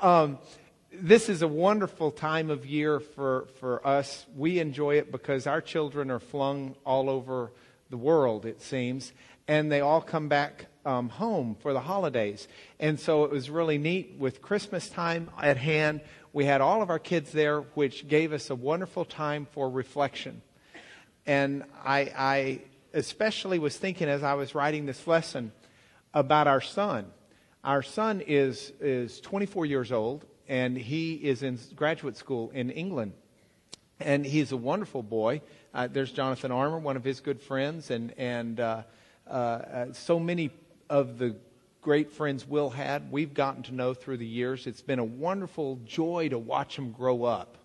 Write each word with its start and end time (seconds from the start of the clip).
Um, 0.00 0.38
this 0.90 1.28
is 1.28 1.42
a 1.42 1.48
wonderful 1.48 2.10
time 2.10 2.48
of 2.48 2.64
year 2.64 3.00
for, 3.00 3.48
for 3.58 3.86
us. 3.86 4.24
We 4.34 4.58
enjoy 4.58 4.94
it 4.94 5.12
because 5.12 5.46
our 5.46 5.60
children 5.60 6.10
are 6.10 6.18
flung 6.18 6.74
all 6.86 7.10
over 7.10 7.52
the 7.90 7.98
world, 7.98 8.46
it 8.46 8.62
seems, 8.62 9.12
and 9.46 9.70
they 9.70 9.82
all 9.82 10.00
come 10.00 10.28
back 10.28 10.66
um, 10.86 11.10
home 11.10 11.54
for 11.60 11.74
the 11.74 11.80
holidays. 11.80 12.48
And 12.78 12.98
so 12.98 13.24
it 13.24 13.30
was 13.30 13.50
really 13.50 13.76
neat 13.76 14.14
with 14.18 14.40
Christmas 14.40 14.88
time 14.88 15.28
at 15.38 15.58
hand. 15.58 16.00
We 16.32 16.46
had 16.46 16.62
all 16.62 16.80
of 16.80 16.88
our 16.88 16.98
kids 16.98 17.30
there, 17.30 17.60
which 17.74 18.08
gave 18.08 18.32
us 18.32 18.48
a 18.48 18.54
wonderful 18.54 19.04
time 19.04 19.46
for 19.52 19.68
reflection. 19.68 20.40
And 21.26 21.64
I, 21.84 22.00
I 22.16 22.60
especially 22.94 23.58
was 23.58 23.76
thinking 23.76 24.08
as 24.08 24.22
I 24.22 24.32
was 24.32 24.54
writing 24.54 24.86
this 24.86 25.06
lesson 25.06 25.52
about 26.14 26.46
our 26.46 26.62
son. 26.62 27.12
Our 27.62 27.82
son 27.82 28.22
is, 28.22 28.72
is 28.80 29.20
24 29.20 29.66
years 29.66 29.92
old, 29.92 30.24
and 30.48 30.78
he 30.78 31.14
is 31.14 31.42
in 31.42 31.58
graduate 31.76 32.16
school 32.16 32.50
in 32.54 32.70
England. 32.70 33.12
And 34.00 34.24
he's 34.24 34.52
a 34.52 34.56
wonderful 34.56 35.02
boy. 35.02 35.42
Uh, 35.74 35.86
there's 35.86 36.10
Jonathan 36.10 36.52
Armour, 36.52 36.78
one 36.78 36.96
of 36.96 37.04
his 37.04 37.20
good 37.20 37.38
friends, 37.38 37.90
and, 37.90 38.14
and 38.16 38.60
uh, 38.60 38.82
uh, 39.28 39.92
so 39.92 40.18
many 40.18 40.50
of 40.88 41.18
the 41.18 41.36
great 41.82 42.10
friends 42.10 42.48
Will 42.48 42.70
had, 42.70 43.12
we've 43.12 43.34
gotten 43.34 43.62
to 43.64 43.74
know 43.74 43.92
through 43.92 44.16
the 44.16 44.26
years. 44.26 44.66
It's 44.66 44.80
been 44.80 44.98
a 44.98 45.04
wonderful 45.04 45.78
joy 45.84 46.30
to 46.30 46.38
watch 46.38 46.76
him 46.76 46.92
grow 46.92 47.24
up. 47.24 47.58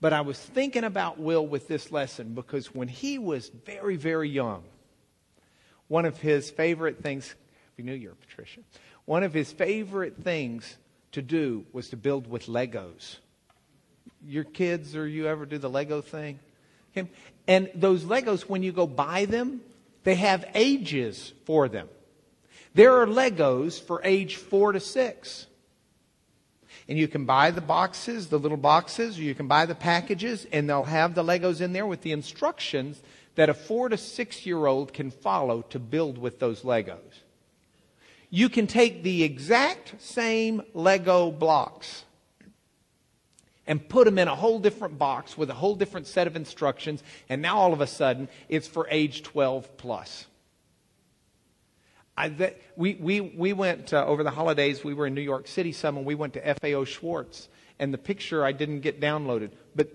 But 0.00 0.14
I 0.14 0.22
was 0.22 0.38
thinking 0.38 0.84
about 0.84 1.18
Will 1.18 1.46
with 1.46 1.68
this 1.68 1.92
lesson 1.92 2.32
because 2.32 2.74
when 2.74 2.88
he 2.88 3.18
was 3.18 3.50
very, 3.66 3.96
very 3.96 4.30
young, 4.30 4.64
one 5.88 6.06
of 6.06 6.18
his 6.18 6.50
favorite 6.50 7.02
things, 7.02 7.34
we 7.76 7.84
knew 7.84 7.94
you 7.94 8.08
were 8.08 8.14
Patricia, 8.14 8.60
one 9.04 9.22
of 9.22 9.32
his 9.32 9.52
favorite 9.52 10.16
things 10.22 10.76
to 11.12 11.22
do 11.22 11.64
was 11.72 11.90
to 11.90 11.96
build 11.96 12.28
with 12.28 12.46
Legos. 12.46 13.16
Your 14.26 14.44
kids 14.44 14.96
or 14.96 15.06
you 15.06 15.26
ever 15.26 15.46
do 15.46 15.58
the 15.58 15.70
Lego 15.70 16.00
thing? 16.00 16.38
And 17.46 17.70
those 17.74 18.04
Legos, 18.04 18.42
when 18.42 18.62
you 18.62 18.72
go 18.72 18.86
buy 18.86 19.24
them, 19.24 19.60
they 20.04 20.14
have 20.16 20.44
ages 20.54 21.32
for 21.44 21.68
them. 21.68 21.88
There 22.74 23.00
are 23.00 23.06
Legos 23.06 23.80
for 23.80 24.00
age 24.04 24.36
four 24.36 24.72
to 24.72 24.80
six. 24.80 25.46
And 26.88 26.98
you 26.98 27.06
can 27.06 27.24
buy 27.24 27.50
the 27.50 27.60
boxes, 27.60 28.28
the 28.28 28.38
little 28.38 28.56
boxes, 28.56 29.18
or 29.18 29.22
you 29.22 29.34
can 29.34 29.46
buy 29.46 29.66
the 29.66 29.74
packages, 29.74 30.46
and 30.52 30.68
they'll 30.68 30.82
have 30.82 31.14
the 31.14 31.22
Legos 31.22 31.60
in 31.60 31.72
there 31.72 31.86
with 31.86 32.02
the 32.02 32.12
instructions 32.12 33.00
that 33.34 33.48
a 33.48 33.54
four 33.54 33.88
to 33.88 33.96
six 33.96 34.44
year 34.44 34.66
old 34.66 34.92
can 34.92 35.10
follow 35.10 35.62
to 35.62 35.78
build 35.78 36.18
with 36.18 36.38
those 36.38 36.62
Legos. 36.62 37.21
You 38.34 38.48
can 38.48 38.66
take 38.66 39.02
the 39.02 39.24
exact 39.24 40.00
same 40.00 40.62
Lego 40.72 41.30
blocks 41.30 42.06
and 43.66 43.86
put 43.86 44.06
them 44.06 44.18
in 44.18 44.26
a 44.26 44.34
whole 44.34 44.58
different 44.58 44.98
box 44.98 45.36
with 45.36 45.50
a 45.50 45.54
whole 45.54 45.74
different 45.74 46.06
set 46.06 46.26
of 46.26 46.34
instructions, 46.34 47.02
and 47.28 47.42
now 47.42 47.58
all 47.58 47.74
of 47.74 47.82
a 47.82 47.86
sudden 47.86 48.30
it's 48.48 48.66
for 48.66 48.88
age 48.88 49.22
12 49.22 49.76
plus. 49.76 50.24
I, 52.16 52.30
that, 52.30 52.58
we, 52.74 52.94
we, 52.94 53.20
we 53.20 53.52
went 53.52 53.92
uh, 53.92 54.06
over 54.06 54.22
the 54.22 54.30
holidays, 54.30 54.82
we 54.82 54.94
were 54.94 55.06
in 55.06 55.14
New 55.14 55.20
York 55.20 55.46
City 55.46 55.72
some, 55.72 55.98
and 55.98 56.06
we 56.06 56.14
went 56.14 56.32
to 56.32 56.54
FAO 56.54 56.84
Schwarz. 56.84 57.50
And 57.78 57.92
the 57.92 57.98
picture 57.98 58.46
I 58.46 58.52
didn't 58.52 58.80
get 58.80 58.98
downloaded, 58.98 59.50
but 59.76 59.90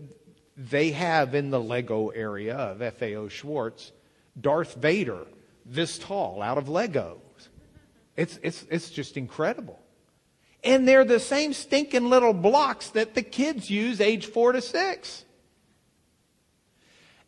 they 0.56 0.92
have 0.92 1.34
in 1.34 1.50
the 1.50 1.60
Lego 1.60 2.10
area 2.10 2.56
of 2.56 2.94
FAO 3.00 3.30
Schwarz 3.30 3.94
Darth 4.40 4.76
Vader 4.76 5.26
this 5.66 5.98
tall 5.98 6.44
out 6.44 6.60
of 6.60 6.66
Legos. 6.66 7.18
It's, 8.18 8.40
it's, 8.42 8.66
it's 8.70 8.90
just 8.90 9.16
incredible. 9.16 9.80
And 10.64 10.88
they're 10.88 11.06
the 11.06 11.20
same 11.20 11.54
stinking 11.54 12.10
little 12.10 12.34
blocks 12.34 12.90
that 12.90 13.14
the 13.14 13.22
kids 13.22 13.70
use 13.70 14.02
age 14.02 14.26
four 14.26 14.52
to 14.52 14.62
six. 14.62 15.24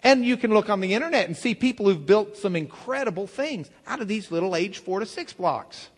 And 0.02 0.26
you 0.26 0.36
can 0.36 0.52
look 0.52 0.70
on 0.70 0.80
the 0.80 0.94
internet 0.94 1.28
and 1.28 1.38
see 1.38 1.54
people 1.54 1.86
who've 1.86 2.05
built 2.05 2.38
some 2.38 2.55
incredible 2.55 3.28
things 3.28 3.70
out 3.86 4.02
of 4.02 4.08
these 4.08 4.32
little 4.32 4.55
age 4.55 4.80
four 4.80 4.99
to 4.99 5.05
six 5.05 5.32
blocks. 5.32 5.89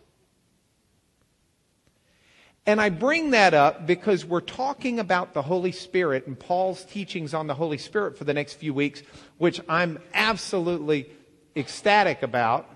And 2.65 2.79
I 2.79 2.89
bring 2.89 3.31
that 3.31 3.53
up 3.53 3.87
because 3.87 4.23
we're 4.23 4.41
talking 4.41 4.99
about 4.99 5.33
the 5.33 5.41
Holy 5.41 5.71
Spirit 5.71 6.27
and 6.27 6.39
Paul's 6.39 6.85
teachings 6.85 7.33
on 7.33 7.47
the 7.47 7.55
Holy 7.55 7.77
Spirit 7.77 8.17
for 8.17 8.23
the 8.23 8.33
next 8.33 8.53
few 8.53 8.73
weeks, 8.73 9.01
which 9.37 9.61
I'm 9.67 9.99
absolutely 10.13 11.09
ecstatic 11.55 12.21
about. 12.21 12.69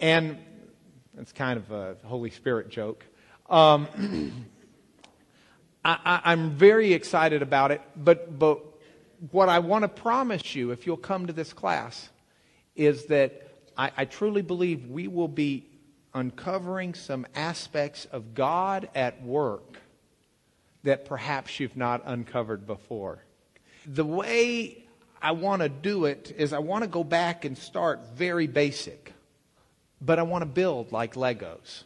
And 0.00 0.38
it's 1.18 1.32
kind 1.32 1.58
of 1.58 1.70
a 1.70 1.96
Holy 2.04 2.30
Spirit 2.30 2.68
joke. 2.68 3.04
Um, 3.48 4.46
I, 5.84 6.32
am 6.32 6.50
very 6.50 6.92
excited 6.92 7.42
about 7.42 7.72
it, 7.72 7.80
but, 7.96 8.38
but 8.38 8.60
what 9.30 9.48
I 9.48 9.58
want 9.58 9.82
to 9.82 9.88
promise 9.88 10.54
you, 10.54 10.70
if 10.70 10.86
you'll 10.86 10.96
come 10.96 11.26
to 11.26 11.32
this 11.32 11.52
class, 11.52 12.08
is 12.76 13.06
that 13.06 13.48
I, 13.76 13.90
I 13.96 14.04
truly 14.04 14.42
believe 14.42 14.86
we 14.86 15.08
will 15.08 15.28
be 15.28 15.66
uncovering 16.14 16.94
some 16.94 17.26
aspects 17.34 18.04
of 18.06 18.34
God 18.34 18.88
at 18.94 19.22
work 19.22 19.78
that 20.84 21.04
perhaps 21.04 21.60
you've 21.60 21.76
not 21.76 22.02
uncovered 22.04 22.66
before. 22.66 23.24
The 23.86 24.04
way 24.04 24.84
I 25.20 25.32
want 25.32 25.62
to 25.62 25.68
do 25.68 26.04
it 26.06 26.34
is 26.36 26.52
I 26.52 26.58
want 26.58 26.82
to 26.82 26.88
go 26.88 27.04
back 27.04 27.44
and 27.44 27.56
start 27.56 28.00
very 28.14 28.46
basic, 28.46 29.11
but 30.04 30.18
I 30.18 30.22
want 30.22 30.42
to 30.42 30.46
build 30.46 30.92
like 30.92 31.14
Legos. 31.14 31.84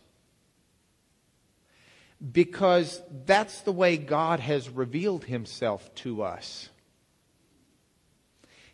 Because 2.32 3.02
that's 3.26 3.60
the 3.60 3.72
way 3.72 3.98
God 3.98 4.40
has 4.40 4.70
revealed 4.70 5.24
himself 5.24 5.94
to 5.96 6.22
us 6.22 6.70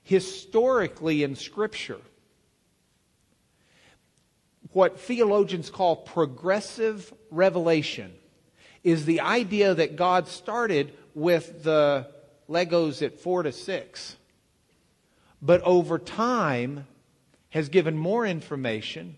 historically 0.05 1.23
in 1.23 1.37
Scripture. 1.37 2.01
What 4.73 5.01
theologians 5.01 5.71
call 5.71 5.97
progressive 5.97 7.13
revelation 7.31 8.13
is 8.83 9.05
the 9.05 9.21
idea 9.21 9.75
that 9.75 9.97
God 9.97 10.29
started 10.29 10.93
with 11.15 11.63
the 11.63 12.09
Legos 12.49 13.03
at 13.03 13.21
four 13.21 13.43
to 13.43 13.53
six, 13.53 14.17
but 15.41 15.61
over 15.63 15.99
time 15.99 16.87
has 17.51 17.69
given 17.69 17.97
more 17.97 18.27
information 18.27 19.17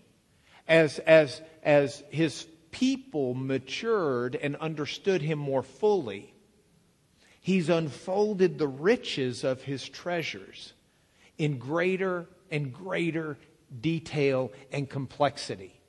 as, 0.67 0.99
as, 0.99 1.41
as 1.63 2.03
his 2.09 2.47
people 2.71 3.33
matured 3.33 4.35
and 4.35 4.55
understood 4.57 5.21
him 5.21 5.39
more 5.39 5.63
fully. 5.63 6.33
He's 7.39 7.69
unfolded 7.69 8.57
the 8.57 8.67
riches 8.67 9.43
of 9.43 9.61
his 9.61 9.87
treasures 9.87 10.73
in 11.37 11.57
greater 11.57 12.27
and 12.49 12.73
greater 12.73 13.37
detail 13.81 14.51
and 14.71 14.89
complexity. 14.89 15.79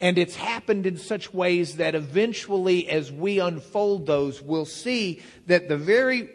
And 0.00 0.18
it's 0.18 0.36
happened 0.36 0.86
in 0.86 0.98
such 0.98 1.32
ways 1.32 1.76
that 1.76 1.94
eventually, 1.94 2.88
as 2.88 3.10
we 3.10 3.38
unfold 3.38 4.06
those, 4.06 4.42
we'll 4.42 4.66
see 4.66 5.22
that 5.46 5.68
the 5.68 5.78
very 5.78 6.28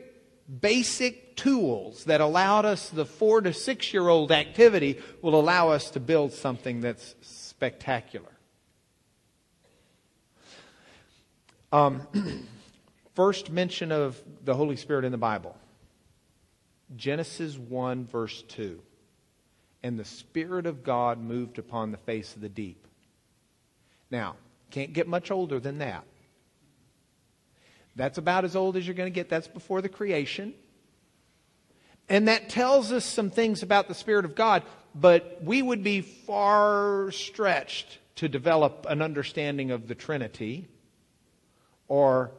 basic 0.59 1.35
tools 1.35 2.05
that 2.05 2.19
allowed 2.19 2.65
us 2.65 2.89
the 2.89 3.05
four 3.05 3.41
to 3.41 3.53
six 3.53 3.93
year 3.93 4.07
old 4.07 4.31
activity 4.31 4.99
will 5.21 5.39
allow 5.39 5.69
us 5.69 5.91
to 5.91 5.99
build 5.99 6.33
something 6.33 6.81
that's 6.81 7.15
spectacular. 7.21 8.31
Um, 11.71 12.05
first 13.15 13.49
mention 13.49 13.91
of 13.91 14.21
the 14.43 14.53
Holy 14.53 14.75
Spirit 14.75 15.05
in 15.05 15.11
the 15.11 15.17
Bible 15.17 15.55
Genesis 16.95 17.57
1, 17.57 18.05
verse 18.05 18.41
2. 18.43 18.81
And 19.83 19.97
the 19.97 20.05
Spirit 20.05 20.65
of 20.65 20.83
God 20.83 21.19
moved 21.19 21.57
upon 21.57 21.91
the 21.91 21.97
face 21.97 22.35
of 22.35 22.41
the 22.41 22.49
deep. 22.49 22.85
Now, 24.11 24.35
can't 24.69 24.93
get 24.93 25.07
much 25.07 25.31
older 25.31 25.59
than 25.59 25.79
that. 25.79 26.03
That's 27.95 28.17
about 28.17 28.45
as 28.45 28.55
old 28.55 28.77
as 28.77 28.85
you're 28.85 28.95
going 28.95 29.11
to 29.11 29.15
get. 29.15 29.29
That's 29.29 29.47
before 29.47 29.81
the 29.81 29.89
creation. 29.89 30.53
And 32.09 32.27
that 32.27 32.49
tells 32.49 32.91
us 32.91 33.05
some 33.05 33.29
things 33.29 33.63
about 33.63 33.87
the 33.87 33.93
Spirit 33.93 34.25
of 34.25 34.35
God, 34.35 34.63
but 34.93 35.39
we 35.43 35.61
would 35.61 35.83
be 35.83 36.01
far 36.01 37.11
stretched 37.11 37.99
to 38.15 38.27
develop 38.27 38.85
an 38.89 39.01
understanding 39.01 39.71
of 39.71 39.87
the 39.87 39.95
Trinity 39.95 40.67
or 41.87 42.31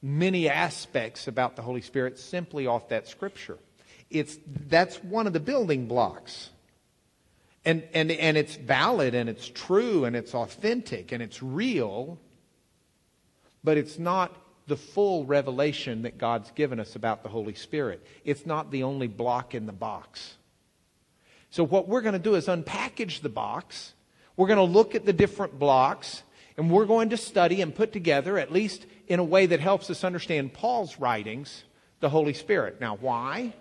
many 0.00 0.48
aspects 0.48 1.28
about 1.28 1.56
the 1.56 1.62
Holy 1.62 1.80
Spirit 1.80 2.18
simply 2.18 2.66
off 2.66 2.88
that 2.88 3.08
scripture 3.08 3.58
it's, 4.12 4.38
that's 4.68 5.02
one 5.02 5.26
of 5.26 5.32
the 5.32 5.40
building 5.40 5.86
blocks. 5.86 6.50
And, 7.64 7.84
and, 7.94 8.10
and 8.10 8.36
it's 8.36 8.56
valid 8.56 9.14
and 9.14 9.28
it's 9.28 9.48
true 9.48 10.04
and 10.04 10.14
it's 10.16 10.34
authentic 10.34 11.12
and 11.12 11.22
it's 11.22 11.42
real, 11.42 12.18
but 13.64 13.78
it's 13.78 13.98
not 13.98 14.36
the 14.72 14.76
full 14.78 15.26
revelation 15.26 16.00
that 16.04 16.16
God's 16.16 16.50
given 16.52 16.80
us 16.80 16.96
about 16.96 17.22
the 17.22 17.28
Holy 17.28 17.52
Spirit. 17.52 18.02
It's 18.24 18.46
not 18.46 18.70
the 18.70 18.84
only 18.84 19.06
block 19.06 19.54
in 19.54 19.66
the 19.66 19.72
box. 19.72 20.38
So, 21.50 21.62
what 21.62 21.88
we're 21.88 22.00
going 22.00 22.14
to 22.14 22.18
do 22.18 22.36
is 22.36 22.46
unpackage 22.46 23.20
the 23.20 23.28
box. 23.28 23.92
We're 24.34 24.46
going 24.46 24.66
to 24.66 24.78
look 24.78 24.94
at 24.94 25.04
the 25.04 25.12
different 25.12 25.58
blocks 25.58 26.22
And 26.56 26.70
we're 26.70 26.86
going 26.86 27.10
to 27.10 27.18
study 27.18 27.60
and 27.60 27.74
put 27.74 27.92
together, 27.92 28.38
at 28.38 28.50
least 28.50 28.86
in 29.08 29.18
a 29.18 29.24
way 29.24 29.44
that 29.44 29.60
helps 29.60 29.90
us 29.90 30.04
understand 30.04 30.54
Paul's 30.54 30.98
writings, 30.98 31.64
the 32.00 32.08
Holy 32.08 32.32
Spirit. 32.32 32.80
Now, 32.80 32.96
why? 32.96 33.52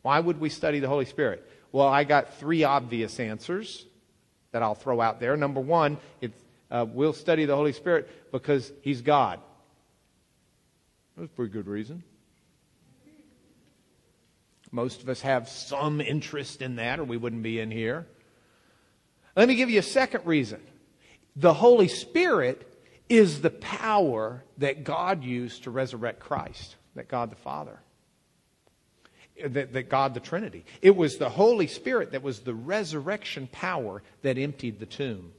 Why 0.00 0.18
would 0.18 0.40
we 0.40 0.48
study 0.48 0.80
the 0.80 0.88
Holy 0.88 1.04
Spirit? 1.04 1.46
Well, 1.72 1.88
I 1.88 2.04
got 2.04 2.38
three 2.38 2.64
obvious 2.64 3.20
answers 3.20 3.84
that 4.52 4.62
I'll 4.62 4.74
throw 4.74 4.98
out 5.02 5.20
there. 5.20 5.36
Number 5.36 5.60
one, 5.60 5.98
uh, 6.70 6.86
we'll 6.88 7.12
study 7.12 7.44
the 7.44 7.56
Holy 7.56 7.74
Spirit 7.74 8.08
because 8.32 8.72
He's 8.80 9.02
God. 9.02 9.40
That's 11.16 11.30
a 11.30 11.34
pretty 11.34 11.52
good 11.52 11.66
reason. 11.66 12.02
Most 14.70 15.02
of 15.02 15.08
us 15.08 15.22
have 15.22 15.48
some 15.48 16.00
interest 16.00 16.60
in 16.60 16.76
that, 16.76 16.98
or 16.98 17.04
we 17.04 17.16
wouldn't 17.16 17.42
be 17.42 17.60
in 17.60 17.70
here. 17.70 18.06
Let 19.34 19.48
me 19.48 19.54
give 19.54 19.70
you 19.70 19.78
a 19.78 19.82
second 19.82 20.26
reason. 20.26 20.60
The 21.36 21.54
Holy 21.54 21.88
Spirit 21.88 22.72
is 23.08 23.40
the 23.40 23.50
power 23.50 24.42
that 24.58 24.84
God 24.84 25.22
used 25.22 25.64
to 25.64 25.70
resurrect 25.70 26.20
Christ, 26.20 26.76
that 26.94 27.08
God 27.08 27.30
the 27.30 27.36
Father, 27.36 27.78
that, 29.42 29.72
that 29.72 29.88
God 29.88 30.14
the 30.14 30.20
Trinity. 30.20 30.64
It 30.82 30.96
was 30.96 31.18
the 31.18 31.28
Holy 31.28 31.66
Spirit 31.66 32.12
that 32.12 32.22
was 32.22 32.40
the 32.40 32.54
resurrection 32.54 33.48
power 33.52 34.02
that 34.22 34.38
emptied 34.38 34.80
the 34.80 34.86
tomb. 34.86 35.32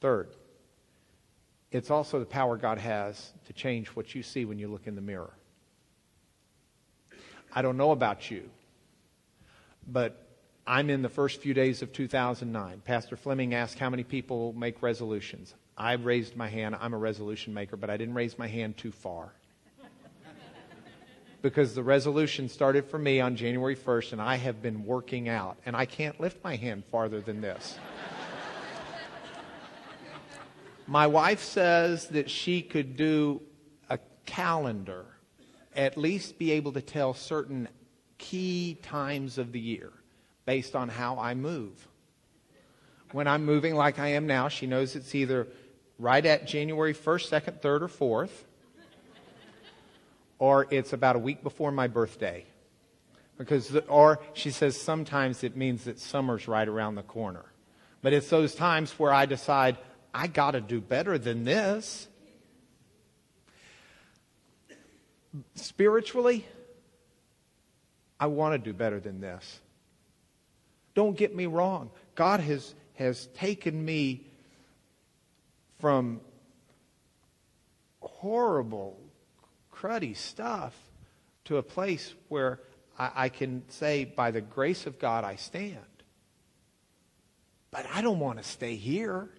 Third, 0.00 0.28
it's 1.72 1.90
also 1.90 2.18
the 2.20 2.26
power 2.26 2.56
God 2.56 2.78
has 2.78 3.32
to 3.46 3.52
change 3.52 3.88
what 3.88 4.14
you 4.14 4.22
see 4.22 4.44
when 4.44 4.58
you 4.58 4.68
look 4.68 4.86
in 4.86 4.94
the 4.94 5.00
mirror. 5.00 5.32
I 7.54 7.62
don't 7.62 7.76
know 7.76 7.90
about 7.90 8.30
you, 8.30 8.48
but 9.86 10.26
I'm 10.66 10.90
in 10.90 11.02
the 11.02 11.08
first 11.08 11.40
few 11.40 11.54
days 11.54 11.82
of 11.82 11.92
2009. 11.92 12.82
Pastor 12.84 13.16
Fleming 13.16 13.54
asked 13.54 13.78
how 13.78 13.90
many 13.90 14.04
people 14.04 14.52
make 14.52 14.82
resolutions. 14.82 15.54
I 15.76 15.94
raised 15.94 16.36
my 16.36 16.48
hand. 16.48 16.76
I'm 16.78 16.94
a 16.94 16.98
resolution 16.98 17.54
maker, 17.54 17.76
but 17.76 17.90
I 17.90 17.96
didn't 17.96 18.14
raise 18.14 18.38
my 18.38 18.46
hand 18.46 18.76
too 18.76 18.92
far. 18.92 19.32
because 21.42 21.74
the 21.74 21.82
resolution 21.82 22.48
started 22.48 22.84
for 22.84 22.98
me 22.98 23.20
on 23.20 23.34
January 23.34 23.76
1st, 23.76 24.12
and 24.12 24.22
I 24.22 24.36
have 24.36 24.62
been 24.62 24.84
working 24.84 25.28
out, 25.28 25.56
and 25.64 25.74
I 25.74 25.86
can't 25.86 26.20
lift 26.20 26.44
my 26.44 26.56
hand 26.56 26.84
farther 26.90 27.20
than 27.20 27.40
this. 27.40 27.78
My 30.92 31.06
wife 31.06 31.42
says 31.42 32.08
that 32.08 32.28
she 32.28 32.60
could 32.60 32.98
do 32.98 33.40
a 33.88 33.98
calendar, 34.26 35.06
at 35.74 35.96
least 35.96 36.38
be 36.38 36.50
able 36.50 36.70
to 36.70 36.82
tell 36.82 37.14
certain 37.14 37.66
key 38.18 38.76
times 38.82 39.38
of 39.38 39.52
the 39.52 39.58
year 39.58 39.90
based 40.44 40.76
on 40.76 40.90
how 40.90 41.18
I 41.18 41.32
move. 41.32 41.88
When 43.10 43.26
I'm 43.26 43.46
moving 43.46 43.74
like 43.74 43.98
I 43.98 44.08
am 44.08 44.26
now, 44.26 44.48
she 44.48 44.66
knows 44.66 44.94
it's 44.94 45.14
either 45.14 45.48
right 45.98 46.26
at 46.26 46.46
January 46.46 46.92
1st, 46.92 47.40
2nd, 47.42 47.60
3rd, 47.62 47.80
or 47.80 48.26
4th, 48.26 48.44
or 50.38 50.66
it's 50.70 50.92
about 50.92 51.16
a 51.16 51.20
week 51.20 51.42
before 51.42 51.72
my 51.72 51.86
birthday. 51.86 52.44
Because, 53.38 53.68
the, 53.68 53.80
or 53.86 54.20
she 54.34 54.50
says 54.50 54.78
sometimes 54.78 55.42
it 55.42 55.56
means 55.56 55.84
that 55.84 55.98
summer's 55.98 56.46
right 56.46 56.68
around 56.68 56.96
the 56.96 57.02
corner. 57.02 57.46
But 58.02 58.12
it's 58.12 58.28
those 58.28 58.54
times 58.54 58.92
where 58.98 59.14
I 59.14 59.24
decide, 59.24 59.78
I 60.14 60.26
got 60.26 60.52
to 60.52 60.60
do 60.60 60.80
better 60.80 61.18
than 61.18 61.44
this. 61.44 62.08
Spiritually, 65.54 66.46
I 68.20 68.26
want 68.26 68.52
to 68.52 68.58
do 68.58 68.72
better 68.76 69.00
than 69.00 69.20
this. 69.20 69.60
Don't 70.94 71.16
get 71.16 71.34
me 71.34 71.46
wrong. 71.46 71.90
God 72.14 72.40
has, 72.40 72.74
has 72.94 73.26
taken 73.28 73.82
me 73.82 74.26
from 75.80 76.20
horrible, 78.00 78.98
cruddy 79.72 80.16
stuff 80.16 80.74
to 81.46 81.56
a 81.56 81.62
place 81.62 82.14
where 82.28 82.60
I, 82.98 83.10
I 83.14 83.28
can 83.30 83.62
say, 83.68 84.04
by 84.04 84.30
the 84.30 84.40
grace 84.40 84.86
of 84.86 84.98
God, 84.98 85.24
I 85.24 85.36
stand. 85.36 85.78
But 87.70 87.86
I 87.92 88.02
don't 88.02 88.20
want 88.20 88.38
to 88.38 88.44
stay 88.44 88.76
here. 88.76 89.30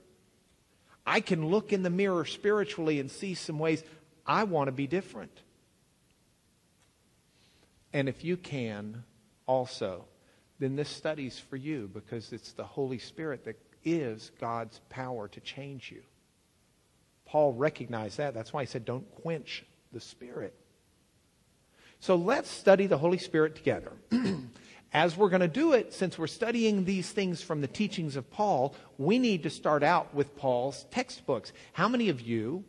I 1.05 1.19
can 1.19 1.47
look 1.47 1.73
in 1.73 1.83
the 1.83 1.89
mirror 1.89 2.25
spiritually 2.25 2.99
and 2.99 3.11
see 3.11 3.33
some 3.33 3.59
ways 3.59 3.83
I 4.25 4.45
want 4.45 4.67
to 4.67 4.71
be 4.71 4.87
different. 4.87 5.37
And 7.91 8.09
if 8.09 8.23
you 8.23 8.37
can, 8.37 9.03
also, 9.45 10.05
then 10.59 10.75
this 10.75 10.89
study's 10.89 11.37
for 11.37 11.57
you 11.57 11.89
because 11.93 12.31
it's 12.31 12.53
the 12.53 12.63
Holy 12.63 12.97
Spirit 12.97 13.45
that 13.45 13.59
is 13.83 14.31
God's 14.39 14.79
power 14.89 15.27
to 15.27 15.39
change 15.41 15.91
you. 15.91 16.01
Paul 17.25 17.53
recognized 17.53 18.17
that. 18.17 18.33
That's 18.33 18.53
why 18.53 18.63
he 18.63 18.67
said, 18.67 18.85
don't 18.85 19.09
quench 19.15 19.65
the 19.91 19.99
Spirit. 19.99 20.55
So 21.99 22.15
let's 22.15 22.49
study 22.49 22.87
the 22.87 22.97
Holy 22.97 23.17
Spirit 23.17 23.55
together. 23.55 23.91
As 24.93 25.17
we're 25.17 25.29
going 25.29 25.41
to 25.41 25.47
do 25.47 25.73
it, 25.73 25.91
since 25.91 26.19
we're 26.19 26.27
studying 26.27 26.85
these 26.85 27.09
things 27.09 27.41
from 27.41 27.61
the 27.61 27.67
teachings 27.67 28.15
of 28.15 28.29
Paul, 28.29 28.75
we 28.99 29.17
need 29.17 29.41
to 29.43 29.49
start 29.49 29.81
out 29.81 30.13
with 30.13 30.35
Paul's 30.35 30.85
textbooks. 30.91 31.51
How 31.73 31.87
many 31.87 32.09
of 32.09 32.21
you 32.21 32.63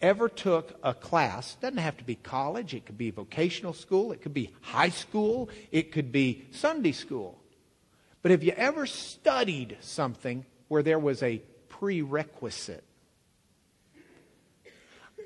ever 0.00 0.28
took 0.28 0.76
a 0.82 0.92
class, 0.92 1.54
doesn't 1.60 1.78
have 1.78 1.96
to 1.98 2.04
be 2.04 2.16
college, 2.16 2.74
it 2.74 2.84
could 2.84 2.98
be 2.98 3.10
vocational 3.10 3.72
school, 3.72 4.10
it 4.10 4.22
could 4.22 4.34
be 4.34 4.52
high 4.60 4.88
school, 4.88 5.48
it 5.70 5.92
could 5.92 6.10
be 6.10 6.46
Sunday 6.50 6.92
school. 6.92 7.40
But 8.22 8.32
have 8.32 8.42
you 8.42 8.52
ever 8.56 8.84
studied 8.84 9.76
something 9.80 10.44
where 10.66 10.82
there 10.82 10.98
was 10.98 11.22
a 11.22 11.42
prerequisite? 11.68 12.82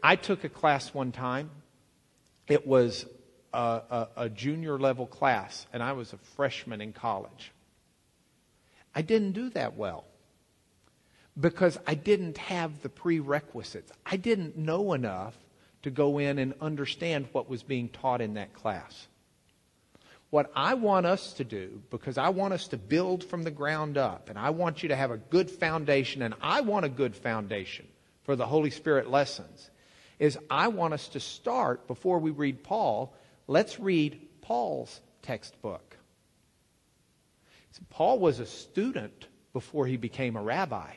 I 0.02 0.16
took 0.16 0.44
a 0.44 0.48
class 0.48 0.92
one 0.92 1.12
time. 1.12 1.50
It 2.46 2.66
was 2.66 3.06
a, 3.52 3.82
a, 3.90 4.08
a 4.16 4.28
junior 4.28 4.78
level 4.78 5.06
class, 5.06 5.66
and 5.72 5.82
I 5.82 5.92
was 5.92 6.12
a 6.12 6.18
freshman 6.36 6.80
in 6.80 6.92
college. 6.92 7.52
I 8.94 9.02
didn't 9.02 9.32
do 9.32 9.50
that 9.50 9.76
well 9.76 10.04
because 11.40 11.78
I 11.86 11.94
didn't 11.94 12.38
have 12.38 12.82
the 12.82 12.88
prerequisites. 12.88 13.90
I 14.04 14.16
didn't 14.16 14.58
know 14.58 14.92
enough 14.92 15.34
to 15.82 15.90
go 15.90 16.18
in 16.18 16.38
and 16.38 16.54
understand 16.60 17.28
what 17.32 17.48
was 17.48 17.62
being 17.62 17.88
taught 17.88 18.20
in 18.20 18.34
that 18.34 18.52
class. 18.52 19.08
What 20.30 20.50
I 20.54 20.74
want 20.74 21.04
us 21.06 21.34
to 21.34 21.44
do, 21.44 21.82
because 21.90 22.16
I 22.16 22.30
want 22.30 22.54
us 22.54 22.68
to 22.68 22.76
build 22.76 23.24
from 23.24 23.42
the 23.42 23.50
ground 23.50 23.98
up, 23.98 24.30
and 24.30 24.38
I 24.38 24.50
want 24.50 24.82
you 24.82 24.88
to 24.88 24.96
have 24.96 25.10
a 25.10 25.18
good 25.18 25.50
foundation, 25.50 26.22
and 26.22 26.34
I 26.40 26.62
want 26.62 26.86
a 26.86 26.90
good 26.90 27.14
foundation 27.14 27.86
for 28.22 28.36
the 28.36 28.46
Holy 28.46 28.70
Spirit 28.70 29.10
lessons, 29.10 29.70
is 30.18 30.38
I 30.48 30.68
want 30.68 30.94
us 30.94 31.08
to 31.08 31.20
start, 31.20 31.86
before 31.86 32.18
we 32.18 32.30
read 32.30 32.62
Paul, 32.62 33.12
let's 33.46 33.78
read 33.78 34.20
Paul's 34.40 35.00
textbook. 35.22 35.96
Paul 37.90 38.18
was 38.18 38.38
a 38.38 38.46
student 38.46 39.28
before 39.52 39.86
he 39.86 39.96
became 39.96 40.36
a 40.36 40.42
rabbi. 40.42 40.92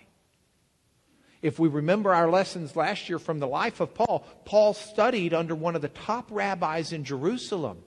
If 1.41 1.59
we 1.59 1.67
remember 1.67 2.13
our 2.13 2.29
lessons 2.29 2.75
last 2.75 3.07
year 3.07 3.19
from 3.19 3.39
the 3.39 3.47
life 3.47 3.79
of 3.79 3.93
Paul, 3.93 4.25
Paul 4.45 4.73
studied 4.73 5.33
under 5.33 5.53
one 5.53 5.75
of 5.75 5.81
the 5.81 5.89
top 5.89 6.27
rabbis 6.31 6.91
in 6.91 7.03
Jerusalem. 7.03 7.83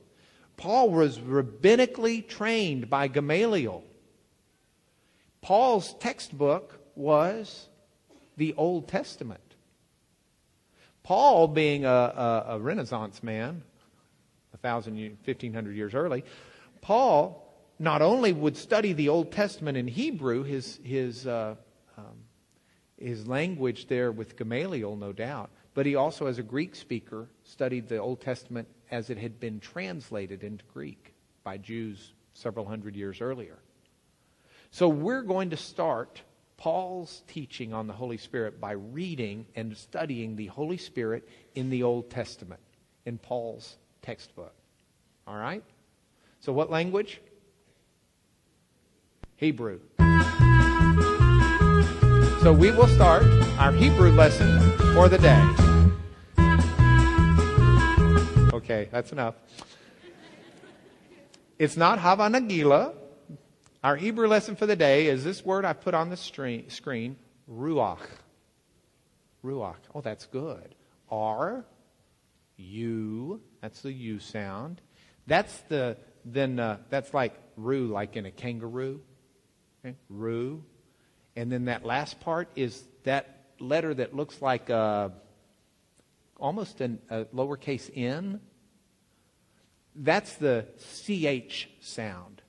Paul 0.56 0.90
was 0.90 1.18
rabbinically 1.18 2.26
trained 2.26 2.88
by 2.88 3.08
Gamaliel. 3.08 3.84
Paul's 5.40 5.94
textbook 5.94 6.80
was 6.94 7.68
the 8.36 8.54
Old 8.54 8.88
Testament. 8.88 9.40
Paul, 11.02 11.48
being 11.48 11.84
a, 11.84 11.88
a, 11.88 12.44
a 12.50 12.58
Renaissance 12.58 13.22
man, 13.22 13.62
a 14.58 14.62
thousand, 14.62 15.18
fifteen 15.22 15.54
hundred 15.54 15.76
years 15.76 15.94
early, 15.94 16.24
Paul 16.80 17.44
not 17.78 18.02
only 18.02 18.32
would 18.32 18.56
study 18.56 18.92
the 18.92 19.08
Old 19.08 19.30
Testament 19.32 19.76
in 19.76 19.86
Hebrew, 19.86 20.42
his 20.42 20.80
his 20.82 21.26
uh, 21.26 21.54
um, 21.96 22.24
his 22.96 23.26
language 23.26 23.86
there 23.86 24.10
with 24.10 24.36
Gamaliel, 24.36 24.96
no 24.96 25.12
doubt. 25.12 25.50
But 25.74 25.86
he 25.86 25.94
also, 25.94 26.26
as 26.26 26.38
a 26.38 26.42
Greek 26.42 26.74
speaker, 26.74 27.28
studied 27.44 27.88
the 27.88 27.98
Old 27.98 28.20
Testament 28.20 28.66
as 28.90 29.10
it 29.10 29.18
had 29.18 29.38
been 29.38 29.60
translated 29.60 30.42
into 30.42 30.64
Greek 30.74 31.14
by 31.44 31.56
Jews 31.58 32.14
several 32.32 32.66
hundred 32.66 32.96
years 32.96 33.20
earlier. 33.20 33.58
So 34.70 34.88
we're 34.88 35.22
going 35.22 35.50
to 35.50 35.56
start 35.56 36.22
Paul's 36.56 37.22
teaching 37.28 37.72
on 37.72 37.86
the 37.86 37.92
Holy 37.92 38.16
Spirit 38.16 38.60
by 38.60 38.72
reading 38.72 39.46
and 39.54 39.76
studying 39.76 40.34
the 40.34 40.46
Holy 40.46 40.78
Spirit 40.78 41.28
in 41.54 41.70
the 41.70 41.84
Old 41.84 42.10
Testament, 42.10 42.60
in 43.06 43.18
Paul's 43.18 43.76
textbook. 44.08 44.54
All 45.26 45.36
right? 45.36 45.62
So, 46.40 46.50
what 46.50 46.70
language? 46.70 47.20
Hebrew. 49.36 49.80
So 52.42 52.54
we 52.54 52.70
will 52.70 52.86
start 52.86 53.24
our 53.58 53.70
Hebrew 53.70 54.10
lesson 54.12 54.72
for 54.94 55.10
the 55.10 55.18
day. 55.18 55.44
Okay, 58.54 58.88
that's 58.90 59.12
enough. 59.12 59.34
It's 61.58 61.76
not 61.76 61.98
Hava 61.98 62.28
Nagila. 62.28 62.94
Our 63.84 63.96
Hebrew 63.96 64.26
lesson 64.26 64.56
for 64.56 64.64
the 64.64 64.76
day 64.76 65.08
is 65.08 65.22
this 65.22 65.44
word 65.44 65.66
I 65.66 65.74
put 65.74 65.92
on 65.92 66.08
the 66.08 66.16
screen, 66.16 66.70
screen 66.70 67.16
ruach. 67.50 68.08
Ruach. 69.44 69.76
Oh, 69.94 70.00
that's 70.00 70.24
good. 70.24 70.74
R, 71.10 71.66
U, 72.56 73.40
that's 73.60 73.82
the 73.82 73.92
U 73.92 74.18
sound. 74.18 74.80
That's 75.26 75.56
the, 75.68 75.96
then 76.24 76.58
uh, 76.58 76.78
that's 76.90 77.12
like 77.12 77.34
ru, 77.56 77.88
like 77.88 78.16
in 78.16 78.26
a 78.26 78.30
kangaroo. 78.30 79.00
Okay? 79.84 79.96
Ru. 80.08 80.64
And 81.36 81.52
then 81.52 81.66
that 81.66 81.84
last 81.84 82.20
part 82.20 82.48
is 82.56 82.82
that 83.04 83.46
letter 83.60 83.94
that 83.94 84.14
looks 84.14 84.40
like 84.40 84.70
a, 84.70 85.12
almost 86.38 86.80
an, 86.80 87.00
a 87.10 87.24
lowercase 87.26 87.90
n. 87.94 88.40
That's 89.94 90.34
the 90.34 90.66
CH 90.78 91.68
sound. 91.80 92.42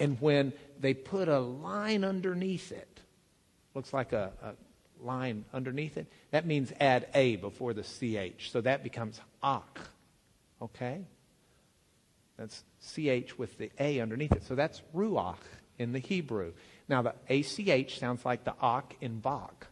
And 0.00 0.20
when 0.20 0.52
they 0.80 0.94
put 0.94 1.28
a 1.28 1.38
line 1.38 2.04
underneath 2.04 2.72
it, 2.72 3.00
looks 3.74 3.92
like 3.92 4.12
a, 4.12 4.32
a 4.42 5.04
line 5.04 5.44
underneath 5.52 5.96
it, 5.96 6.06
that 6.30 6.46
means 6.46 6.72
add 6.80 7.08
A 7.14 7.36
before 7.36 7.74
the 7.74 7.82
CH. 7.82 8.50
So 8.50 8.60
that 8.62 8.82
becomes 8.82 9.20
Ach. 9.42 9.78
Okay? 10.64 11.02
That's 12.36 12.64
CH 12.80 13.38
with 13.38 13.58
the 13.58 13.70
A 13.78 14.00
underneath 14.00 14.32
it. 14.32 14.44
So 14.44 14.54
that's 14.54 14.82
Ruach 14.94 15.38
in 15.78 15.92
the 15.92 15.98
Hebrew. 15.98 16.52
Now, 16.88 17.02
the 17.02 17.14
ACH 17.28 17.98
sounds 17.98 18.24
like 18.24 18.44
the 18.44 18.54
Ach 18.60 18.84
in 19.00 19.20
Bach, 19.20 19.66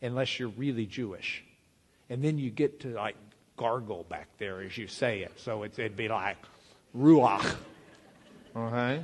unless 0.00 0.38
you're 0.38 0.48
really 0.50 0.86
Jewish. 0.86 1.44
And 2.08 2.22
then 2.22 2.38
you 2.38 2.50
get 2.50 2.80
to 2.80 2.88
like 2.88 3.16
gargle 3.56 4.04
back 4.08 4.28
there 4.38 4.60
as 4.60 4.76
you 4.78 4.86
say 4.86 5.20
it. 5.20 5.32
So 5.36 5.64
it'd 5.64 5.96
be 5.96 6.08
like 6.08 6.38
Ruach. 6.96 7.56
Okay? 8.54 9.02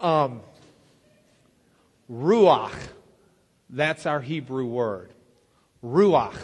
Um, 0.00 0.40
ruach, 2.10 2.72
that's 3.68 4.06
our 4.06 4.20
Hebrew 4.20 4.64
word. 4.66 5.10
Ruach. 5.84 6.34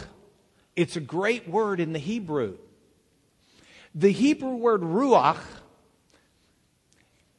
It's 0.77 0.97
a 0.97 1.01
great 1.01 1.49
word 1.49 1.81
in 1.81 1.93
the 1.93 1.99
Hebrew. 1.99 2.57
The 3.95 4.11
Hebrew 4.11 4.57
word 4.57 4.83
ruach, 4.83 5.39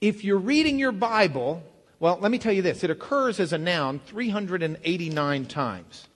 if 0.01 0.23
you're 0.23 0.37
reading 0.37 0.79
your 0.79 0.91
Bible, 0.91 1.63
well, 1.99 2.17
let 2.19 2.31
me 2.31 2.39
tell 2.39 2.53
you 2.53 2.61
this 2.61 2.83
it 2.83 2.89
occurs 2.89 3.39
as 3.39 3.53
a 3.53 3.57
noun 3.57 3.99
389 3.99 5.45
times. 5.45 6.07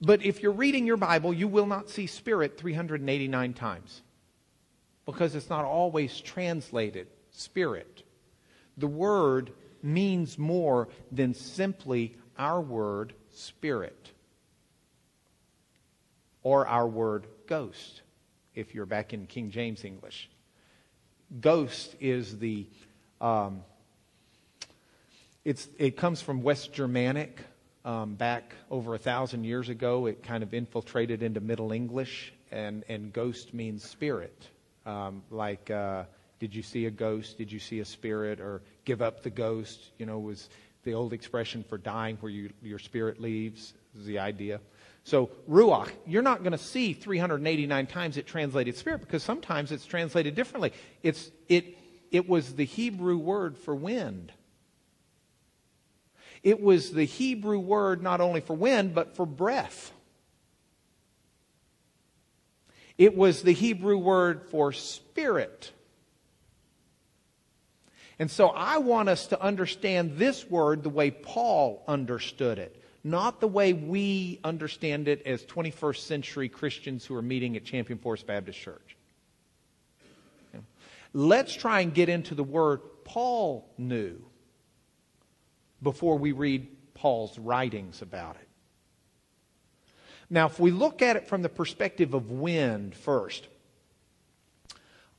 But 0.00 0.24
if 0.24 0.42
you're 0.42 0.52
reading 0.52 0.86
your 0.86 0.96
Bible, 0.96 1.32
you 1.32 1.48
will 1.48 1.66
not 1.66 1.88
see 1.90 2.06
spirit 2.06 2.58
389 2.58 3.54
times 3.54 4.02
because 5.04 5.34
it's 5.34 5.48
not 5.48 5.64
always 5.64 6.20
translated 6.20 7.06
spirit 7.30 8.02
the 8.76 8.86
word 8.86 9.52
means 9.82 10.38
more 10.38 10.88
than 11.10 11.34
simply 11.34 12.16
our 12.38 12.60
word 12.60 13.14
spirit 13.30 14.10
or 16.46 16.64
our 16.68 16.86
word 16.86 17.26
ghost, 17.48 18.02
if 18.54 18.72
you're 18.72 18.86
back 18.86 19.12
in 19.12 19.26
King 19.26 19.50
James 19.50 19.84
English. 19.84 20.30
Ghost 21.40 21.96
is 21.98 22.38
the, 22.38 22.68
um, 23.20 23.64
it's, 25.44 25.66
it 25.76 25.96
comes 25.96 26.22
from 26.22 26.44
West 26.44 26.72
Germanic. 26.72 27.40
Um, 27.84 28.14
back 28.14 28.54
over 28.70 28.94
a 28.94 28.98
thousand 28.98 29.42
years 29.42 29.68
ago, 29.68 30.06
it 30.06 30.22
kind 30.22 30.44
of 30.44 30.54
infiltrated 30.54 31.20
into 31.20 31.40
Middle 31.40 31.72
English, 31.72 32.32
and, 32.52 32.84
and 32.88 33.12
ghost 33.12 33.52
means 33.52 33.82
spirit. 33.82 34.48
Um, 34.86 35.24
like 35.32 35.68
uh, 35.68 36.04
did 36.38 36.54
you 36.54 36.62
see 36.62 36.86
a 36.86 36.92
ghost? 36.92 37.38
Did 37.38 37.50
you 37.50 37.58
see 37.58 37.80
a 37.80 37.84
spirit? 37.84 38.38
Or 38.38 38.62
give 38.84 39.02
up 39.02 39.24
the 39.24 39.30
ghost? 39.30 39.80
You 39.98 40.06
know, 40.06 40.20
was 40.20 40.48
the 40.86 40.94
old 40.94 41.12
expression 41.12 41.62
for 41.68 41.76
dying 41.76 42.16
where 42.20 42.32
you, 42.32 42.50
your 42.62 42.78
spirit 42.78 43.20
leaves, 43.20 43.74
is 43.98 44.06
the 44.06 44.20
idea. 44.20 44.60
So, 45.04 45.30
ruach, 45.48 45.90
you're 46.06 46.22
not 46.22 46.38
going 46.42 46.52
to 46.52 46.58
see 46.58 46.94
389 46.94 47.86
times 47.86 48.16
it 48.16 48.26
translated 48.26 48.76
spirit 48.76 49.00
because 49.00 49.22
sometimes 49.22 49.70
it's 49.70 49.84
translated 49.84 50.34
differently. 50.34 50.72
It's, 51.02 51.30
it, 51.48 51.76
it 52.10 52.28
was 52.28 52.54
the 52.54 52.64
Hebrew 52.64 53.18
word 53.18 53.58
for 53.58 53.74
wind. 53.74 54.32
It 56.42 56.60
was 56.60 56.92
the 56.92 57.04
Hebrew 57.04 57.58
word 57.58 58.02
not 58.02 58.20
only 58.20 58.40
for 58.40 58.54
wind, 58.54 58.94
but 58.94 59.16
for 59.16 59.26
breath. 59.26 59.92
It 62.96 63.16
was 63.16 63.42
the 63.42 63.52
Hebrew 63.52 63.98
word 63.98 64.44
for 64.50 64.72
spirit. 64.72 65.72
And 68.18 68.30
so 68.30 68.48
I 68.48 68.78
want 68.78 69.08
us 69.08 69.26
to 69.28 69.40
understand 69.40 70.16
this 70.16 70.48
word 70.48 70.82
the 70.82 70.88
way 70.88 71.10
Paul 71.10 71.82
understood 71.86 72.58
it, 72.58 72.82
not 73.04 73.40
the 73.40 73.48
way 73.48 73.74
we 73.74 74.40
understand 74.42 75.06
it 75.06 75.26
as 75.26 75.44
21st 75.44 75.98
century 75.98 76.48
Christians 76.48 77.04
who 77.04 77.14
are 77.14 77.22
meeting 77.22 77.56
at 77.56 77.64
Champion 77.64 77.98
Forest 77.98 78.26
Baptist 78.26 78.58
Church. 78.58 78.96
Let's 81.12 81.54
try 81.54 81.80
and 81.80 81.94
get 81.94 82.08
into 82.08 82.34
the 82.34 82.44
word 82.44 82.80
Paul 83.04 83.70
knew 83.78 84.22
before 85.82 86.18
we 86.18 86.32
read 86.32 86.68
Paul's 86.94 87.38
writings 87.38 88.02
about 88.02 88.36
it. 88.36 88.48
Now, 90.28 90.46
if 90.46 90.58
we 90.58 90.70
look 90.70 91.02
at 91.02 91.16
it 91.16 91.28
from 91.28 91.42
the 91.42 91.48
perspective 91.48 92.14
of 92.14 92.30
wind 92.30 92.94
first, 92.94 93.46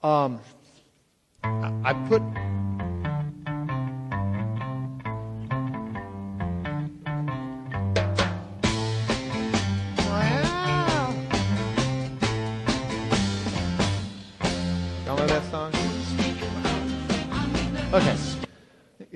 um, 0.04 0.39
I 1.44 1.94
put 2.10 2.22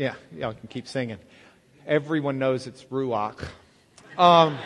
Yeah, 0.01 0.15
y'all 0.35 0.55
can 0.55 0.67
keep 0.67 0.87
singing. 0.87 1.19
Everyone 1.85 2.39
knows 2.39 2.65
it's 2.65 2.83
Ruach. 2.85 3.39
Um, 4.17 4.57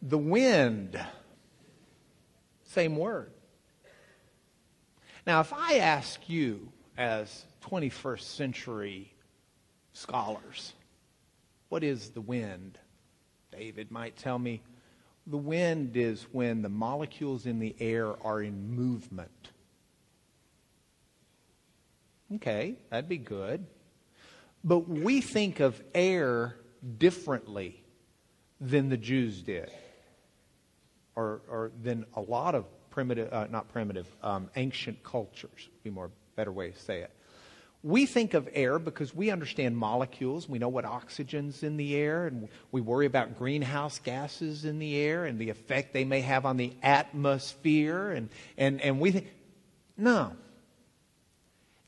the 0.00 0.16
wind, 0.16 0.98
same 2.64 2.96
word. 2.96 3.32
Now, 5.26 5.40
if 5.40 5.52
I 5.52 5.74
ask 5.74 6.26
you, 6.26 6.72
as 6.96 7.44
21st 7.68 8.22
century 8.22 9.12
scholars, 9.92 10.72
what 11.68 11.84
is 11.84 12.12
the 12.12 12.22
wind? 12.22 12.78
David 13.54 13.90
might 13.90 14.16
tell 14.16 14.38
me 14.38 14.62
the 15.26 15.36
wind 15.36 15.98
is 15.98 16.22
when 16.32 16.62
the 16.62 16.70
molecules 16.70 17.44
in 17.44 17.58
the 17.58 17.76
air 17.78 18.14
are 18.24 18.40
in 18.40 18.74
movement. 18.74 19.51
Okay, 22.36 22.76
that'd 22.90 23.08
be 23.08 23.18
good. 23.18 23.66
But 24.64 24.88
we 24.88 25.20
think 25.20 25.60
of 25.60 25.80
air 25.94 26.56
differently 26.98 27.82
than 28.60 28.88
the 28.88 28.96
Jews 28.96 29.42
did, 29.42 29.70
or, 31.16 31.42
or 31.48 31.72
than 31.82 32.06
a 32.14 32.20
lot 32.20 32.54
of 32.54 32.64
primitive, 32.90 33.32
uh, 33.32 33.48
not 33.50 33.72
primitive, 33.72 34.06
um, 34.22 34.50
ancient 34.56 35.02
cultures, 35.02 35.68
be 35.82 35.90
more 35.90 36.10
better 36.36 36.52
way 36.52 36.70
to 36.70 36.78
say 36.78 37.00
it. 37.00 37.10
We 37.82 38.06
think 38.06 38.34
of 38.34 38.48
air 38.52 38.78
because 38.78 39.12
we 39.12 39.30
understand 39.30 39.76
molecules. 39.76 40.48
We 40.48 40.60
know 40.60 40.68
what 40.68 40.84
oxygen's 40.84 41.64
in 41.64 41.76
the 41.76 41.96
air, 41.96 42.28
and 42.28 42.48
we 42.70 42.80
worry 42.80 43.06
about 43.06 43.36
greenhouse 43.36 43.98
gases 43.98 44.64
in 44.64 44.78
the 44.78 44.96
air 44.96 45.24
and 45.24 45.36
the 45.36 45.50
effect 45.50 45.92
they 45.92 46.04
may 46.04 46.20
have 46.20 46.46
on 46.46 46.56
the 46.56 46.72
atmosphere. 46.84 48.12
And, 48.12 48.28
and, 48.56 48.80
and 48.80 49.00
we 49.00 49.10
think, 49.10 49.26
no, 49.96 50.36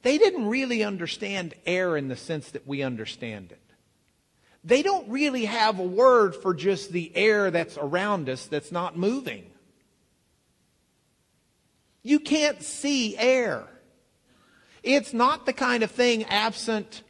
they 0.05 0.19
didn't 0.19 0.47
really 0.49 0.85
understand 0.85 1.55
air 1.65 1.97
in 1.97 2.09
the 2.09 2.17
sense 2.17 2.51
that 2.51 2.67
we 2.67 2.83
understand 2.83 3.51
it. 3.53 3.61
They 4.63 4.83
don't 4.83 5.09
really 5.09 5.47
have 5.47 5.79
a 5.79 5.83
word 5.83 6.37
for 6.37 6.53
just 6.53 6.93
the 6.93 7.11
air 7.17 7.51
that's 7.51 7.79
around 7.79 8.29
us 8.29 8.47
that's 8.47 8.71
not 8.71 8.99
moving. 8.99 9.51
You 12.03 12.21
can't 12.21 12.63
see 12.63 13.17
air. 13.17 13.65
It's 14.83 15.15
not 15.15 15.47
the 15.47 15.55
kind 15.55 15.83
of 15.83 15.91
thing 15.91 16.25
absent 16.25 17.03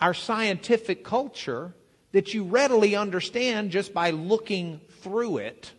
our 0.00 0.12
scientific 0.12 1.04
culture 1.04 1.72
that 2.10 2.34
you 2.34 2.42
readily 2.42 2.96
understand 2.96 3.70
just 3.70 3.94
by 3.94 4.10
looking 4.10 4.80
through 5.00 5.36
it. 5.36 5.70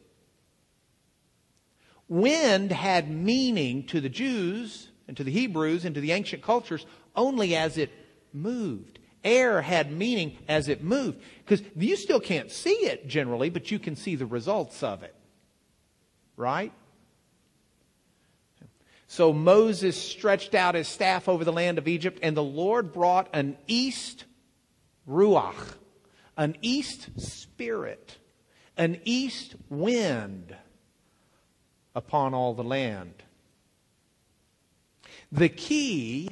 Wind 2.08 2.72
had 2.72 3.12
meaning 3.12 3.86
to 3.88 4.00
the 4.00 4.08
Jews 4.08 4.88
and 5.08 5.18
to 5.18 5.24
the 5.24 5.32
Hebrews 5.32 5.86
and 5.86 5.96
to 5.96 6.02
the 6.02 6.12
ancient 6.12 6.42
cultures 6.42 6.86
only 7.16 7.56
as 7.56 7.78
it 7.78 7.92
moved. 8.34 9.00
Air 9.24 9.62
had 9.62 9.92
meaning 9.92 10.38
as 10.48 10.68
it 10.68 10.84
moved. 10.84 11.20
Because 11.46 11.66
you 11.76 11.96
still 11.96 12.20
can't 12.20 12.52
see 12.52 12.72
it 12.72 13.08
generally, 13.08 13.50
but 13.50 13.72
you 13.72 13.80
can 13.80 13.96
see 13.96 14.16
the 14.16 14.26
results 14.26 14.84
of 14.84 15.04
it. 15.04 15.16
Right? 16.36 16.74
So 19.08 19.32
Moses 19.32 20.02
stretched 20.02 20.56
out 20.56 20.76
his 20.76 20.88
staff 20.88 21.30
over 21.30 21.46
the 21.46 21.54
land 21.54 21.78
of 21.78 21.88
Egypt, 21.88 22.20
and 22.24 22.36
the 22.36 22.44
Lord 22.44 22.92
brought 22.92 23.30
an 23.32 23.58
east 23.68 24.26
ruach, 25.08 25.76
an 26.36 26.56
east 26.62 27.22
spirit, 27.22 28.18
an 28.76 29.00
east 29.06 29.56
wind 29.70 30.56
upon 31.94 32.34
all 32.34 32.56
the 32.56 32.64
land. 32.64 33.14
The 35.34 35.50
key 35.50 36.30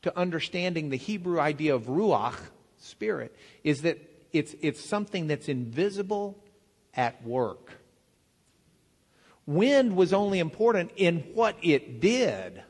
to 0.00 0.18
understanding 0.18 0.88
the 0.88 0.96
Hebrew 0.96 1.38
idea 1.38 1.74
of 1.74 1.82
ruach, 1.82 2.38
spirit, 2.78 3.36
is 3.62 3.82
that 3.82 3.98
it's, 4.32 4.54
it's 4.62 4.82
something 4.82 5.26
that's 5.26 5.50
invisible 5.50 6.42
at 6.94 7.22
work. 7.26 7.72
Wind 9.44 9.96
was 9.96 10.14
only 10.14 10.38
important 10.38 10.92
in 10.96 11.18
what 11.34 11.56
it 11.60 12.00
did. 12.00 12.62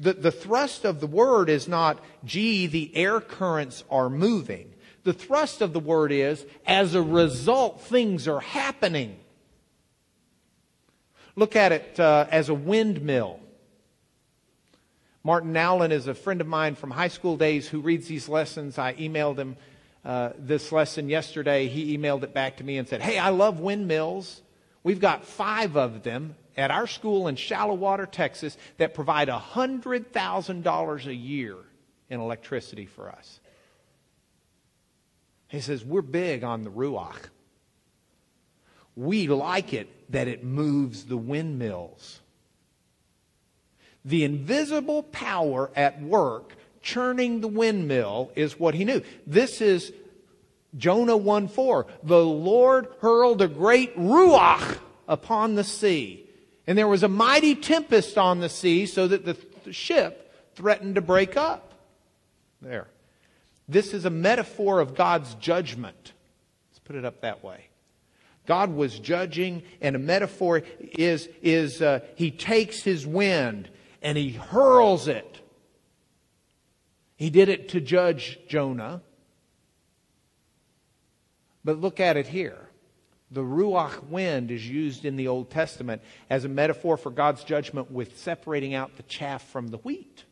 The, 0.00 0.14
the 0.14 0.32
thrust 0.32 0.84
of 0.84 0.98
the 0.98 1.06
word 1.06 1.48
is 1.48 1.68
not, 1.68 2.02
gee, 2.24 2.66
the 2.66 2.94
air 2.96 3.20
currents 3.20 3.84
are 3.88 4.10
moving. 4.10 4.74
The 5.04 5.12
thrust 5.12 5.62
of 5.62 5.72
the 5.72 5.78
word 5.78 6.10
is, 6.10 6.44
as 6.66 6.96
a 6.96 7.02
result, 7.02 7.80
things 7.82 8.26
are 8.26 8.40
happening. 8.40 9.20
Look 11.36 11.54
at 11.54 11.70
it 11.70 12.00
uh, 12.00 12.26
as 12.28 12.48
a 12.48 12.54
windmill. 12.54 13.38
Martin 15.26 15.56
Allen 15.56 15.90
is 15.90 16.06
a 16.06 16.14
friend 16.14 16.40
of 16.40 16.46
mine 16.46 16.76
from 16.76 16.92
high 16.92 17.08
school 17.08 17.36
days 17.36 17.66
who 17.66 17.80
reads 17.80 18.06
these 18.06 18.28
lessons. 18.28 18.78
I 18.78 18.94
emailed 18.94 19.38
him 19.38 19.56
uh, 20.04 20.30
this 20.38 20.70
lesson 20.70 21.08
yesterday. 21.08 21.66
He 21.66 21.98
emailed 21.98 22.22
it 22.22 22.32
back 22.32 22.58
to 22.58 22.64
me 22.64 22.78
and 22.78 22.86
said, 22.86 23.02
Hey, 23.02 23.18
I 23.18 23.30
love 23.30 23.58
windmills. 23.58 24.40
We've 24.84 25.00
got 25.00 25.24
five 25.24 25.76
of 25.76 26.04
them 26.04 26.36
at 26.56 26.70
our 26.70 26.86
school 26.86 27.26
in 27.26 27.34
Shallowater, 27.34 28.06
Texas, 28.06 28.56
that 28.78 28.94
provide 28.94 29.26
$100,000 29.26 31.06
a 31.06 31.14
year 31.14 31.56
in 32.08 32.20
electricity 32.20 32.86
for 32.86 33.08
us. 33.08 33.40
He 35.48 35.58
says, 35.58 35.84
We're 35.84 36.02
big 36.02 36.44
on 36.44 36.62
the 36.62 36.70
Ruach. 36.70 37.18
We 38.94 39.26
like 39.26 39.72
it 39.72 39.88
that 40.12 40.28
it 40.28 40.44
moves 40.44 41.06
the 41.06 41.16
windmills. 41.16 42.20
The 44.06 44.24
invisible 44.24 45.02
power 45.02 45.70
at 45.74 46.00
work 46.00 46.54
churning 46.80 47.40
the 47.40 47.48
windmill 47.48 48.30
is 48.36 48.58
what 48.58 48.74
he 48.74 48.84
knew. 48.84 49.02
This 49.26 49.60
is 49.60 49.92
Jonah 50.76 51.16
1 51.16 51.48
4. 51.48 51.86
The 52.04 52.24
Lord 52.24 52.86
hurled 53.00 53.42
a 53.42 53.48
great 53.48 53.96
ruach 53.98 54.78
upon 55.08 55.56
the 55.56 55.64
sea. 55.64 56.24
And 56.68 56.78
there 56.78 56.88
was 56.88 57.02
a 57.02 57.08
mighty 57.08 57.56
tempest 57.56 58.16
on 58.16 58.38
the 58.38 58.48
sea 58.48 58.86
so 58.86 59.08
that 59.08 59.24
the 59.24 59.72
ship 59.72 60.54
threatened 60.54 60.94
to 60.94 61.00
break 61.00 61.36
up. 61.36 61.74
There. 62.62 62.86
This 63.68 63.92
is 63.92 64.04
a 64.04 64.10
metaphor 64.10 64.78
of 64.78 64.94
God's 64.94 65.34
judgment. 65.34 66.12
Let's 66.70 66.78
put 66.78 66.94
it 66.94 67.04
up 67.04 67.22
that 67.22 67.42
way. 67.42 67.66
God 68.46 68.72
was 68.72 69.00
judging, 69.00 69.64
and 69.80 69.96
a 69.96 69.98
metaphor 69.98 70.62
is, 70.78 71.28
is 71.42 71.82
uh, 71.82 72.00
he 72.14 72.30
takes 72.30 72.82
his 72.82 73.04
wind 73.04 73.68
and 74.02 74.16
he 74.16 74.30
hurls 74.32 75.08
it. 75.08 75.40
He 77.16 77.30
did 77.30 77.48
it 77.48 77.70
to 77.70 77.80
judge 77.80 78.38
Jonah. 78.48 79.02
But 81.64 81.80
look 81.80 81.98
at 81.98 82.16
it 82.16 82.28
here. 82.28 82.58
The 83.30 83.42
Ruach 83.42 84.04
wind 84.04 84.50
is 84.50 84.68
used 84.68 85.04
in 85.04 85.16
the 85.16 85.28
Old 85.28 85.50
Testament 85.50 86.02
as 86.30 86.44
a 86.44 86.48
metaphor 86.48 86.96
for 86.96 87.10
God's 87.10 87.42
judgment 87.42 87.90
with 87.90 88.18
separating 88.18 88.74
out 88.74 88.96
the 88.96 89.02
chaff 89.04 89.48
from 89.48 89.68
the 89.68 89.78
wheat. 89.78 90.24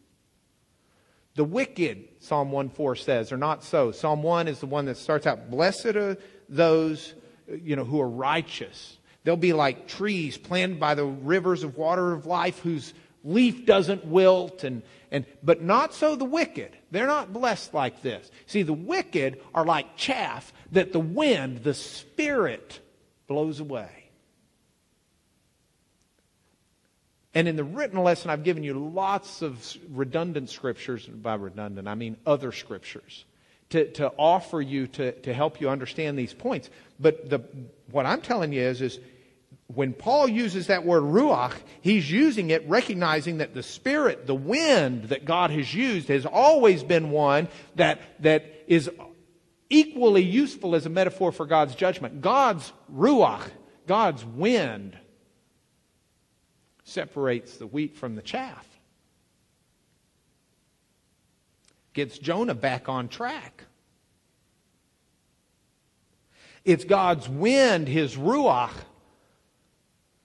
The 1.35 1.42
wicked, 1.42 2.04
Psalm 2.21 2.52
1 2.52 2.68
4 2.68 2.94
says, 2.94 3.33
are 3.33 3.37
not 3.37 3.64
so. 3.64 3.90
Psalm 3.90 4.23
1 4.23 4.47
is 4.47 4.60
the 4.60 4.67
one 4.67 4.84
that 4.84 4.97
starts 4.97 5.26
out, 5.26 5.50
Blessed 5.50 5.97
are 5.97 6.17
those 6.49 7.15
you 7.49 7.76
know, 7.76 7.84
who 7.84 8.00
are 8.00 8.08
righteous. 8.08 8.99
They'll 9.25 9.36
be 9.36 9.52
like 9.52 9.88
trees 9.88 10.36
planted 10.36 10.78
by 10.78 10.95
the 10.95 11.04
rivers 11.04 11.65
of 11.65 11.76
water 11.76 12.12
of 12.12 12.26
life 12.26 12.60
whose 12.60 12.93
leaf 13.25 13.65
doesn't 13.65 14.04
wilt 14.04 14.65
and, 14.65 14.82
and 15.10 15.25
but 15.43 15.63
not 15.63 15.95
so 15.95 16.15
the 16.15 16.25
wicked. 16.25 16.76
They're 16.91 17.06
not 17.06 17.32
blessed 17.32 17.75
like 17.75 18.02
this. 18.02 18.30
See 18.47 18.63
the 18.63 18.73
wicked 18.73 19.41
are 19.54 19.65
like 19.65 19.97
chaff 19.97 20.52
that 20.73 20.93
the 20.93 21.00
wind 21.00 21.65
the 21.65 21.75
spirit 21.75 22.80
blows 23.26 23.60
away. 23.60 23.89
And 27.37 27.49
in 27.49 27.56
the 27.56 27.65
written 27.65 27.99
lesson 27.99 28.30
i've 28.30 28.45
given 28.45 28.63
you 28.63 28.75
lots 28.75 29.43
of 29.43 29.76
redundant 29.91 30.50
scriptures 30.50 31.06
by 31.06 31.34
redundant 31.34 31.89
i 31.89 31.95
mean 31.95 32.17
other 32.26 32.52
scriptures 32.52 33.25
to, 33.71 33.91
to 33.93 34.13
offer 34.19 34.60
you 34.60 34.87
to, 34.87 35.13
to 35.13 35.34
help 35.34 35.60
you 35.60 35.69
understand 35.69 36.19
these 36.19 36.34
points. 36.34 36.71
But 37.00 37.28
the, 37.30 37.41
what 37.91 38.06
i'm 38.06 38.21
telling 38.21 38.52
you 38.52 38.60
is 38.63 38.80
is 38.82 39.00
when 39.68 39.94
Paul 39.94 40.28
uses 40.28 40.66
that 40.66 40.84
word 40.84 41.02
ruach, 41.02 41.54
he's 41.80 42.10
using 42.10 42.50
it 42.50 42.68
recognizing 42.68 43.38
that 43.38 43.54
the 43.54 43.62
spirit, 43.62 44.26
the 44.26 44.34
wind 44.34 45.04
that 45.04 45.24
God 45.24 45.50
has 45.50 45.72
used 45.74 46.08
has 46.08 46.26
always 46.26 46.82
been 46.82 47.10
one 47.10 47.48
that, 47.76 48.00
that 48.22 48.44
is 48.66 48.90
equally 49.70 50.22
useful 50.22 50.74
as 50.74 50.84
a 50.84 50.90
metaphor 50.90 51.32
for 51.32 51.46
God's 51.46 51.74
judgment. 51.74 52.20
God's 52.20 52.72
ruach, 52.92 53.48
God's 53.86 54.24
wind, 54.24 54.98
separates 56.84 57.56
the 57.56 57.66
wheat 57.66 57.96
from 57.96 58.16
the 58.16 58.22
chaff. 58.22 58.66
Gets 61.94 62.18
Jonah 62.18 62.54
back 62.54 62.88
on 62.88 63.08
track. 63.08 63.64
It's 66.64 66.84
God's 66.84 67.28
wind, 67.28 67.88
his 67.88 68.16
ruach, 68.16 68.72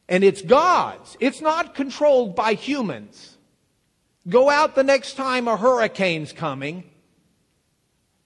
and 0.09 0.23
it's 0.23 0.41
God's. 0.41 1.15
It's 1.21 1.39
not 1.39 1.75
controlled 1.75 2.35
by 2.35 2.55
humans. 2.55 3.37
Go 4.27 4.49
out 4.49 4.75
the 4.75 4.83
next 4.83 5.13
time 5.13 5.47
a 5.47 5.55
hurricane's 5.55 6.33
coming 6.33 6.83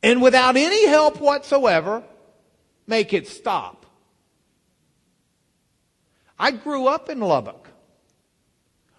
and 0.02 0.22
without 0.22 0.58
any 0.58 0.86
help 0.88 1.22
whatsoever, 1.22 2.04
make 2.86 3.14
it 3.14 3.28
stop. 3.28 3.86
I 6.38 6.52
grew 6.52 6.88
up 6.88 7.10
in 7.10 7.22
Lubbock. 7.22 7.70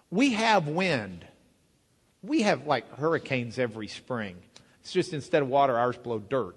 We 0.09 0.33
have 0.33 0.67
wind. 0.67 1.25
We 2.23 2.41
have 2.41 2.65
like 2.65 2.91
hurricanes 2.97 3.59
every 3.59 3.87
spring. 3.87 4.37
It's 4.81 4.91
just 4.91 5.13
instead 5.13 5.43
of 5.43 5.47
water, 5.47 5.77
ours 5.77 5.97
blow 5.97 6.17
dirt. 6.17 6.55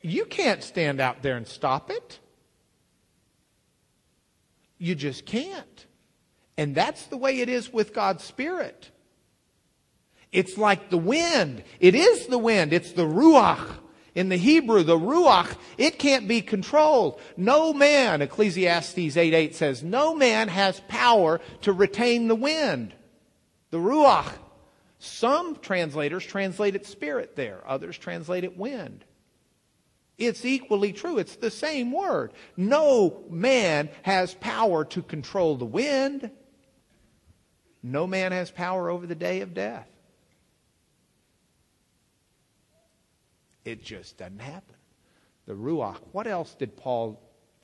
You 0.00 0.24
can't 0.24 0.62
stand 0.62 1.00
out 1.00 1.22
there 1.22 1.36
and 1.36 1.46
stop 1.46 1.90
it. 1.90 2.18
You 4.78 4.94
just 4.94 5.26
can't. 5.26 5.86
And 6.56 6.74
that's 6.74 7.06
the 7.06 7.16
way 7.16 7.40
it 7.40 7.48
is 7.48 7.72
with 7.72 7.94
God's 7.94 8.24
Spirit. 8.24 8.90
It's 10.32 10.58
like 10.58 10.90
the 10.90 10.98
wind. 10.98 11.62
It 11.80 11.94
is 11.94 12.26
the 12.26 12.38
wind. 12.38 12.72
It's 12.72 12.92
the 12.92 13.06
ruach. 13.06 13.78
In 14.14 14.28
the 14.28 14.36
Hebrew, 14.36 14.84
the 14.84 14.96
ruach, 14.96 15.56
it 15.76 15.98
can't 15.98 16.28
be 16.28 16.40
controlled. 16.40 17.20
No 17.36 17.72
man, 17.72 18.22
Ecclesiastes 18.22 19.16
8 19.16 19.34
8 19.34 19.54
says, 19.56 19.82
no 19.82 20.14
man 20.14 20.46
has 20.46 20.80
power 20.86 21.40
to 21.62 21.72
retain 21.72 22.28
the 22.28 22.36
wind. 22.36 22.94
The 23.70 23.78
ruach. 23.78 24.32
Some 25.00 25.56
translators 25.56 26.24
translate 26.24 26.76
it 26.76 26.86
spirit 26.86 27.34
there. 27.34 27.62
Others 27.66 27.98
translate 27.98 28.44
it 28.44 28.56
wind. 28.56 29.04
It's 30.16 30.44
equally 30.44 30.92
true. 30.92 31.18
It's 31.18 31.36
the 31.36 31.50
same 31.50 31.90
word. 31.90 32.32
No 32.56 33.24
man 33.30 33.90
has 34.02 34.34
power 34.34 34.84
to 34.86 35.02
control 35.02 35.56
the 35.56 35.64
wind. 35.64 36.30
No 37.82 38.06
man 38.06 38.32
has 38.32 38.50
power 38.50 38.88
over 38.88 39.06
the 39.06 39.14
day 39.14 39.40
of 39.40 39.54
death. 39.54 39.88
It 43.64 43.82
just 43.82 44.18
doesn't 44.18 44.40
happen. 44.40 44.76
The 45.46 45.54
Ruach. 45.54 45.98
What 46.12 46.26
else 46.26 46.54
did 46.54 46.76
Paul 46.76 47.20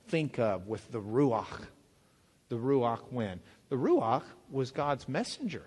think 0.08 0.38
of 0.38 0.66
with 0.66 0.90
the 0.90 1.00
Ruach? 1.00 1.66
The 2.48 2.56
Ruach 2.56 3.12
wind. 3.12 3.40
The 3.68 3.76
Ruach 3.76 4.24
was 4.50 4.72
God's 4.72 5.08
messenger. 5.08 5.64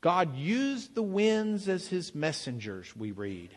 God 0.00 0.36
used 0.36 0.94
the 0.94 1.02
winds 1.02 1.68
as 1.68 1.88
his 1.88 2.14
messengers, 2.14 2.94
we 2.94 3.12
read. 3.12 3.56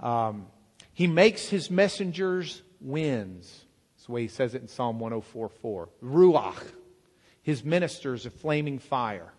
Um, 0.00 0.46
he 0.92 1.06
makes 1.06 1.48
his 1.48 1.70
messengers 1.70 2.62
winds. 2.80 3.64
That's 3.94 4.06
the 4.06 4.12
way 4.12 4.22
he 4.22 4.28
says 4.28 4.54
it 4.54 4.62
in 4.62 4.68
Psalm 4.68 4.98
104.4. 4.98 5.88
Ruach, 6.02 6.62
his 7.42 7.64
ministers 7.64 8.26
a 8.26 8.30
flaming 8.30 8.78
fire. 8.78 9.32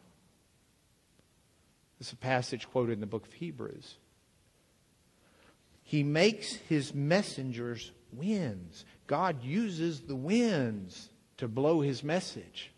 This 1.99 2.07
is 2.07 2.13
a 2.13 2.17
passage 2.17 2.69
quoted 2.69 2.93
in 2.93 2.99
the 2.99 3.07
book 3.07 3.27
of 3.27 3.33
Hebrews. 3.33 3.95
He 5.83 6.03
makes 6.03 6.53
his 6.53 6.93
messengers 6.93 7.91
winds. 8.13 8.85
God 9.07 9.43
uses 9.43 10.01
the 10.01 10.15
winds 10.15 11.09
to 11.37 11.47
blow 11.47 11.81
his 11.81 12.03
message. 12.03 12.71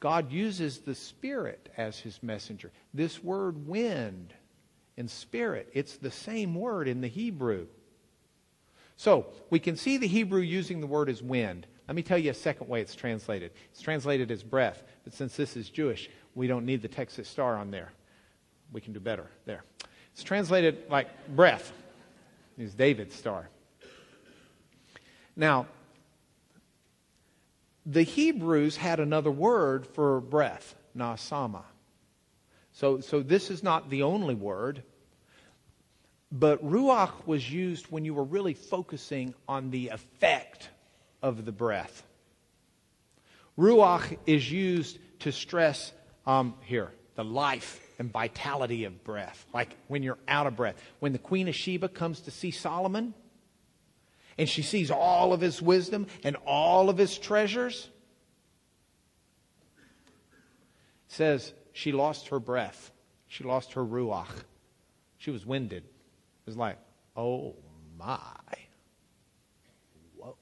God 0.00 0.30
uses 0.32 0.80
the 0.80 0.94
Spirit 0.94 1.70
as 1.76 1.98
his 1.98 2.22
messenger. 2.22 2.72
This 2.92 3.22
word 3.22 3.66
wind 3.66 4.34
and 4.96 5.10
spirit, 5.10 5.68
it's 5.72 5.96
the 5.96 6.10
same 6.10 6.54
word 6.54 6.88
in 6.88 7.00
the 7.00 7.08
Hebrew. 7.08 7.66
So 8.96 9.26
we 9.50 9.58
can 9.58 9.76
see 9.76 9.98
the 9.98 10.06
Hebrew 10.06 10.40
using 10.40 10.80
the 10.80 10.86
word 10.86 11.08
as 11.08 11.22
wind. 11.22 11.66
Let 11.86 11.94
me 11.94 12.02
tell 12.02 12.18
you 12.18 12.30
a 12.30 12.34
second 12.34 12.68
way 12.68 12.80
it's 12.80 12.94
translated. 12.94 13.52
It's 13.70 13.82
translated 13.82 14.30
as 14.30 14.42
breath, 14.42 14.82
but 15.04 15.12
since 15.12 15.36
this 15.36 15.56
is 15.56 15.68
Jewish, 15.68 16.10
we 16.34 16.46
don't 16.46 16.64
need 16.64 16.82
the 16.82 16.88
Texas 16.88 17.28
star 17.28 17.56
on 17.56 17.70
there. 17.70 17.92
We 18.72 18.80
can 18.80 18.92
do 18.92 19.00
better 19.00 19.26
there. 19.44 19.64
It's 20.12 20.22
translated 20.22 20.84
like 20.90 21.08
breath. 21.28 21.72
It's 22.58 22.74
David's 22.74 23.14
star. 23.14 23.48
Now, 25.36 25.66
the 27.84 28.02
Hebrews 28.02 28.76
had 28.78 28.98
another 28.98 29.30
word 29.30 29.86
for 29.86 30.20
breath, 30.20 30.74
nasama. 30.96 31.62
So, 32.76 33.00
so 33.00 33.22
this 33.22 33.50
is 33.50 33.62
not 33.62 33.88
the 33.88 34.02
only 34.02 34.34
word, 34.34 34.82
but 36.30 36.62
ruach 36.62 37.26
was 37.26 37.50
used 37.50 37.86
when 37.86 38.04
you 38.04 38.12
were 38.12 38.22
really 38.22 38.52
focusing 38.52 39.34
on 39.48 39.70
the 39.70 39.88
effect 39.88 40.68
of 41.22 41.46
the 41.46 41.52
breath. 41.52 42.02
Ruach 43.58 44.18
is 44.26 44.52
used 44.52 44.98
to 45.20 45.32
stress 45.32 45.90
um, 46.26 46.52
here 46.64 46.92
the 47.14 47.24
life 47.24 47.80
and 47.98 48.12
vitality 48.12 48.84
of 48.84 49.02
breath, 49.04 49.46
like 49.54 49.74
when 49.88 50.02
you're 50.02 50.18
out 50.28 50.46
of 50.46 50.54
breath. 50.54 50.76
When 51.00 51.12
the 51.12 51.18
Queen 51.18 51.48
of 51.48 51.54
Sheba 51.54 51.88
comes 51.88 52.20
to 52.20 52.30
see 52.30 52.50
Solomon, 52.50 53.14
and 54.36 54.46
she 54.46 54.60
sees 54.60 54.90
all 54.90 55.32
of 55.32 55.40
his 55.40 55.62
wisdom 55.62 56.08
and 56.22 56.36
all 56.44 56.90
of 56.90 56.98
his 56.98 57.16
treasures, 57.16 57.88
says 61.08 61.54
she 61.76 61.92
lost 61.92 62.28
her 62.28 62.40
breath. 62.40 62.90
She 63.28 63.44
lost 63.44 63.74
her 63.74 63.84
ruach. 63.84 64.44
She 65.18 65.30
was 65.30 65.44
winded. 65.44 65.84
It 65.84 66.46
was 66.46 66.56
like, 66.56 66.78
oh 67.14 67.54
my. 67.98 68.18
Whoa. 70.16 70.36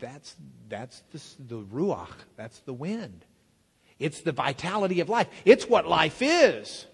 That's, 0.00 0.34
that's 0.68 1.04
the, 1.12 1.20
the 1.54 1.62
ruach. 1.62 2.10
That's 2.36 2.58
the 2.60 2.72
wind. 2.72 3.24
It's 4.00 4.20
the 4.22 4.32
vitality 4.32 4.98
of 4.98 5.08
life. 5.08 5.28
It's 5.44 5.68
what 5.68 5.86
life 5.86 6.22
is. 6.22 6.86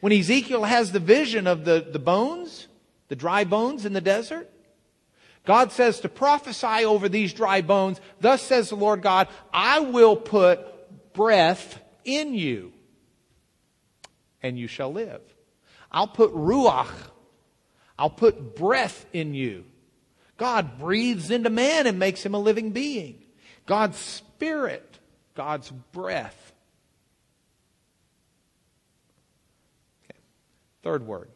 When 0.00 0.10
Ezekiel 0.10 0.64
has 0.64 0.90
the 0.90 1.00
vision 1.00 1.46
of 1.46 1.66
the, 1.66 1.86
the 1.92 1.98
bones, 1.98 2.66
the 3.08 3.16
dry 3.16 3.44
bones 3.44 3.84
in 3.84 3.92
the 3.92 4.00
desert. 4.00 4.50
God 5.44 5.70
says 5.70 6.00
to 6.00 6.08
prophesy 6.08 6.86
over 6.86 7.10
these 7.10 7.34
dry 7.34 7.60
bones, 7.60 8.00
thus 8.22 8.40
says 8.40 8.70
the 8.70 8.76
Lord 8.76 9.02
God, 9.02 9.28
I 9.52 9.80
will 9.80 10.16
put 10.16 10.73
breath 11.14 11.82
in 12.04 12.34
you, 12.34 12.72
and 14.42 14.58
you 14.58 14.66
shall 14.66 14.92
live. 14.92 15.22
I'll 15.90 16.08
put 16.08 16.34
ruach, 16.34 16.92
I'll 17.98 18.10
put 18.10 18.56
breath 18.56 19.06
in 19.12 19.32
you. 19.34 19.64
God 20.36 20.78
breathes 20.78 21.30
into 21.30 21.48
man 21.48 21.86
and 21.86 21.98
makes 21.98 22.24
him 22.24 22.34
a 22.34 22.38
living 22.38 22.72
being. 22.72 23.22
God's 23.66 23.96
spirit, 23.96 24.98
God's 25.34 25.70
breath. 25.70 26.52
Okay. 30.04 30.18
Third 30.82 31.06
word 31.06 31.30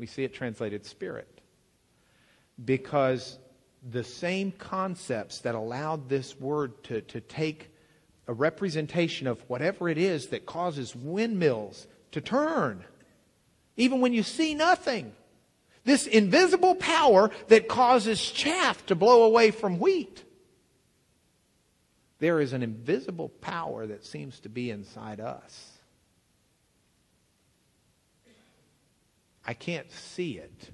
we 0.00 0.06
see 0.06 0.24
it 0.24 0.32
translated 0.32 0.86
spirit. 0.86 1.42
Because 2.64 3.38
the 3.90 4.02
same 4.02 4.50
concepts 4.50 5.40
that 5.40 5.54
allowed 5.54 6.08
this 6.08 6.40
word 6.40 6.82
to, 6.84 7.02
to 7.02 7.20
take 7.20 7.68
a 8.30 8.32
representation 8.32 9.26
of 9.26 9.40
whatever 9.48 9.88
it 9.88 9.98
is 9.98 10.28
that 10.28 10.46
causes 10.46 10.94
windmills 10.94 11.88
to 12.12 12.20
turn, 12.20 12.84
even 13.76 14.00
when 14.00 14.12
you 14.12 14.22
see 14.22 14.54
nothing. 14.54 15.12
This 15.82 16.06
invisible 16.06 16.76
power 16.76 17.32
that 17.48 17.66
causes 17.66 18.30
chaff 18.30 18.86
to 18.86 18.94
blow 18.94 19.24
away 19.24 19.50
from 19.50 19.80
wheat. 19.80 20.22
There 22.20 22.40
is 22.40 22.52
an 22.52 22.62
invisible 22.62 23.30
power 23.30 23.84
that 23.88 24.06
seems 24.06 24.38
to 24.40 24.48
be 24.48 24.70
inside 24.70 25.18
us. 25.18 25.72
I 29.44 29.54
can't 29.54 29.90
see 29.90 30.38
it, 30.38 30.70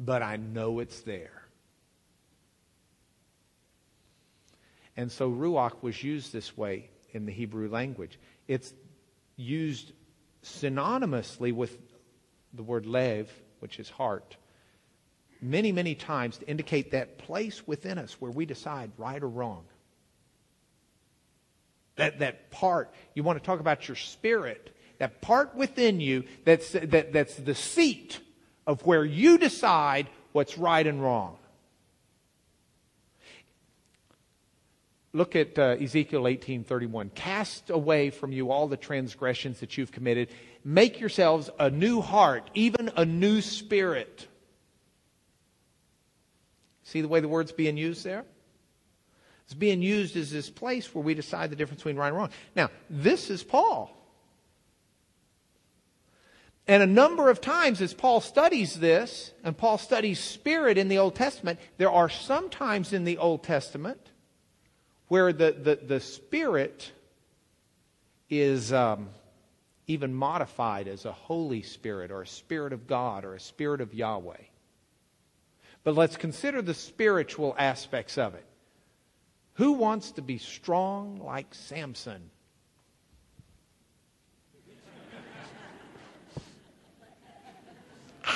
but 0.00 0.22
I 0.22 0.36
know 0.36 0.78
it's 0.78 1.02
there. 1.02 1.37
And 4.98 5.12
so 5.12 5.30
Ruach 5.30 5.80
was 5.80 6.02
used 6.02 6.32
this 6.32 6.56
way 6.56 6.90
in 7.12 7.24
the 7.24 7.30
Hebrew 7.30 7.70
language. 7.70 8.18
It's 8.48 8.74
used 9.36 9.92
synonymously 10.44 11.54
with 11.54 11.78
the 12.52 12.64
word 12.64 12.84
lev, 12.84 13.30
which 13.60 13.78
is 13.78 13.88
heart, 13.88 14.36
many, 15.40 15.70
many 15.70 15.94
times 15.94 16.38
to 16.38 16.48
indicate 16.48 16.90
that 16.90 17.16
place 17.16 17.64
within 17.64 17.96
us 17.96 18.20
where 18.20 18.32
we 18.32 18.44
decide 18.44 18.90
right 18.98 19.22
or 19.22 19.28
wrong. 19.28 19.64
That, 21.94 22.18
that 22.18 22.50
part, 22.50 22.92
you 23.14 23.22
want 23.22 23.38
to 23.38 23.44
talk 23.44 23.60
about 23.60 23.86
your 23.86 23.96
spirit 23.96 24.74
that 24.98 25.20
part 25.20 25.54
within 25.54 26.00
you 26.00 26.24
that's, 26.44 26.72
that, 26.72 27.12
that's 27.12 27.36
the 27.36 27.54
seat 27.54 28.18
of 28.66 28.84
where 28.84 29.04
you 29.04 29.38
decide 29.38 30.08
what's 30.32 30.58
right 30.58 30.84
and 30.84 31.00
wrong. 31.00 31.36
Look 35.18 35.34
at 35.34 35.58
uh, 35.58 35.74
Ezekiel 35.80 36.22
18:31. 36.22 37.12
Cast 37.12 37.70
away 37.70 38.10
from 38.10 38.30
you 38.30 38.52
all 38.52 38.68
the 38.68 38.76
transgressions 38.76 39.58
that 39.58 39.76
you've 39.76 39.90
committed. 39.90 40.28
Make 40.64 41.00
yourselves 41.00 41.50
a 41.58 41.70
new 41.70 42.00
heart, 42.00 42.48
even 42.54 42.92
a 42.96 43.04
new 43.04 43.40
spirit. 43.40 44.28
See 46.84 47.00
the 47.00 47.08
way 47.08 47.18
the 47.18 47.26
word's 47.26 47.50
being 47.50 47.76
used 47.76 48.04
there? 48.04 48.24
It's 49.46 49.54
being 49.54 49.82
used 49.82 50.16
as 50.16 50.30
this 50.30 50.50
place 50.50 50.94
where 50.94 51.02
we 51.02 51.14
decide 51.14 51.50
the 51.50 51.56
difference 51.56 51.80
between 51.80 51.96
right 51.96 52.08
and 52.08 52.16
wrong. 52.16 52.30
Now, 52.54 52.70
this 52.88 53.28
is 53.28 53.42
Paul. 53.42 53.90
And 56.68 56.80
a 56.80 56.86
number 56.86 57.28
of 57.28 57.40
times 57.40 57.80
as 57.80 57.92
Paul 57.92 58.20
studies 58.20 58.78
this, 58.78 59.32
and 59.42 59.58
Paul 59.58 59.78
studies 59.78 60.20
spirit 60.20 60.78
in 60.78 60.86
the 60.86 60.98
Old 60.98 61.16
Testament, 61.16 61.58
there 61.76 61.90
are 61.90 62.08
some 62.08 62.50
times 62.50 62.92
in 62.92 63.02
the 63.02 63.18
Old 63.18 63.42
Testament 63.42 64.07
where 65.08 65.32
the, 65.32 65.52
the, 65.52 65.76
the 65.76 66.00
spirit 66.00 66.92
is 68.30 68.72
um, 68.72 69.08
even 69.86 70.14
modified 70.14 70.86
as 70.86 71.04
a 71.06 71.12
Holy 71.12 71.62
Spirit 71.62 72.10
or 72.10 72.22
a 72.22 72.26
Spirit 72.26 72.72
of 72.72 72.86
God 72.86 73.24
or 73.24 73.34
a 73.34 73.40
Spirit 73.40 73.80
of 73.80 73.94
Yahweh. 73.94 74.36
But 75.82 75.94
let's 75.94 76.16
consider 76.16 76.60
the 76.60 76.74
spiritual 76.74 77.54
aspects 77.58 78.18
of 78.18 78.34
it. 78.34 78.44
Who 79.54 79.72
wants 79.72 80.12
to 80.12 80.22
be 80.22 80.38
strong 80.38 81.20
like 81.24 81.54
Samson? 81.54 82.30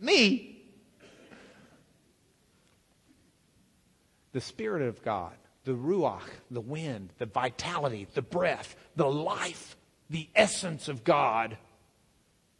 me. 0.00 0.62
The 4.32 4.40
Spirit 4.40 4.82
of 4.82 5.02
God, 5.02 5.32
the 5.64 5.72
Ruach, 5.72 6.28
the 6.50 6.60
wind, 6.60 7.10
the 7.18 7.26
vitality, 7.26 8.06
the 8.14 8.22
breath, 8.22 8.74
the 8.96 9.08
life, 9.08 9.76
the 10.10 10.28
essence 10.34 10.88
of 10.88 11.04
God 11.04 11.56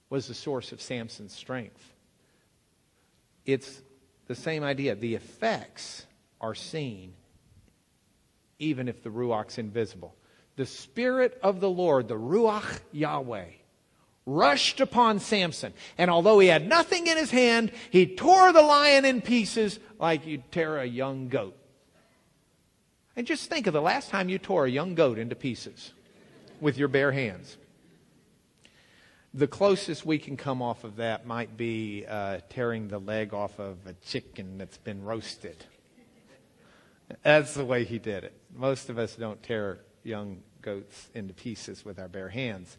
was 0.08 0.28
the 0.28 0.34
source 0.34 0.72
of 0.72 0.80
Samson's 0.80 1.34
strength. 1.34 1.92
It's 3.44 3.82
the 4.26 4.34
same 4.34 4.62
idea. 4.62 4.94
The 4.94 5.14
effects 5.14 6.06
are 6.40 6.54
seen 6.54 7.14
even 8.58 8.88
if 8.88 9.02
the 9.02 9.10
Ruach's 9.10 9.58
invisible. 9.58 10.14
The 10.56 10.66
Spirit 10.66 11.38
of 11.42 11.60
the 11.60 11.70
Lord, 11.70 12.08
the 12.08 12.14
Ruach 12.14 12.80
Yahweh, 12.92 13.46
rushed 14.24 14.80
upon 14.80 15.18
Samson. 15.18 15.72
And 15.98 16.10
although 16.10 16.38
he 16.38 16.46
had 16.46 16.68
nothing 16.68 17.08
in 17.08 17.16
his 17.16 17.30
hand, 17.30 17.72
he 17.90 18.06
tore 18.06 18.52
the 18.52 18.62
lion 18.62 19.04
in 19.04 19.20
pieces 19.20 19.80
like 19.98 20.26
you'd 20.26 20.52
tear 20.52 20.78
a 20.78 20.84
young 20.84 21.28
goat. 21.28 21.56
And 23.16 23.27
just 23.27 23.48
think 23.48 23.66
of 23.66 23.72
the 23.72 23.83
last 23.83 24.11
time 24.11 24.29
you 24.29 24.38
tore 24.38 24.66
a 24.66 24.70
young 24.70 24.94
goat 24.94 25.18
into 25.18 25.35
pieces 25.35 25.92
with 26.61 26.79
your 26.79 26.88
bare 26.88 27.12
hands. 27.12 27.57
The 29.35 29.46
closest 29.46 30.05
we 30.05 30.18
can 30.18 30.37
come 30.37 30.61
off 30.62 30.85
of 30.85 30.96
that 30.96 31.27
might 31.27 31.57
be 31.57 32.05
uh, 32.07 32.40
tearing 32.51 32.88
the 32.88 32.98
leg 32.98 33.33
off 33.33 33.59
of 33.59 33.79
a 33.87 33.94
chicken 34.05 34.59
that's 34.59 34.79
been 34.79 35.03
roasted. 35.05 35.64
That's 37.22 37.55
the 37.55 37.64
way 37.64 37.85
he 37.85 37.98
did 37.98 38.25
it. 38.25 38.35
Most 38.55 38.88
of 38.88 38.98
us 38.98 39.16
don't 39.16 39.42
tear 39.42 39.81
young 40.03 40.42
goats 40.61 41.11
into 41.14 41.35
pieces 41.35 41.85
with 41.85 41.98
our 41.98 42.09
bare 42.09 42.29
hands. 42.29 42.77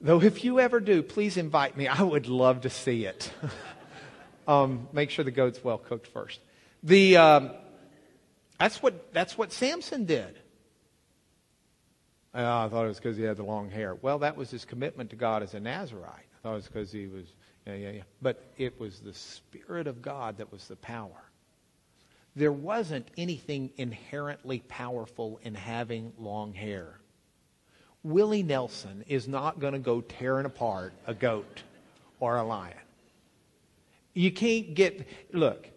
Though, 0.00 0.22
if 0.22 0.44
you 0.44 0.60
ever 0.60 0.80
do, 0.80 1.02
please 1.02 1.36
invite 1.36 1.76
me. 1.76 1.86
I 1.86 2.02
would 2.02 2.26
love 2.26 2.62
to 2.62 2.70
see 2.70 3.04
it. 3.04 3.32
Um, 4.48 4.88
make 4.92 5.10
sure 5.10 5.24
the 5.24 5.30
goat's 5.30 5.62
well 5.62 5.78
cooked 5.78 6.08
first. 6.08 6.40
The, 6.82 7.18
um, 7.18 7.50
that's, 8.60 8.80
what, 8.82 9.12
that's 9.12 9.36
what 9.36 9.52
Samson 9.52 10.04
did. 10.04 10.38
Uh, 12.32 12.66
I 12.66 12.68
thought 12.68 12.84
it 12.84 12.88
was 12.88 12.98
because 12.98 13.16
he 13.16 13.24
had 13.24 13.38
the 13.38 13.42
long 13.42 13.70
hair. 13.70 13.96
Well, 13.96 14.20
that 14.20 14.36
was 14.36 14.50
his 14.50 14.64
commitment 14.64 15.10
to 15.10 15.16
God 15.16 15.42
as 15.42 15.54
a 15.54 15.60
Nazarite. 15.60 16.12
I 16.12 16.42
thought 16.42 16.52
it 16.52 16.56
was 16.56 16.66
because 16.68 16.92
he 16.92 17.08
was, 17.08 17.26
yeah, 17.66 17.74
yeah, 17.74 17.90
yeah. 17.90 18.02
But 18.22 18.44
it 18.56 18.78
was 18.78 19.00
the 19.00 19.14
Spirit 19.14 19.88
of 19.88 20.00
God 20.00 20.38
that 20.38 20.52
was 20.52 20.68
the 20.68 20.76
power. 20.76 21.24
There 22.36 22.52
wasn't 22.52 23.08
anything 23.16 23.72
inherently 23.76 24.60
powerful 24.68 25.40
in 25.42 25.54
having 25.54 26.12
long 26.18 26.52
hair. 26.52 27.00
Willie 28.04 28.44
Nelson 28.44 29.04
is 29.08 29.26
not 29.26 29.58
going 29.58 29.72
to 29.72 29.78
go 29.80 30.00
tearing 30.00 30.46
apart 30.46 30.92
a 31.06 31.14
goat 31.14 31.62
or 32.20 32.36
a 32.36 32.44
lion. 32.44 32.76
You 34.14 34.30
can't 34.30 34.74
get, 34.74 35.06
look, 35.32 35.68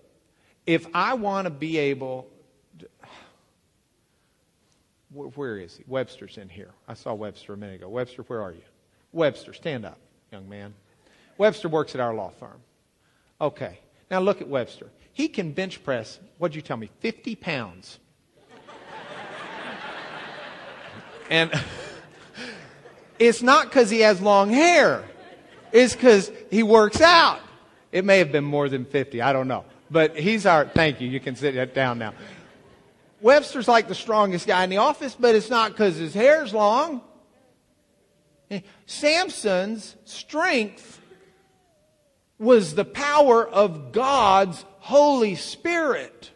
if 0.66 0.88
I 0.94 1.16
want 1.16 1.46
to 1.46 1.50
be 1.50 1.78
able, 1.78 2.28
where 5.14 5.58
is 5.58 5.78
he? 5.78 5.84
Webster's 5.88 6.38
in 6.38 6.50
here. 6.50 6.72
I 6.88 6.94
saw 6.94 7.14
Webster 7.14 7.54
a 7.54 7.58
minute 7.58 7.76
ago. 7.76 7.90
Webster, 7.90 8.24
where 8.24 8.42
are 8.42 8.52
you? 8.52 8.62
Webster, 9.12 9.54
stand 9.54 9.86
up, 9.86 10.00
young 10.32 10.50
man. 10.50 10.74
Webster 11.38 11.70
works 11.70 11.96
at 11.96 12.02
our 12.02 12.14
law 12.14 12.32
firm. 12.40 12.60
Okay. 13.40 13.80
Now 14.10 14.20
look 14.20 14.42
at 14.42 14.48
Webster. 14.48 14.90
He 15.14 15.28
can 15.28 15.52
bench 15.52 15.84
press, 15.84 16.20
what'd 16.38 16.56
you 16.56 16.62
tell 16.62 16.78
me, 16.78 16.90
50 17.00 17.36
pounds. 17.36 18.00
and 21.30 21.52
it's 23.20 23.42
not 23.42 23.66
because 23.66 23.90
he 23.90 24.02
has 24.02 24.22
long 24.22 24.50
hair, 24.50 25.04
it's 25.72 25.94
because 25.94 26.32
he 26.50 26.64
works 26.64 27.02
out. 27.02 27.40
It 27.92 28.06
may 28.06 28.18
have 28.18 28.32
been 28.32 28.44
more 28.44 28.70
than 28.70 28.86
50, 28.86 29.22
I 29.22 29.34
don't 29.34 29.48
know. 29.48 29.66
But 29.92 30.18
he's 30.18 30.48
our, 30.48 30.66
thank 30.66 31.00
you, 31.00 31.08
you 31.08 31.20
can 31.20 31.36
sit 31.36 31.76
down 31.76 32.00
now. 32.00 32.14
Webster's 33.24 33.70
like 33.70 33.88
the 33.88 33.96
strongest 33.96 34.46
guy 34.46 34.64
in 34.66 34.70
the 34.70 34.78
office, 34.78 35.16
but 35.18 35.34
it's 35.34 35.50
not 35.50 35.72
because 35.72 35.96
his 35.96 36.14
hair's 36.14 36.54
long. 36.54 37.02
Samson's 38.86 39.96
strength 40.04 41.02
was 42.38 42.76
the 42.76 42.86
power 42.86 43.48
of 43.48 43.92
God's 43.94 44.64
Holy 44.80 45.36
Spirit. 45.36 46.32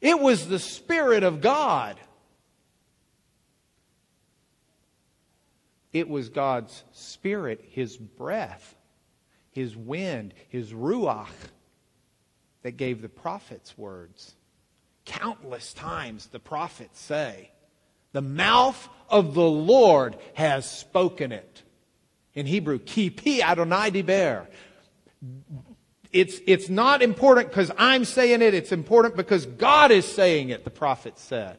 It 0.00 0.20
was 0.20 0.48
the 0.48 0.58
Spirit 0.58 1.22
of 1.22 1.40
God. 1.40 1.96
It 5.92 6.08
was 6.08 6.28
God's 6.28 6.84
Spirit, 6.92 7.64
His 7.70 7.96
breath, 7.96 8.74
His 9.52 9.76
wind, 9.76 10.34
His 10.48 10.72
Ruach 10.72 11.28
that 12.62 12.76
gave 12.76 13.00
the 13.00 13.08
prophets 13.08 13.78
words. 13.78 14.35
Countless 15.06 15.72
times 15.72 16.26
the 16.26 16.38
prophets 16.38 17.00
say, 17.00 17.50
The 18.12 18.20
mouth 18.20 18.88
of 19.08 19.34
the 19.34 19.48
Lord 19.48 20.16
has 20.34 20.70
spoken 20.70 21.32
it. 21.32 21.62
In 22.34 22.44
Hebrew, 22.44 22.78
ki 22.78 23.10
pi 23.10 23.40
Adonai 23.42 23.90
diber. 23.90 24.46
It's, 26.12 26.40
it's 26.46 26.68
not 26.68 27.02
important 27.02 27.48
because 27.48 27.70
I'm 27.78 28.04
saying 28.04 28.42
it. 28.42 28.52
It's 28.52 28.72
important 28.72 29.16
because 29.16 29.46
God 29.46 29.90
is 29.90 30.04
saying 30.06 30.50
it, 30.50 30.64
the 30.64 30.70
prophet 30.70 31.18
said. 31.18 31.58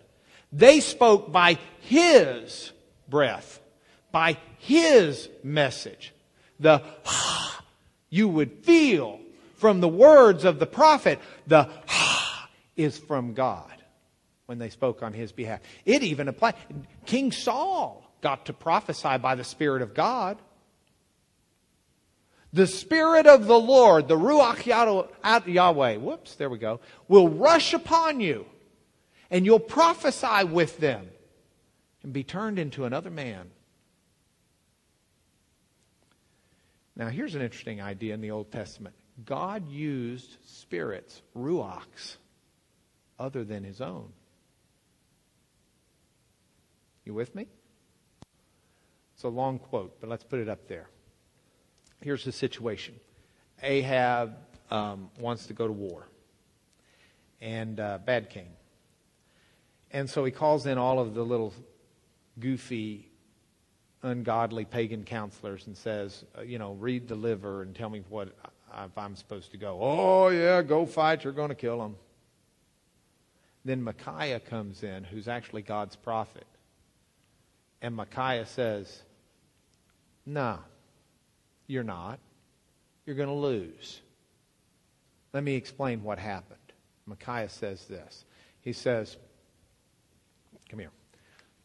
They 0.52 0.80
spoke 0.80 1.32
by 1.32 1.58
His 1.82 2.72
breath, 3.10 3.60
by 4.12 4.38
His 4.60 5.30
message. 5.44 6.14
The 6.60 6.84
you 8.10 8.28
would 8.28 8.64
feel 8.64 9.20
from 9.56 9.82
the 9.82 9.88
words 9.88 10.46
of 10.46 10.60
the 10.60 10.66
prophet, 10.66 11.20
the 11.46 11.70
is 12.78 12.98
from 12.98 13.34
God 13.34 13.74
when 14.46 14.60
they 14.60 14.70
spoke 14.70 15.04
on 15.04 15.14
his 15.14 15.32
behalf. 15.32 15.60
It 15.86 16.04
even 16.04 16.28
applied. 16.28 16.56
King 17.06 17.32
Saul 17.32 18.10
got 18.22 18.46
to 18.46 18.54
prophesy 18.54 19.18
by 19.18 19.36
the 19.36 19.44
Spirit 19.44 19.82
of 19.82 19.94
God. 19.94 20.38
The 22.54 22.68
Spirit 22.68 23.28
of 23.28 23.46
the 23.46 23.60
Lord, 23.60 24.08
the 24.08 24.18
Ruach 24.18 24.66
Yahweh, 24.66 25.98
whoops, 25.98 26.36
there 26.36 26.50
we 26.50 26.58
go, 26.58 26.80
will 27.08 27.28
rush 27.28 27.74
upon 27.74 28.22
you, 28.22 28.46
and 29.30 29.46
you'll 29.46 29.60
prophesy 29.60 30.46
with 30.46 30.78
them 30.78 31.10
and 32.04 32.14
be 32.14 32.24
turned 32.24 32.58
into 32.58 32.86
another 32.86 33.10
man. 33.10 33.52
Now, 36.96 37.10
here's 37.10 37.36
an 37.36 37.42
interesting 37.42 37.82
idea 37.82 38.14
in 38.14 38.22
the 38.22 38.32
Old 38.32 38.52
Testament 38.52 38.96
God 39.26 39.68
used 39.68 40.38
spirits, 40.46 41.22
Ruachs, 41.36 42.16
other 43.20 43.44
than 43.44 43.64
his 43.64 43.82
own. 43.82 44.12
You 47.06 47.14
with 47.14 47.34
me? 47.36 47.48
It's 49.16 49.24
a 49.24 49.30
long 49.30 49.60
quote, 49.60 50.00
but 50.00 50.10
let's 50.10 50.24
put 50.24 50.40
it 50.40 50.50
up 50.50 50.68
there. 50.68 50.90
Here's 52.02 52.24
the 52.24 52.32
situation 52.32 52.96
Ahab 53.64 54.36
um, 54.70 55.10
wants 55.20 55.48
to 55.48 55.54
go 55.54 55.68
to 55.68 55.74
war, 55.74 56.08
and 57.42 57.80
uh, 57.80 57.98
bad 58.00 58.30
king. 58.30 58.48
And 59.92 60.10
so 60.10 60.26
he 60.26 60.32
calls 60.32 60.66
in 60.66 60.78
all 60.78 61.00
of 61.00 61.14
the 61.14 61.24
little 61.24 61.54
goofy, 62.40 63.10
ungodly 64.04 64.66
pagan 64.66 65.04
counselors 65.04 65.66
and 65.66 65.76
says, 65.76 66.26
uh, 66.38 66.42
you 66.42 66.60
know, 66.60 66.74
read 66.74 67.08
the 67.08 67.16
liver 67.16 67.62
and 67.62 67.74
tell 67.74 67.90
me 67.90 68.04
what 68.10 68.36
if 68.86 68.98
I'm 68.98 69.16
supposed 69.16 69.52
to 69.52 69.58
go. 69.58 69.80
Oh, 69.82 70.28
yeah, 70.28 70.62
go 70.62 70.86
fight. 70.86 71.24
You're 71.24 71.34
going 71.34 71.50
to 71.50 71.56
kill 71.56 71.84
him. 71.84 71.96
Then 73.68 73.84
Micaiah 73.84 74.40
comes 74.40 74.82
in, 74.82 75.04
who's 75.04 75.28
actually 75.28 75.62
God's 75.62 75.98
prophet. 75.98 76.48
And 77.82 77.94
Micaiah 77.94 78.46
says, 78.46 79.02
No, 80.26 80.60
you're 81.68 81.84
not. 81.84 82.20
You're 83.06 83.18
going 83.18 83.28
to 83.28 83.36
lose. 83.36 84.00
Let 85.34 85.44
me 85.44 85.56
explain 85.56 86.02
what 86.02 86.18
happened. 86.18 86.62
Micaiah 87.06 87.50
says 87.50 87.84
this. 87.88 88.24
He 88.62 88.72
says, 88.72 89.18
Come 90.70 90.80
here. 90.80 90.92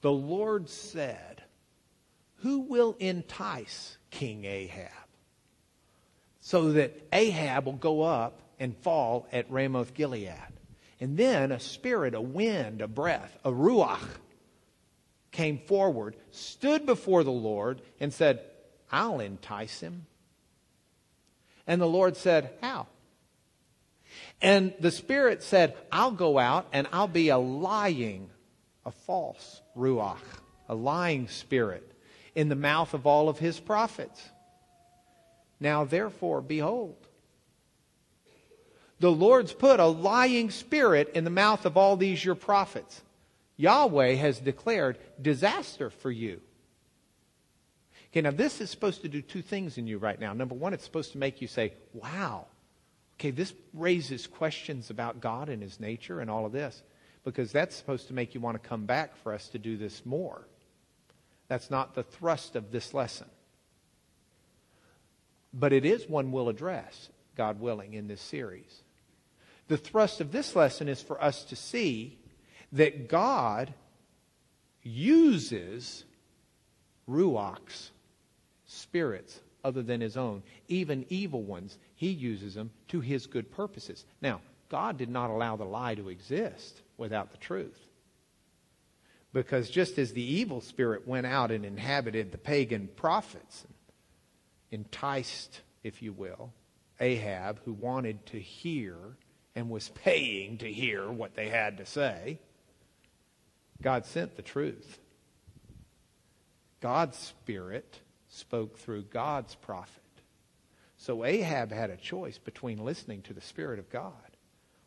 The 0.01 0.11
Lord 0.11 0.69
said, 0.69 1.45
Who 2.39 2.63
will 2.63 2.97
entice 2.99 3.97
King 4.11 4.45
Ahab? 4.45 4.91
So 6.41 6.73
that 6.73 7.01
Ahab 7.13 7.67
will 7.67 7.75
go 7.75 8.03
up 8.03 8.41
and 8.59 8.77
fall 8.79 9.29
at 9.33 9.49
Ramoth 9.49 9.95
Gilead. 9.95 10.52
And 11.03 11.17
then 11.17 11.51
a 11.51 11.59
spirit, 11.59 12.15
a 12.15 12.21
wind, 12.21 12.81
a 12.81 12.87
breath, 12.87 13.37
a 13.45 13.51
ruach 13.51 13.99
came 15.33 15.59
forward, 15.59 16.15
stood 16.31 16.87
before 16.87 17.25
the 17.25 17.33
Lord, 17.33 17.83
and 17.99 18.15
said, 18.15 18.39
I'll 18.89 19.19
entice 19.19 19.81
him. 19.81 20.07
And 21.67 21.81
the 21.81 21.89
Lord 21.89 22.17
said, 22.17 22.53
How? 22.61 22.87
And 24.41 24.75
the 24.79 24.93
Spirit 24.93 25.43
said, 25.43 25.77
I'll 25.91 26.13
go 26.13 26.39
out 26.39 26.69
and 26.73 26.87
I'll 26.93 27.09
be 27.09 27.31
a 27.31 27.39
lying, 27.39 28.31
a 28.87 28.93
false 28.93 29.61
ruach, 29.77 30.23
a 30.69 30.77
lying 30.77 31.27
spirit 31.27 31.99
in 32.37 32.49
the 32.49 32.55
mouth 32.55 32.95
of 32.95 33.09
all 33.09 33.29
of 33.29 33.41
his 33.41 33.59
prophets. 33.59 34.23
Now, 35.59 35.85
therefore, 35.85 36.43
behold, 36.43 37.02
the 39.03 39.11
Lord's 39.11 39.53
put 39.53 39.81
a 39.81 39.87
lying 39.87 40.53
spirit 40.53 41.11
in 41.17 41.25
the 41.25 41.31
mouth 41.31 41.67
of 41.67 41.77
all 41.77 41.97
these 41.97 42.25
your 42.25 42.37
prophets. 42.37 43.03
Yahweh 43.57 44.13
has 44.13 44.39
declared 44.39 44.97
disaster 45.21 45.91
for 45.91 46.09
you. 46.09 46.41
Okay, 48.13 48.21
now 48.21 48.31
this 48.31 48.61
is 48.61 48.71
supposed 48.71 49.03
to 49.03 49.09
do 49.09 49.21
two 49.21 49.43
things 49.43 49.77
in 49.77 49.89
you 49.89 49.99
right 49.99 50.21
now. 50.21 50.33
Number 50.35 50.55
one, 50.55 50.73
it's 50.73 50.85
supposed 50.85 51.11
to 51.13 51.19
make 51.19 51.41
you 51.41 51.49
say, 51.49 51.73
wow. 51.93 52.47
Okay, 53.15 53.33
this 53.33 53.53
raises 53.75 54.29
questions 54.29 54.89
about 54.89 55.21
God 55.21 55.49
and 55.49 55.65
His 55.65 55.81
nature 55.81 56.21
and 56.21 56.31
all 56.31 56.47
of 56.47 56.53
this, 56.53 56.81
because 57.25 57.51
that's 57.51 57.75
supposed 57.75 58.07
to 58.07 58.15
make 58.15 58.37
you 58.37 58.41
want 58.41 58.63
to 58.63 58.69
come 58.69 58.87
back 58.87 59.17
for 59.17 59.35
us 59.35 59.49
to 59.49 59.59
do 59.59 59.77
this 59.77 60.07
more. 60.07 60.47
That's 61.49 61.73
not 61.73 61.97
the 61.97 62.05
thrust 62.05 62.55
of 62.55 62.71
this 62.71 62.95
lesson. 62.95 63.27
But 65.53 65.73
it 65.73 65.85
is 65.85 66.09
one 66.09 66.31
we'll 66.31 66.49
address, 66.49 67.09
God 67.37 67.59
willing, 67.59 67.95
in 67.95 68.07
this 68.07 68.21
series. 68.21 68.82
The 69.69 69.77
thrust 69.77 70.21
of 70.21 70.33
this 70.33 70.55
lesson 70.57 70.89
is 70.89 71.01
for 71.01 71.23
us 71.23 71.45
to 71.45 71.57
see 71.57 72.19
that 72.73 73.09
God 73.09 73.73
uses 74.83 76.05
ruachs, 77.09 77.91
spirits 78.67 79.41
other 79.65 79.83
than 79.83 80.01
his 80.01 80.17
own, 80.17 80.43
even 80.69 81.07
evil 81.09 81.43
ones. 81.43 81.79
He 81.95 82.09
uses 82.09 82.55
them 82.55 82.71
to 82.89 83.01
his 83.01 83.27
good 83.27 83.51
purposes. 83.51 84.05
Now, 84.21 84.41
God 84.69 84.97
did 84.97 85.11
not 85.11 85.31
allow 85.31 85.57
the 85.57 85.65
lie 85.65 85.95
to 85.95 86.09
exist 86.09 86.81
without 86.97 87.31
the 87.31 87.39
truth. 87.39 87.79
Because 89.33 89.71
just 89.71 89.99
as 89.99 90.13
the 90.13 90.23
evil 90.23 90.61
spirit 90.61 91.07
went 91.07 91.27
out 91.27 91.51
and 91.51 91.65
inhabited 91.65 92.33
the 92.33 92.39
pagan 92.39 92.89
prophets, 92.97 93.65
enticed, 94.71 95.61
if 95.83 96.03
you 96.03 96.13
will, 96.13 96.53
Ahab, 97.01 97.61
who 97.65 97.73
wanted 97.73 98.25
to 98.27 98.41
hear 98.41 98.97
and 99.55 99.69
was 99.69 99.91
paying 99.91 100.59
to 100.59 100.73
hear 100.73 101.11
what 101.11 101.35
they 101.35 101.49
had 101.49 101.79
to 101.79 101.87
say, 101.87 102.39
God 103.83 104.07
sent 104.07 104.37
the 104.37 104.43
truth. 104.43 104.99
God's 106.81 107.19
Spirit 107.19 108.01
spoke 108.29 108.79
through 108.79 109.03
God's 109.03 109.55
prophet. 109.55 110.03
So 110.97 111.25
Ahab 111.25 111.73
had 111.73 111.91
a 111.91 111.97
choice 111.97 112.39
between 112.39 112.85
listening 112.85 113.23
to 113.23 113.35
the 113.35 113.41
Spirit 113.41 113.79
of 113.79 113.91
God 113.91 114.13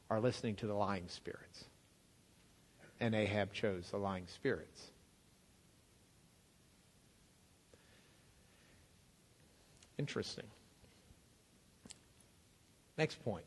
or 0.10 0.20
listening 0.20 0.56
to 0.56 0.68
the 0.68 0.74
lying 0.74 1.08
spirits. 1.08 1.66
And 3.00 3.14
Ahab 3.14 3.54
chose 3.54 3.90
the 3.92 3.98
lying 3.98 4.28
spirits. 4.28 4.92
Interesting. 9.98 10.46
Next 12.98 13.24
point. 13.24 13.46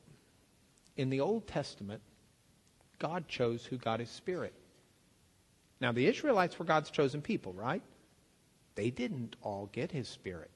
In 0.98 1.10
the 1.10 1.20
Old 1.20 1.46
Testament, 1.46 2.02
God 2.98 3.28
chose 3.28 3.64
who 3.64 3.78
got 3.78 4.00
his 4.00 4.10
spirit. 4.10 4.52
Now, 5.80 5.92
the 5.92 6.06
Israelites 6.06 6.58
were 6.58 6.64
God's 6.64 6.90
chosen 6.90 7.22
people, 7.22 7.52
right? 7.52 7.82
They 8.74 8.90
didn't 8.90 9.36
all 9.40 9.70
get 9.72 9.92
his 9.92 10.08
spirit. 10.08 10.50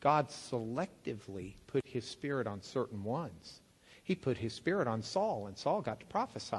God 0.00 0.28
selectively 0.28 1.54
put 1.66 1.84
his 1.84 2.04
spirit 2.04 2.46
on 2.46 2.62
certain 2.62 3.02
ones. 3.02 3.60
He 4.04 4.14
put 4.14 4.38
his 4.38 4.54
spirit 4.54 4.86
on 4.86 5.02
Saul, 5.02 5.48
and 5.48 5.58
Saul 5.58 5.82
got 5.82 5.98
to 6.00 6.06
prophesy. 6.06 6.56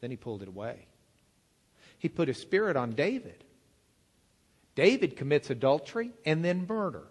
Then 0.00 0.10
he 0.10 0.16
pulled 0.16 0.42
it 0.42 0.48
away. 0.48 0.86
He 1.98 2.08
put 2.08 2.28
his 2.28 2.38
spirit 2.38 2.76
on 2.76 2.92
David. 2.92 3.44
David 4.76 5.16
commits 5.16 5.50
adultery 5.50 6.12
and 6.24 6.44
then 6.44 6.66
murder 6.68 7.06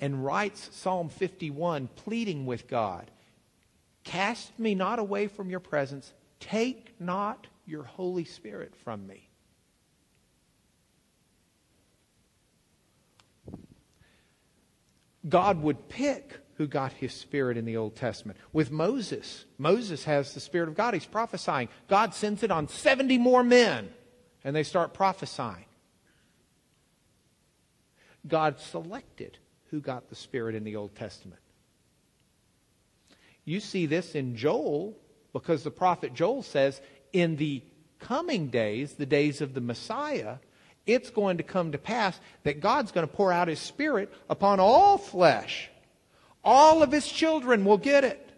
and 0.00 0.24
writes 0.24 0.68
Psalm 0.72 1.08
51, 1.08 1.88
pleading 1.96 2.46
with 2.46 2.68
God 2.68 3.10
Cast 4.04 4.56
me 4.58 4.74
not 4.74 4.98
away 4.98 5.26
from 5.26 5.50
your 5.50 5.60
presence, 5.60 6.12
take 6.38 6.94
not 7.00 7.46
your 7.66 7.82
Holy 7.82 8.24
Spirit 8.24 8.74
from 8.76 9.06
me. 9.06 9.28
God 15.28 15.60
would 15.62 15.88
pick 15.88 16.38
who 16.54 16.66
got 16.66 16.92
his 16.92 17.12
spirit 17.12 17.56
in 17.56 17.64
the 17.64 17.76
Old 17.76 17.96
Testament. 17.96 18.38
With 18.52 18.70
Moses, 18.70 19.44
Moses 19.58 20.04
has 20.04 20.32
the 20.32 20.40
Spirit 20.40 20.68
of 20.68 20.74
God. 20.74 20.94
He's 20.94 21.04
prophesying. 21.04 21.68
God 21.88 22.14
sends 22.14 22.42
it 22.42 22.50
on 22.50 22.68
70 22.68 23.18
more 23.18 23.42
men, 23.42 23.90
and 24.44 24.56
they 24.56 24.62
start 24.62 24.94
prophesying. 24.94 25.66
God 28.26 28.58
selected 28.60 29.38
who 29.76 29.82
got 29.82 30.08
the 30.08 30.16
Spirit 30.16 30.54
in 30.54 30.64
the 30.64 30.74
Old 30.74 30.94
Testament. 30.94 31.42
You 33.44 33.60
see 33.60 33.84
this 33.84 34.14
in 34.14 34.34
Joel 34.34 34.96
because 35.34 35.64
the 35.64 35.70
prophet 35.70 36.14
Joel 36.14 36.42
says, 36.42 36.80
in 37.12 37.36
the 37.36 37.62
coming 37.98 38.48
days, 38.48 38.94
the 38.94 39.04
days 39.04 39.42
of 39.42 39.52
the 39.52 39.60
Messiah, 39.60 40.36
it's 40.86 41.10
going 41.10 41.36
to 41.36 41.42
come 41.42 41.72
to 41.72 41.78
pass 41.78 42.18
that 42.44 42.60
God's 42.60 42.90
going 42.90 43.06
to 43.06 43.12
pour 43.12 43.30
out 43.30 43.48
His 43.48 43.60
Spirit 43.60 44.10
upon 44.30 44.60
all 44.60 44.96
flesh. 44.96 45.68
All 46.42 46.82
of 46.82 46.90
His 46.90 47.06
children 47.06 47.66
will 47.66 47.76
get 47.76 48.02
it. 48.02 48.30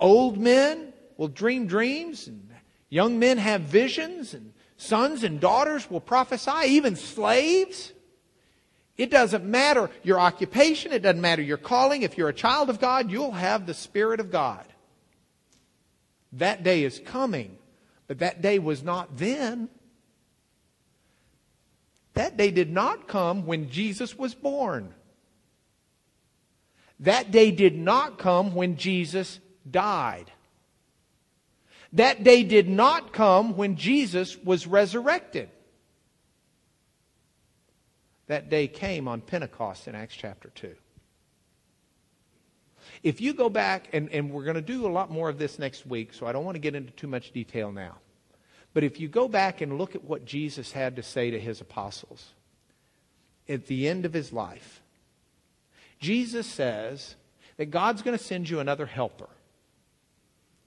Old 0.00 0.38
men 0.38 0.94
will 1.18 1.28
dream 1.28 1.66
dreams, 1.66 2.28
and 2.28 2.48
young 2.88 3.18
men 3.18 3.36
have 3.36 3.60
visions, 3.60 4.32
and 4.32 4.54
sons 4.78 5.22
and 5.22 5.38
daughters 5.38 5.90
will 5.90 6.00
prophesy, 6.00 6.68
even 6.68 6.96
slaves. 6.96 7.92
It 8.98 9.12
doesn't 9.12 9.44
matter 9.44 9.90
your 10.02 10.18
occupation, 10.18 10.92
it 10.92 11.02
doesn't 11.02 11.20
matter 11.20 11.40
your 11.40 11.56
calling. 11.56 12.02
If 12.02 12.18
you're 12.18 12.28
a 12.28 12.34
child 12.34 12.68
of 12.68 12.80
God, 12.80 13.12
you'll 13.12 13.30
have 13.30 13.64
the 13.64 13.74
Spirit 13.74 14.18
of 14.18 14.32
God. 14.32 14.64
That 16.32 16.64
day 16.64 16.82
is 16.82 17.00
coming, 17.06 17.56
but 18.08 18.18
that 18.18 18.42
day 18.42 18.58
was 18.58 18.82
not 18.82 19.16
then. 19.16 19.68
That 22.14 22.36
day 22.36 22.50
did 22.50 22.70
not 22.70 23.06
come 23.06 23.46
when 23.46 23.70
Jesus 23.70 24.18
was 24.18 24.34
born. 24.34 24.92
That 27.00 27.30
day 27.30 27.52
did 27.52 27.78
not 27.78 28.18
come 28.18 28.56
when 28.56 28.76
Jesus 28.76 29.38
died. 29.70 30.32
That 31.92 32.24
day 32.24 32.42
did 32.42 32.68
not 32.68 33.12
come 33.12 33.56
when 33.56 33.76
Jesus 33.76 34.36
was 34.36 34.66
resurrected. 34.66 35.50
That 38.28 38.50
day 38.50 38.68
came 38.68 39.08
on 39.08 39.22
Pentecost 39.22 39.88
in 39.88 39.94
Acts 39.94 40.14
chapter 40.14 40.50
2. 40.54 40.74
If 43.02 43.20
you 43.20 43.32
go 43.32 43.48
back, 43.48 43.88
and, 43.92 44.10
and 44.10 44.30
we're 44.30 44.44
going 44.44 44.56
to 44.56 44.62
do 44.62 44.86
a 44.86 44.88
lot 44.88 45.10
more 45.10 45.28
of 45.28 45.38
this 45.38 45.58
next 45.58 45.86
week, 45.86 46.12
so 46.14 46.26
I 46.26 46.32
don't 46.32 46.44
want 46.44 46.54
to 46.54 46.60
get 46.60 46.74
into 46.74 46.92
too 46.92 47.06
much 47.06 47.32
detail 47.32 47.72
now. 47.72 47.96
But 48.74 48.84
if 48.84 49.00
you 49.00 49.08
go 49.08 49.28
back 49.28 49.60
and 49.60 49.78
look 49.78 49.94
at 49.94 50.04
what 50.04 50.24
Jesus 50.24 50.72
had 50.72 50.96
to 50.96 51.02
say 51.02 51.30
to 51.30 51.40
his 51.40 51.60
apostles 51.60 52.32
at 53.48 53.66
the 53.66 53.88
end 53.88 54.04
of 54.04 54.12
his 54.12 54.32
life, 54.32 54.82
Jesus 55.98 56.46
says 56.46 57.16
that 57.56 57.66
God's 57.66 58.02
going 58.02 58.16
to 58.16 58.22
send 58.22 58.48
you 58.48 58.60
another 58.60 58.86
helper, 58.86 59.28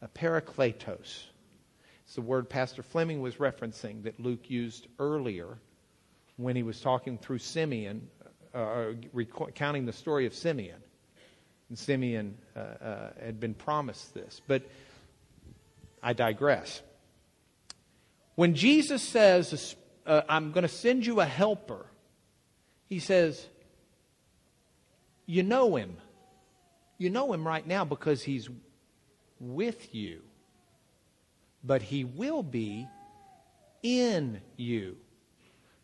a 0.02 0.08
parakletos. 0.08 1.24
It's 2.06 2.16
the 2.16 2.22
word 2.22 2.50
Pastor 2.50 2.82
Fleming 2.84 3.22
was 3.22 3.36
referencing 3.36 4.04
that 4.04 4.20
Luke 4.20 4.50
used 4.50 4.88
earlier 5.00 5.60
when 6.42 6.56
he 6.56 6.64
was 6.64 6.80
talking 6.80 7.18
through 7.18 7.40
Simeon, 7.40 8.08
uh, 8.54 8.58
uh 8.58 8.94
recounting 9.14 9.86
the 9.86 9.94
story 9.94 10.26
of 10.26 10.34
Simeon. 10.34 10.82
And 11.70 11.80
Simeon 11.80 12.38
uh, 12.56 12.60
uh, 12.60 13.10
had 13.24 13.40
been 13.40 13.54
promised 13.54 14.14
this. 14.14 14.42
But 14.46 14.64
I 16.04 16.14
digress. 16.14 16.82
When 18.36 18.56
Jesus 18.56 19.02
says, 19.02 19.76
uh, 20.06 20.22
I'm 20.28 20.52
going 20.52 20.64
to 20.64 20.68
send 20.68 21.06
you 21.06 21.20
a 21.20 21.26
helper, 21.26 21.86
he 22.90 23.00
says, 23.00 23.46
You 25.26 25.44
know 25.44 25.76
him. 25.76 25.96
You 26.98 27.10
know 27.10 27.32
him 27.34 27.48
right 27.48 27.66
now 27.66 27.86
because 27.86 28.22
he's 28.22 28.50
with 29.40 29.96
you. 29.96 30.22
But 31.64 31.82
he 31.82 32.04
will 32.04 32.44
be 32.44 32.88
in 33.84 34.42
you. 34.58 34.98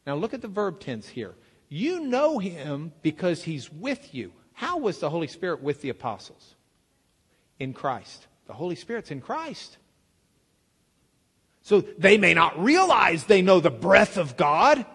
Now 0.07 0.15
look 0.15 0.33
at 0.33 0.41
the 0.41 0.47
verb 0.47 0.79
tense 0.79 1.09
here. 1.09 1.35
You 1.67 1.99
know 1.99 2.39
him 2.39 2.93
because 3.01 3.43
he's 3.43 3.69
with 3.69 4.15
you. 4.15 4.31
How 4.53 4.77
was 4.77 4.99
the 4.99 5.09
Holy 5.09 5.27
Spirit 5.27 5.61
with 5.61 5.81
the 5.81 5.89
apostles? 5.89 6.55
In 7.59 7.73
Christ. 7.73 8.25
The 8.47 8.53
Holy 8.53 8.75
Spirit's 8.75 9.11
in 9.11 9.19
Christ. 9.19 9.77
So 11.61 11.81
they 11.81 12.17
may 12.17 12.33
not 12.33 12.63
realize 12.63 13.25
they 13.25 13.41
know 13.41 13.59
the 13.59 13.69
breath 13.69 14.15
of 14.15 14.37
God, 14.37 14.85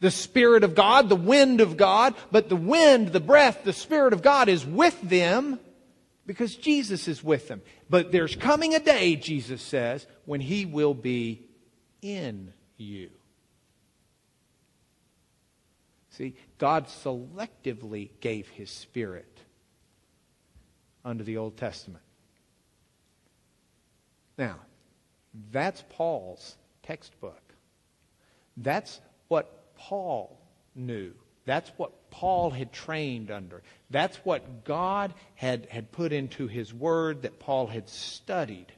the 0.00 0.10
Spirit 0.10 0.64
of 0.64 0.74
God, 0.74 1.10
the 1.10 1.14
wind 1.14 1.60
of 1.60 1.76
God, 1.76 2.14
but 2.30 2.48
the 2.48 2.56
wind, 2.56 3.08
the 3.08 3.20
breath, 3.20 3.62
the 3.62 3.74
Spirit 3.74 4.14
of 4.14 4.22
God 4.22 4.48
is 4.48 4.64
with 4.64 4.98
them 5.02 5.60
because 6.24 6.56
Jesus 6.56 7.08
is 7.08 7.22
with 7.22 7.46
them. 7.46 7.60
But 7.90 8.10
there's 8.10 8.36
coming 8.36 8.74
a 8.74 8.80
day, 8.80 9.16
Jesus 9.16 9.60
says, 9.60 10.06
when 10.24 10.40
He 10.40 10.64
will 10.64 10.94
be 10.94 11.44
in 12.00 12.54
you. 12.78 13.10
See, 16.22 16.36
God 16.56 16.86
selectively 16.86 18.10
gave 18.20 18.48
his 18.48 18.70
spirit 18.70 19.40
under 21.04 21.24
the 21.24 21.38
Old 21.38 21.56
Testament. 21.56 22.04
Now, 24.38 24.60
that's 25.50 25.82
Paul's 25.88 26.56
textbook. 26.84 27.42
That's 28.56 29.00
what 29.26 29.74
Paul 29.74 30.38
knew. 30.76 31.12
That's 31.44 31.72
what 31.76 32.08
Paul 32.12 32.50
had 32.50 32.72
trained 32.72 33.32
under. 33.32 33.64
That's 33.90 34.16
what 34.18 34.64
God 34.64 35.14
had, 35.34 35.66
had 35.70 35.90
put 35.90 36.12
into 36.12 36.46
his 36.46 36.72
word 36.72 37.22
that 37.22 37.40
Paul 37.40 37.66
had 37.66 37.88
studied 37.88 38.72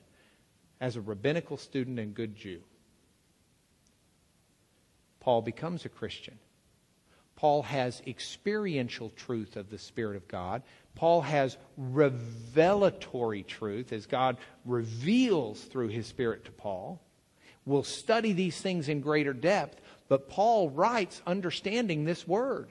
as 0.80 0.96
a 0.96 1.02
rabbinical 1.02 1.58
student 1.58 1.98
and 1.98 2.14
good 2.14 2.36
Jew. 2.36 2.62
Paul 5.20 5.42
becomes 5.42 5.84
a 5.84 5.90
Christian. 5.90 6.38
Paul 7.44 7.64
has 7.64 8.00
experiential 8.06 9.10
truth 9.10 9.56
of 9.56 9.68
the 9.68 9.76
Spirit 9.76 10.16
of 10.16 10.26
God. 10.28 10.62
Paul 10.94 11.20
has 11.20 11.58
revelatory 11.76 13.42
truth 13.42 13.92
as 13.92 14.06
God 14.06 14.38
reveals 14.64 15.60
through 15.64 15.88
his 15.88 16.06
Spirit 16.06 16.46
to 16.46 16.52
Paul. 16.52 17.02
We'll 17.66 17.82
study 17.82 18.32
these 18.32 18.58
things 18.58 18.88
in 18.88 19.02
greater 19.02 19.34
depth, 19.34 19.82
but 20.08 20.30
Paul 20.30 20.70
writes 20.70 21.20
understanding 21.26 22.06
this 22.06 22.26
word. 22.26 22.70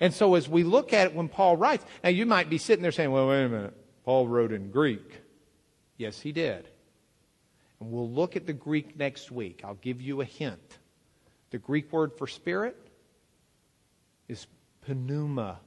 And 0.00 0.14
so 0.14 0.34
as 0.34 0.48
we 0.48 0.62
look 0.62 0.94
at 0.94 1.08
it 1.08 1.14
when 1.14 1.28
Paul 1.28 1.58
writes, 1.58 1.84
now 2.02 2.08
you 2.08 2.24
might 2.24 2.48
be 2.48 2.56
sitting 2.56 2.82
there 2.82 2.90
saying, 2.90 3.10
well, 3.10 3.28
wait 3.28 3.44
a 3.44 3.48
minute. 3.50 3.76
Paul 4.06 4.28
wrote 4.28 4.50
in 4.50 4.70
Greek. 4.70 5.20
Yes, 5.98 6.18
he 6.22 6.32
did. 6.32 6.66
And 7.80 7.90
we'll 7.92 8.10
look 8.10 8.34
at 8.34 8.46
the 8.46 8.54
Greek 8.54 8.96
next 8.96 9.30
week. 9.30 9.60
I'll 9.62 9.74
give 9.74 10.00
you 10.00 10.22
a 10.22 10.24
hint. 10.24 10.78
The 11.50 11.58
Greek 11.58 11.92
word 11.92 12.12
for 12.12 12.26
spirit 12.26 12.76
is 14.28 14.46
pneuma, 14.86 15.58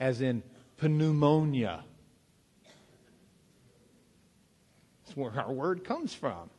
as 0.00 0.20
in 0.20 0.42
pneumonia. 0.80 1.84
That's 5.04 5.16
where 5.16 5.32
our 5.38 5.52
word 5.52 5.84
comes 5.84 6.14
from. 6.14 6.50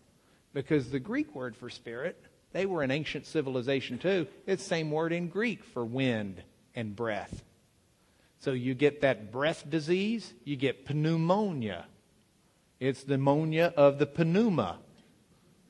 Because 0.53 0.89
the 0.91 0.99
Greek 0.99 1.35
word 1.35 1.55
for 1.55 1.69
spirit, 1.69 2.21
they 2.53 2.65
were 2.65 2.83
an 2.83 2.91
ancient 2.91 3.25
civilization 3.25 3.97
too. 3.97 4.27
It's 4.45 4.63
the 4.63 4.69
same 4.69 4.91
word 4.91 5.11
in 5.11 5.27
Greek 5.27 5.63
for 5.63 5.83
wind 5.83 6.41
and 6.75 6.95
breath. 6.95 7.43
So 8.39 8.51
you 8.51 8.73
get 8.73 9.01
that 9.01 9.31
breath 9.31 9.69
disease, 9.69 10.33
you 10.43 10.55
get 10.55 10.89
pneumonia. 10.93 11.85
It's 12.79 13.03
the 13.03 13.17
pneumonia 13.17 13.73
of 13.75 13.99
the 13.99 14.25
pneuma, 14.25 14.79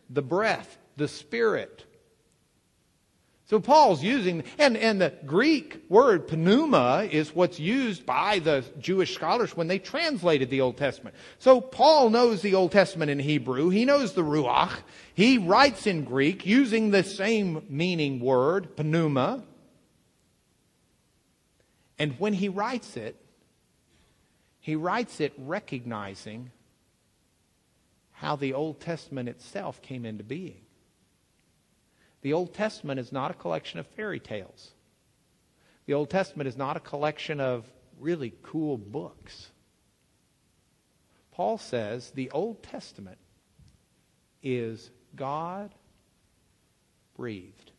the 0.09 0.21
breath, 0.21 0.77
the 0.97 1.07
spirit. 1.07 1.85
So 3.45 3.59
Paul's 3.59 4.01
using, 4.01 4.45
and, 4.57 4.75
and 4.77 4.99
the 4.99 5.13
Greek 5.25 5.83
word 5.89 6.31
pneuma 6.31 7.07
is 7.11 7.35
what's 7.35 7.59
used 7.59 8.05
by 8.05 8.39
the 8.39 8.63
Jewish 8.79 9.13
scholars 9.13 9.55
when 9.55 9.67
they 9.67 9.79
translated 9.79 10.49
the 10.49 10.61
Old 10.61 10.77
Testament. 10.77 11.15
So 11.39 11.61
Paul 11.61 12.09
knows 12.09 12.41
the 12.41 12.55
Old 12.55 12.71
Testament 12.71 13.11
in 13.11 13.19
Hebrew. 13.19 13.69
He 13.69 13.85
knows 13.85 14.13
the 14.13 14.23
Ruach. 14.23 14.71
He 15.13 15.37
writes 15.37 15.85
in 15.85 16.03
Greek 16.03 16.45
using 16.45 16.89
the 16.89 17.03
same 17.03 17.65
meaning 17.69 18.19
word, 18.19 18.69
pneuma. 18.79 19.43
And 21.99 22.19
when 22.19 22.33
he 22.33 22.49
writes 22.49 22.97
it, 22.97 23.17
he 24.61 24.75
writes 24.75 25.19
it 25.19 25.33
recognizing 25.37 26.49
how 28.13 28.37
the 28.37 28.53
Old 28.53 28.79
Testament 28.79 29.27
itself 29.29 29.81
came 29.81 30.05
into 30.05 30.23
being. 30.23 30.62
The 32.23 32.33
Old 32.33 32.53
Testament 32.53 32.99
is 32.99 33.11
not 33.11 33.31
a 33.31 33.35
collection 33.35 33.79
of 33.79 33.87
fairy 33.87 34.19
tales. 34.19 34.71
The 35.85 35.93
Old 35.93 36.09
Testament 36.09 36.47
is 36.47 36.57
not 36.57 36.77
a 36.77 36.79
collection 36.79 37.39
of 37.41 37.69
really 37.99 38.33
cool 38.41 38.77
books. 38.77 39.51
Paul 41.31 41.57
says 41.57 42.11
the 42.11 42.31
Old 42.31 42.63
Testament 42.63 43.17
is 44.41 44.89
God 45.15 45.75
breathed. 47.17 47.71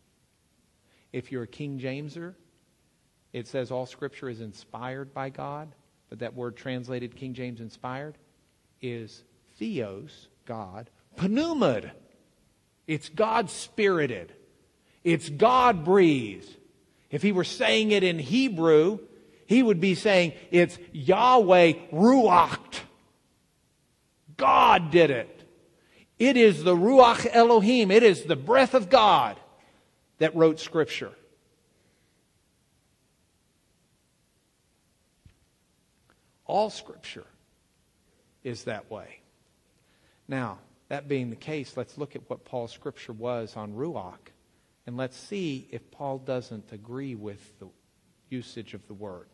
If 1.13 1.33
you're 1.33 1.45
a 1.45 1.49
King 1.49 1.79
Jameser, 1.79 2.35
it 3.33 3.49
says 3.49 3.71
all 3.71 3.87
Scripture 3.87 4.29
is 4.29 4.43
inspired 4.43 5.15
by 5.15 5.31
God, 5.31 5.75
but 6.11 6.19
that 6.19 6.35
word 6.35 6.57
translated 6.57 7.17
King 7.17 7.33
James 7.33 7.61
inspired 7.61 8.19
is 8.83 9.25
theos, 9.59 10.29
God, 10.45 10.91
pneumad, 11.17 11.93
it's 12.87 13.09
God 13.09 13.51
spirited. 13.51 14.33
It's 15.03 15.29
God 15.29 15.85
breathed. 15.85 16.49
If 17.11 17.23
he 17.23 17.33
were 17.33 17.45
saying 17.45 17.93
it 17.93 18.03
in 18.03 18.19
Hebrew, 18.19 18.99
he 19.47 19.63
would 19.63 19.81
be 19.81 19.95
saying 19.95 20.33
it's 20.51 20.79
Yahweh 20.93 21.75
Ruach. 21.93 22.81
God 24.37 24.91
did 24.91 25.11
it. 25.11 25.31
It 26.19 26.37
is 26.37 26.65
the 26.65 26.75
Ruach 26.75 27.27
Elohim. 27.31 27.91
It 27.91 28.03
is 28.03 28.25
the 28.25 28.37
breath 28.37 28.75
of 28.75 28.89
God 28.89 29.39
that 30.19 30.35
wrote 30.35 30.61
Scripture. 30.61 31.13
All 36.47 36.71
Scripture 36.71 37.27
is 38.43 38.65
that 38.65 38.91
way. 38.91 39.21
Now, 40.29 40.59
that 40.89 41.09
being 41.09 41.31
the 41.31 41.37
case, 41.37 41.77
let's 41.77 41.97
look 41.97 42.15
at 42.15 42.29
what 42.29 42.45
Paul's 42.45 42.73
scripture 42.73 43.13
was 43.13 43.57
on 43.57 43.75
Ruach, 43.75 44.33
and 44.87 44.97
let's 44.97 45.17
see 45.17 45.67
if 45.71 45.91
Paul 45.91 46.19
doesn't 46.19 46.73
agree 46.73 47.15
with 47.15 47.59
the 47.59 47.69
usage 48.29 48.75
of 48.75 48.87
the 48.87 48.95
word. 48.95 49.27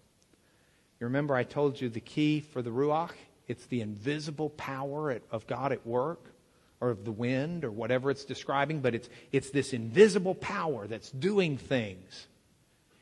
You 1.01 1.07
remember 1.07 1.35
I 1.35 1.45
told 1.45 1.81
you 1.81 1.89
the 1.89 2.01
key 2.01 2.41
for 2.41 2.63
the 2.63 2.71
Ruach? 2.71 3.13
It's 3.49 3.67
the 3.67 3.81
invisible 3.81 4.51
power 4.51 5.19
of 5.31 5.47
God 5.47 5.73
at 5.73 5.87
work, 5.87 6.33
or 6.81 6.91
of 6.91 7.05
the 7.05 7.13
wind, 7.13 7.65
or 7.65 7.71
whatever 7.71 8.11
it's 8.11 8.25
describing, 8.25 8.81
but 8.81 8.95
it's, 8.95 9.09
it's 9.33 9.51
this 9.51 9.73
invisible 9.73 10.35
power 10.35 10.87
that's 10.87 11.11
doing 11.11 11.59
things. 11.59 12.27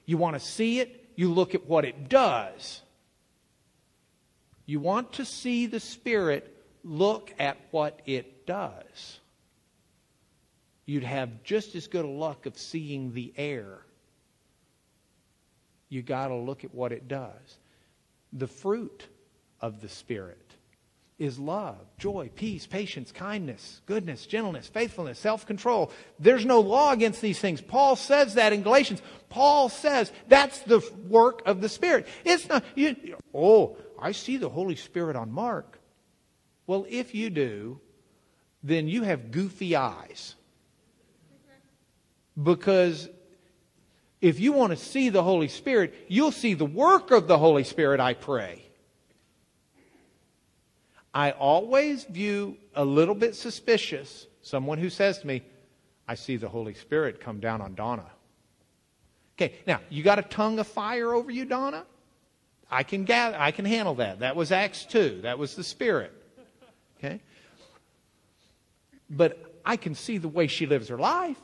You 0.07 0.17
want 0.17 0.35
to 0.35 0.41
see 0.41 0.81
it, 0.81 1.11
you 1.17 1.31
look 1.33 1.55
at 1.55 1.67
what 1.67 1.85
it 1.85 2.09
does. 2.09 2.81
You 4.65 4.81
want 4.81 5.15
to 5.15 5.25
see 5.25 5.67
the 5.67 5.81
Spirit, 5.81 6.55
look 6.83 7.33
at 7.39 7.59
what 7.71 8.01
it 8.07 8.38
does, 8.49 9.21
you'd 10.87 11.05
have 11.05 11.45
just 11.45 11.75
as 11.75 11.87
good 11.87 12.07
a 12.07 12.09
luck 12.09 12.47
of 12.47 12.57
seeing 12.57 13.13
the 13.13 13.33
air. 13.37 13.83
You 15.91 16.03
got 16.03 16.29
to 16.29 16.35
look 16.35 16.65
at 16.65 16.75
what 16.75 16.91
it 16.91 17.07
does. 17.07 17.59
The 18.33 18.47
fruit 18.47 19.07
of 19.61 19.83
the 19.83 19.89
Spirit 19.89 20.49
is 21.19 21.39
love, 21.39 21.77
joy, 21.99 22.31
peace, 22.35 22.67
patience, 22.67 23.13
kindness, 23.13 23.83
goodness, 23.85 24.25
gentleness, 24.25 24.67
faithfulness, 24.67 25.19
self 25.19 25.47
control. 25.47 25.91
There's 26.19 26.47
no 26.47 26.61
law 26.61 26.93
against 26.93 27.21
these 27.21 27.39
things. 27.39 27.61
Paul 27.61 27.97
says 27.97 28.35
that 28.35 28.55
in 28.55 28.63
Galatians. 28.63 29.03
Paul 29.29 29.69
says 29.69 30.11
that's 30.29 30.61
the 30.61 30.81
work 31.07 31.43
of 31.45 31.61
the 31.61 31.69
Spirit. 31.69 32.07
It's 32.25 32.49
not, 32.49 32.65
you, 32.75 32.97
oh, 33.35 33.77
I 34.01 34.13
see 34.13 34.39
the 34.39 34.49
Holy 34.49 34.77
Spirit 34.77 35.17
on 35.17 35.31
Mark. 35.33 35.79
Well, 36.67 36.87
if 36.89 37.15
you 37.15 37.29
do, 37.29 37.81
then 38.63 38.89
you 38.89 39.03
have 39.03 39.31
goofy 39.31 39.77
eyes. 39.77 40.35
Because 42.41 43.09
if 44.21 44.41
you 44.41 44.53
want 44.53 44.71
to 44.71 44.77
see 44.77 45.09
the 45.09 45.23
Holy 45.23 45.49
Spirit, 45.49 45.95
you'll 46.09 46.33
see 46.33 46.55
the 46.55 46.65
work 46.65 47.11
of 47.11 47.29
the 47.29 47.39
Holy 47.39 47.65
Spirit, 47.65 48.01
I 48.01 48.15
pray. 48.15 48.63
I 51.15 51.33
always 51.33 52.05
view 52.05 52.57
a 52.75 52.85
little 52.85 53.15
bit 53.15 53.35
suspicious 53.35 54.27
someone 54.43 54.79
who 54.79 54.91
says 54.91 55.19
to 55.19 55.27
me, 55.27 55.43
I 56.07 56.15
see 56.15 56.37
the 56.37 56.49
Holy 56.49 56.75
Spirit 56.75 57.21
come 57.21 57.41
down 57.41 57.61
on 57.61 57.75
Donna. 57.75 58.07
Okay, 59.37 59.55
now, 59.67 59.81
you 59.89 60.03
got 60.03 60.19
a 60.19 60.23
tongue 60.23 60.59
of 60.59 60.67
fire 60.67 61.13
over 61.13 61.31
you, 61.31 61.45
Donna? 61.45 61.85
I 62.71 62.83
can 62.83 63.05
gather, 63.05 63.37
I 63.39 63.51
can 63.51 63.65
handle 63.65 63.95
that. 63.97 64.21
That 64.21 64.37
was 64.37 64.53
Acts 64.53 64.85
2. 64.85 65.21
That 65.23 65.39
was 65.39 65.55
the 65.55 65.65
Spirit. 65.65 66.13
Okay? 66.99 67.21
But 69.11 69.61
I 69.65 69.77
can 69.77 69.95
see 69.95 70.19
the 70.19 70.29
way 70.29 70.47
she 70.47 70.67
lives 70.67 70.89
her 70.89 70.99
life, 70.99 71.41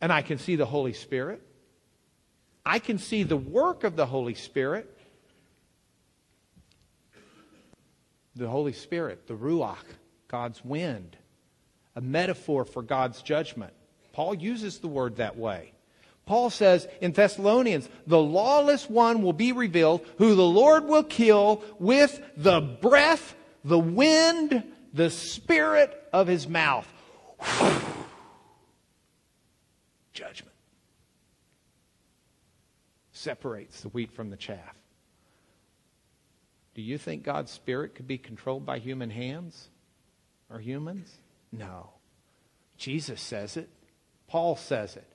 and 0.00 0.12
I 0.12 0.22
can 0.22 0.38
see 0.38 0.56
the 0.56 0.66
Holy 0.66 0.92
Spirit. 0.92 1.42
I 2.64 2.78
can 2.78 2.98
see 2.98 3.22
the 3.22 3.36
work 3.36 3.84
of 3.84 3.96
the 3.96 4.06
Holy 4.06 4.34
Spirit. 4.34 4.94
The 8.36 8.48
Holy 8.48 8.72
Spirit, 8.72 9.26
the 9.26 9.34
Ruach, 9.34 9.84
God's 10.28 10.64
wind, 10.64 11.16
a 11.96 12.00
metaphor 12.00 12.64
for 12.64 12.82
God's 12.82 13.22
judgment. 13.22 13.72
Paul 14.12 14.34
uses 14.34 14.78
the 14.78 14.86
word 14.88 15.16
that 15.16 15.36
way. 15.36 15.72
Paul 16.26 16.50
says 16.50 16.86
in 17.00 17.12
Thessalonians, 17.12 17.88
the 18.06 18.20
lawless 18.20 18.88
one 18.88 19.22
will 19.22 19.32
be 19.32 19.52
revealed, 19.52 20.06
who 20.18 20.34
the 20.34 20.44
Lord 20.44 20.84
will 20.84 21.02
kill 21.02 21.62
with 21.78 22.20
the 22.36 22.60
breath, 22.60 23.34
the 23.64 23.78
wind, 23.78 24.62
the 24.92 25.10
spirit 25.10 26.08
of 26.12 26.26
his 26.26 26.48
mouth. 26.48 26.88
Judgment 30.12 30.54
separates 33.12 33.80
the 33.80 33.88
wheat 33.88 34.12
from 34.12 34.30
the 34.30 34.36
chaff. 34.36 34.76
Do 36.74 36.82
you 36.82 36.98
think 36.98 37.24
God's 37.24 37.50
Spirit 37.50 37.96
could 37.96 38.06
be 38.06 38.18
controlled 38.18 38.64
by 38.64 38.78
human 38.78 39.10
hands 39.10 39.68
or 40.48 40.60
humans? 40.60 41.12
No. 41.50 41.90
Jesus 42.76 43.20
says 43.20 43.56
it. 43.56 43.68
Paul 44.28 44.54
says 44.54 44.96
it. 44.96 45.06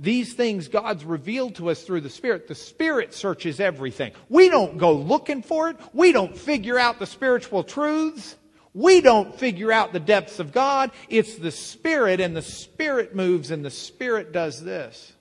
These 0.00 0.34
things 0.34 0.68
God's 0.68 1.04
revealed 1.04 1.56
to 1.56 1.70
us 1.70 1.82
through 1.82 2.02
the 2.02 2.08
Spirit. 2.08 2.48
The 2.48 2.54
Spirit 2.54 3.12
searches 3.12 3.60
everything. 3.60 4.12
We 4.28 4.48
don't 4.48 4.78
go 4.78 4.94
looking 4.94 5.42
for 5.42 5.68
it. 5.68 5.76
We 5.92 6.12
don't 6.12 6.36
figure 6.36 6.78
out 6.78 6.98
the 6.98 7.06
spiritual 7.06 7.64
truths. 7.64 8.36
We 8.74 9.00
don't 9.00 9.34
figure 9.38 9.72
out 9.72 9.92
the 9.92 10.00
depths 10.00 10.38
of 10.38 10.52
God. 10.52 10.90
It's 11.08 11.36
the 11.36 11.50
Spirit, 11.50 12.20
and 12.20 12.36
the 12.36 12.42
Spirit 12.42 13.14
moves, 13.14 13.50
and 13.50 13.64
the 13.64 13.70
Spirit 13.70 14.32
does 14.32 14.62
this. 14.62 15.12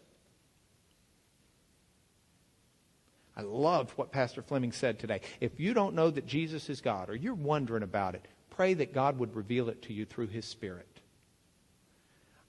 I 3.36 3.42
loved 3.42 3.92
what 3.92 4.12
Pastor 4.12 4.42
Fleming 4.42 4.72
said 4.72 4.98
today. 4.98 5.22
If 5.40 5.60
you 5.60 5.74
don't 5.74 5.94
know 5.96 6.10
that 6.10 6.26
Jesus 6.26 6.70
is 6.70 6.82
God, 6.82 7.10
or 7.10 7.16
you're 7.16 7.36
wondering 7.36 7.84
about 7.84 8.16
it, 8.16 8.28
pray 8.50 8.74
that 8.74 8.94
God 8.94 9.20
would 9.20 9.36
reveal 9.36 9.70
it 9.70 9.84
to 9.84 9.94
you 9.94 10.06
through 10.06 10.28
His 10.28 10.46
Spirit. 10.46 10.88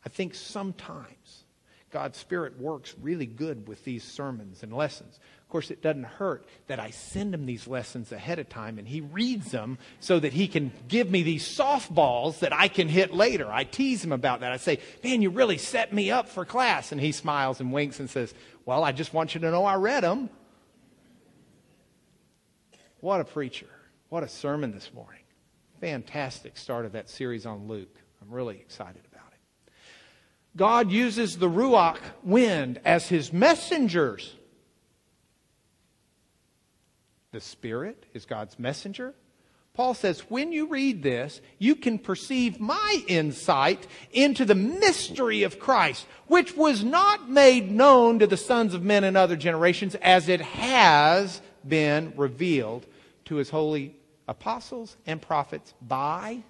I 0.05 0.09
think 0.09 0.35
sometimes 0.35 1.45
God's 1.91 2.17
Spirit 2.17 2.59
works 2.59 2.95
really 3.01 3.27
good 3.27 3.69
with 3.69 3.85
these 3.85 4.03
sermons 4.03 4.63
and 4.63 4.73
lessons. 4.73 5.21
Of 5.49 5.53
course, 5.53 5.71
it 5.71 5.81
doesn't 5.81 6.05
hurt 6.05 6.45
that 6.67 6.79
I 6.79 6.91
send 6.91 7.33
him 7.33 7.47
these 7.47 7.67
lessons 7.67 8.13
ahead 8.13 8.39
of 8.39 8.51
time 8.51 8.79
and 8.79 8.87
he 8.87 9.01
reads 9.01 9.51
them 9.51 9.79
so 9.99 10.21
that 10.21 10.35
he 10.35 10.47
can 10.47 10.71
give 10.89 11.11
me 11.11 11.23
these 11.23 11.43
softballs 11.43 12.41
that 12.41 12.53
I 12.53 12.69
can 12.69 12.87
hit 12.87 13.15
later. 13.15 13.51
I 13.51 13.65
tease 13.65 14.05
him 14.05 14.13
about 14.13 14.41
that. 14.41 14.53
I 14.53 14.59
say, 14.59 14.79
Man, 15.03 15.23
you 15.23 15.31
really 15.31 15.57
set 15.57 15.91
me 15.91 16.11
up 16.11 16.29
for 16.29 16.45
class. 16.45 16.93
And 16.93 17.01
he 17.01 17.13
smiles 17.13 17.61
and 17.61 17.73
winks 17.73 17.99
and 17.99 18.11
says, 18.11 18.35
Well, 18.67 18.85
I 18.85 18.93
just 18.93 19.15
want 19.15 19.35
you 19.35 19.41
to 19.41 19.51
know 19.51 19.65
I 19.65 19.77
read 19.77 20.05
them. 20.05 20.29
What 23.01 23.23
a 23.23 23.25
preacher. 23.25 23.71
What 24.11 24.23
a 24.23 24.29
sermon 24.29 24.73
this 24.73 24.93
morning. 24.93 25.23
Fantastic 25.81 26.59
start 26.59 26.85
of 26.85 26.93
that 26.93 27.09
series 27.09 27.47
on 27.47 27.69
Luke. 27.69 27.97
I'm 28.21 28.31
really 28.31 28.57
excited 28.57 29.01
about 29.11 29.33
it. 29.33 29.73
God 30.57 30.91
uses 30.91 31.39
the 31.39 31.49
Ruach 31.49 32.01
wind 32.23 32.83
as 32.85 33.09
his 33.09 33.33
messengers. 33.33 34.35
The 37.33 37.41
Spirit 37.41 38.05
is 38.15 38.25
God's 38.25 38.59
messenger. 38.59 39.15
Paul 39.75 39.95
says, 39.95 40.21
when 40.29 40.51
you 40.51 40.67
read 40.67 41.05
this, 41.05 41.41
you 41.59 41.77
can 41.77 41.99
perceive 41.99 42.59
my 42.59 43.05
insight 43.07 43.87
into 44.11 44.45
the 44.45 44.57
mystery 44.57 45.45
of 45.45 45.61
Christ, 45.61 46.07
which 46.27 46.57
was 46.57 46.83
not 46.83 47.31
made 47.31 47.71
known 47.71 48.19
to 48.19 48.27
the 48.27 48.37
sons 48.37 48.75
of 48.75 48.83
men 48.83 49.05
in 49.05 49.15
other 49.15 49.37
generations 49.37 49.95
as 49.97 50.29
it 50.29 50.41
has 50.41 51.41
been 51.67 52.13
revealed 52.17 52.87
to 53.27 53.37
his 53.37 53.51
holy 53.51 53.95
apostles 54.27 54.97
and 55.07 55.23
prophets 55.23 55.75
by 55.81 56.43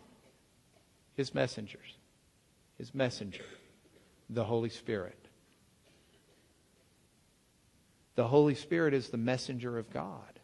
his 1.14 1.34
messengers. 1.34 1.96
His 2.78 2.94
messenger, 2.94 3.44
the 4.30 4.44
Holy 4.44 4.70
Spirit. 4.70 5.18
The 8.14 8.26
Holy 8.26 8.54
Spirit 8.54 8.94
is 8.94 9.10
the 9.10 9.16
messenger 9.16 9.76
of 9.78 9.90
God. 9.90 10.37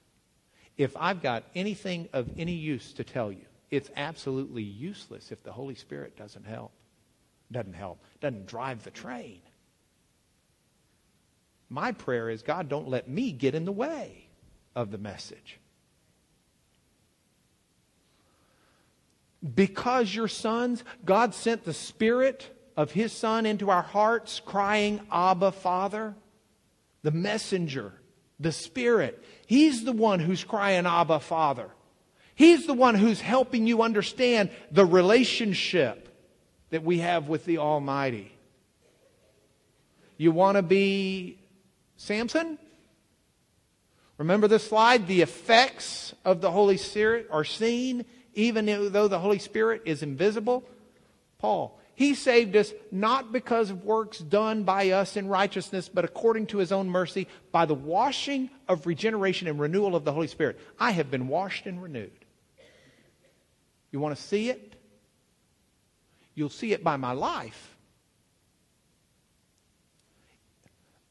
If 0.77 0.97
I've 0.97 1.22
got 1.22 1.45
anything 1.55 2.09
of 2.12 2.29
any 2.37 2.55
use 2.55 2.93
to 2.95 3.05
tell 3.05 3.31
you, 3.31 3.45
it's 3.70 3.91
absolutely 3.97 4.62
useless 4.62 5.31
if 5.33 5.43
the 5.43 5.53
Holy 5.53 5.75
Spirit 5.75 6.16
doesn't 6.16 6.47
help. 6.47 6.72
Doesn't 7.53 7.75
help. 7.75 7.99
Doesn't 8.20 8.47
drive 8.47 8.83
the 8.83 8.91
train. 8.91 9.41
My 11.68 11.93
prayer 11.93 12.31
is 12.31 12.43
God, 12.43 12.68
don't 12.68 12.89
let 12.89 13.09
me 13.09 13.33
get 13.33 13.55
in 13.55 13.64
the 13.64 13.72
way 13.72 14.29
of 14.75 14.91
the 14.91 14.99
message. 14.99 15.59
Because 19.55 20.14
you're 20.14 20.29
sons, 20.29 20.85
God 21.05 21.35
sent 21.35 21.64
the 21.64 21.75
Spirit 21.75 22.49
of 22.77 22.93
His 22.93 23.12
Son 23.12 23.45
into 23.45 23.70
our 23.70 23.83
hearts, 23.83 24.41
crying, 24.45 25.01
Abba, 25.11 25.53
Father. 25.53 26.14
The 27.03 27.11
messenger, 27.11 27.93
the 28.39 28.53
Spirit. 28.53 29.22
He's 29.47 29.85
the 29.85 29.93
one 29.93 30.20
who's 30.20 30.45
crying, 30.45 30.87
Abba, 30.87 31.20
Father. 31.20 31.68
He's 32.35 32.66
the 32.66 32.74
one 32.74 32.95
who's 32.95 33.20
helping 33.20 33.66
you 33.66 33.82
understand 33.82 34.51
the 34.70 34.85
relationship 34.85 36.09
that 36.70 36.82
we 36.82 36.99
have 36.99 37.28
with 37.28 37.45
the 37.45 37.59
Almighty. 37.59 38.32
You 40.16 40.32
want 40.32 40.57
to 40.57 40.62
be 40.62 41.39
Samson? 41.97 42.59
Remember 44.18 44.49
the 44.49 44.59
slide? 44.59 45.07
The 45.07 45.22
effects 45.22 46.14
of 46.24 46.41
the 46.41 46.51
Holy 46.51 46.76
Spirit 46.76 47.28
are 47.30 47.45
seen 47.45 48.05
even 48.35 48.66
though 48.66 49.09
the 49.09 49.18
Holy 49.18 49.39
Spirit 49.39 49.82
is 49.85 50.03
invisible? 50.03 50.64
Paul, 51.39 51.78
he 51.95 52.14
saved 52.14 52.57
us 52.57 52.72
not 52.90 53.30
because 53.30 53.70
of 53.70 53.84
works 53.84 54.18
done 54.18 54.64
by 54.64 54.90
us 54.90 55.16
in 55.16 55.28
righteousness, 55.28 55.88
but 55.88 56.05
according 56.05 56.47
to 56.49 56.59
his 56.59 56.72
own 56.72 56.88
mercy 56.88 57.28
by 57.53 57.66
the 57.66 57.74
washing 57.74 58.51
of 58.68 58.86
regeneration 58.86 59.47
and 59.47 59.61
renewal 59.61 59.95
of 59.95 60.05
the 60.05 60.12
Holy 60.12 60.26
Spirit. 60.26 60.59
I 60.78 60.90
have 60.90 61.11
been 61.11 61.28
washed 61.28 61.66
and 61.66 61.80
renewed. 61.80 62.11
You 63.92 64.01
want 64.01 64.16
to 64.16 64.22
see 64.22 64.51
it? 64.51 64.74
You'll 66.34 66.51
see 66.51 66.72
it 66.72 66.82
by 66.82 66.97
my 66.97 67.12
life. 67.12 67.76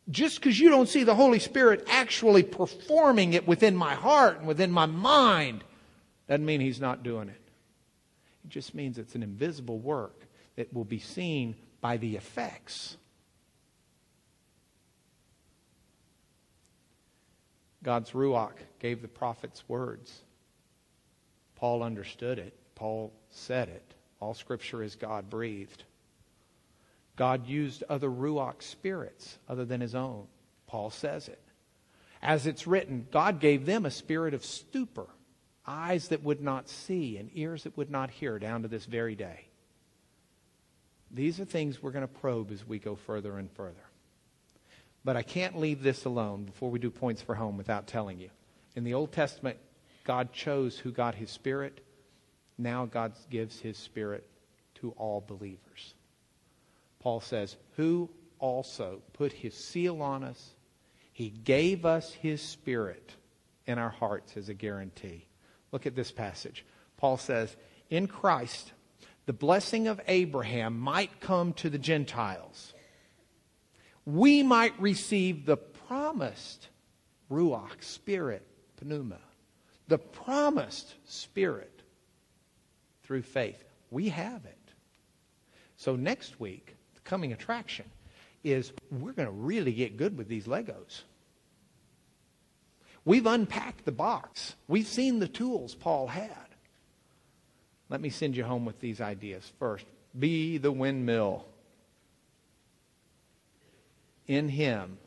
Just 0.09 0.41
because 0.41 0.59
you 0.59 0.69
don't 0.69 0.89
see 0.89 1.05
the 1.05 1.15
Holy 1.15 1.39
Spirit 1.39 1.85
actually 1.87 2.43
performing 2.43 3.33
it 3.33 3.47
within 3.47 3.73
my 3.73 3.93
heart 3.93 4.39
and 4.39 4.47
within 4.47 4.69
my 4.69 4.85
mind 4.85 5.63
doesn't 6.27 6.45
mean 6.45 6.59
he's 6.59 6.81
not 6.81 7.03
doing 7.03 7.29
it. 7.29 7.39
It 8.43 8.49
just 8.49 8.75
means 8.75 8.97
it's 8.97 9.15
an 9.15 9.23
invisible 9.23 9.79
work 9.79 10.22
that 10.55 10.73
will 10.73 10.85
be 10.85 10.99
seen 10.99 11.55
by 11.81 11.97
the 11.97 12.15
effects. 12.15 12.97
God's 17.83 18.11
Ruach 18.11 18.53
gave 18.79 19.01
the 19.01 19.07
prophets 19.07 19.63
words. 19.67 20.21
Paul 21.55 21.83
understood 21.83 22.39
it. 22.39 22.53
Paul 22.75 23.13
said 23.29 23.69
it. 23.69 23.93
All 24.19 24.33
scripture 24.33 24.81
is 24.81 24.95
God 24.95 25.29
breathed. 25.29 25.83
God 27.15 27.47
used 27.47 27.83
other 27.89 28.09
Ruach 28.09 28.61
spirits 28.63 29.37
other 29.47 29.65
than 29.65 29.81
his 29.81 29.95
own. 29.95 30.27
Paul 30.65 30.89
says 30.89 31.27
it. 31.27 31.41
As 32.21 32.47
it's 32.47 32.65
written, 32.65 33.07
God 33.11 33.39
gave 33.41 33.65
them 33.65 33.85
a 33.85 33.91
spirit 33.91 34.33
of 34.33 34.45
stupor 34.45 35.07
eyes 35.67 36.07
that 36.07 36.23
would 36.23 36.41
not 36.41 36.69
see 36.69 37.17
and 37.17 37.29
ears 37.33 37.63
that 37.63 37.77
would 37.77 37.91
not 37.91 38.09
hear 38.09 38.39
down 38.39 38.61
to 38.61 38.67
this 38.67 38.85
very 38.85 39.15
day. 39.15 39.47
These 41.13 41.39
are 41.39 41.45
things 41.45 41.81
we're 41.81 41.91
going 41.91 42.07
to 42.07 42.07
probe 42.07 42.51
as 42.51 42.67
we 42.67 42.79
go 42.79 42.95
further 42.95 43.37
and 43.37 43.51
further. 43.51 43.85
But 45.05 45.15
I 45.15 45.21
can't 45.21 45.59
leave 45.59 45.83
this 45.83 46.05
alone 46.05 46.45
before 46.45 46.71
we 46.71 46.79
do 46.79 46.89
points 46.89 47.21
for 47.21 47.35
home 47.35 47.55
without 47.55 47.87
telling 47.87 48.19
you. 48.19 48.29
In 48.75 48.83
the 48.83 48.95
Old 48.95 49.11
Testament, 49.11 49.57
God 50.03 50.33
chose 50.33 50.77
who 50.77 50.91
got 50.91 51.15
his 51.15 51.29
spirit. 51.29 51.81
Now 52.57 52.85
God 52.85 53.13
gives 53.29 53.59
his 53.59 53.77
spirit 53.77 54.27
to 54.75 54.91
all 54.91 55.23
believers. 55.25 55.93
Paul 56.99 57.19
says, 57.19 57.57
Who 57.75 58.09
also 58.39 59.01
put 59.13 59.33
his 59.33 59.53
seal 59.53 60.01
on 60.01 60.23
us? 60.23 60.51
He 61.11 61.29
gave 61.29 61.85
us 61.85 62.11
his 62.13 62.41
spirit 62.41 63.13
in 63.67 63.77
our 63.77 63.89
hearts 63.89 64.35
as 64.35 64.49
a 64.49 64.53
guarantee. 64.53 65.27
Look 65.71 65.85
at 65.85 65.95
this 65.95 66.11
passage. 66.11 66.65
Paul 66.97 67.17
says, 67.17 67.55
In 67.89 68.07
Christ, 68.07 68.71
the 69.25 69.33
blessing 69.33 69.87
of 69.87 70.01
Abraham 70.07 70.79
might 70.79 71.21
come 71.21 71.53
to 71.53 71.69
the 71.69 71.77
Gentiles. 71.77 72.73
We 74.05 74.43
might 74.43 74.79
receive 74.81 75.45
the 75.45 75.57
promised 75.57 76.67
Ruach, 77.31 77.81
Spirit, 77.81 78.45
Pneuma, 78.81 79.19
the 79.87 79.97
promised 79.97 80.95
Spirit 81.05 81.81
through 83.03 83.21
faith. 83.21 83.63
We 83.91 84.09
have 84.09 84.45
it. 84.45 84.57
So 85.77 85.95
next 85.95 86.39
week, 86.39 86.75
the 86.95 87.01
coming 87.01 87.33
attraction 87.33 87.85
is 88.43 88.73
we're 88.91 89.13
going 89.13 89.27
to 89.27 89.33
really 89.33 89.71
get 89.71 89.97
good 89.97 90.17
with 90.17 90.27
these 90.27 90.47
Legos. 90.47 91.01
We've 93.05 93.25
unpacked 93.25 93.85
the 93.85 93.91
box. 93.91 94.55
We've 94.67 94.87
seen 94.87 95.19
the 95.19 95.27
tools 95.27 95.75
Paul 95.75 96.07
had. 96.07 96.42
Let 97.93 98.01
me 98.01 98.09
send 98.09 98.35
you 98.35 98.43
home 98.43 98.65
with 98.65 98.79
these 98.79 98.99
ideas. 98.99 99.53
First, 99.59 99.85
be 100.17 100.57
the 100.57 100.71
windmill. 100.71 101.45
In 104.25 104.49
him, 104.49 104.97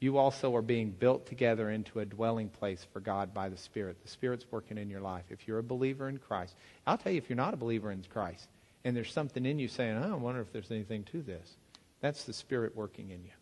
you 0.00 0.16
also 0.16 0.56
are 0.56 0.62
being 0.62 0.92
built 0.92 1.26
together 1.26 1.68
into 1.68 2.00
a 2.00 2.06
dwelling 2.06 2.48
place 2.48 2.86
for 2.94 3.00
God 3.00 3.34
by 3.34 3.50
the 3.50 3.58
Spirit. 3.58 4.02
The 4.02 4.08
Spirit's 4.08 4.46
working 4.50 4.78
in 4.78 4.88
your 4.88 5.02
life. 5.02 5.24
If 5.28 5.46
you're 5.46 5.58
a 5.58 5.62
believer 5.62 6.08
in 6.08 6.16
Christ, 6.16 6.54
I'll 6.86 6.96
tell 6.96 7.12
you, 7.12 7.18
if 7.18 7.28
you're 7.28 7.36
not 7.36 7.52
a 7.52 7.58
believer 7.58 7.92
in 7.92 8.02
Christ, 8.08 8.48
and 8.82 8.96
there's 8.96 9.12
something 9.12 9.44
in 9.44 9.58
you 9.58 9.68
saying, 9.68 9.98
oh, 10.02 10.12
I 10.12 10.16
wonder 10.16 10.40
if 10.40 10.50
there's 10.54 10.70
anything 10.70 11.04
to 11.12 11.20
this, 11.20 11.56
that's 12.00 12.24
the 12.24 12.32
Spirit 12.32 12.74
working 12.74 13.10
in 13.10 13.22
you. 13.22 13.32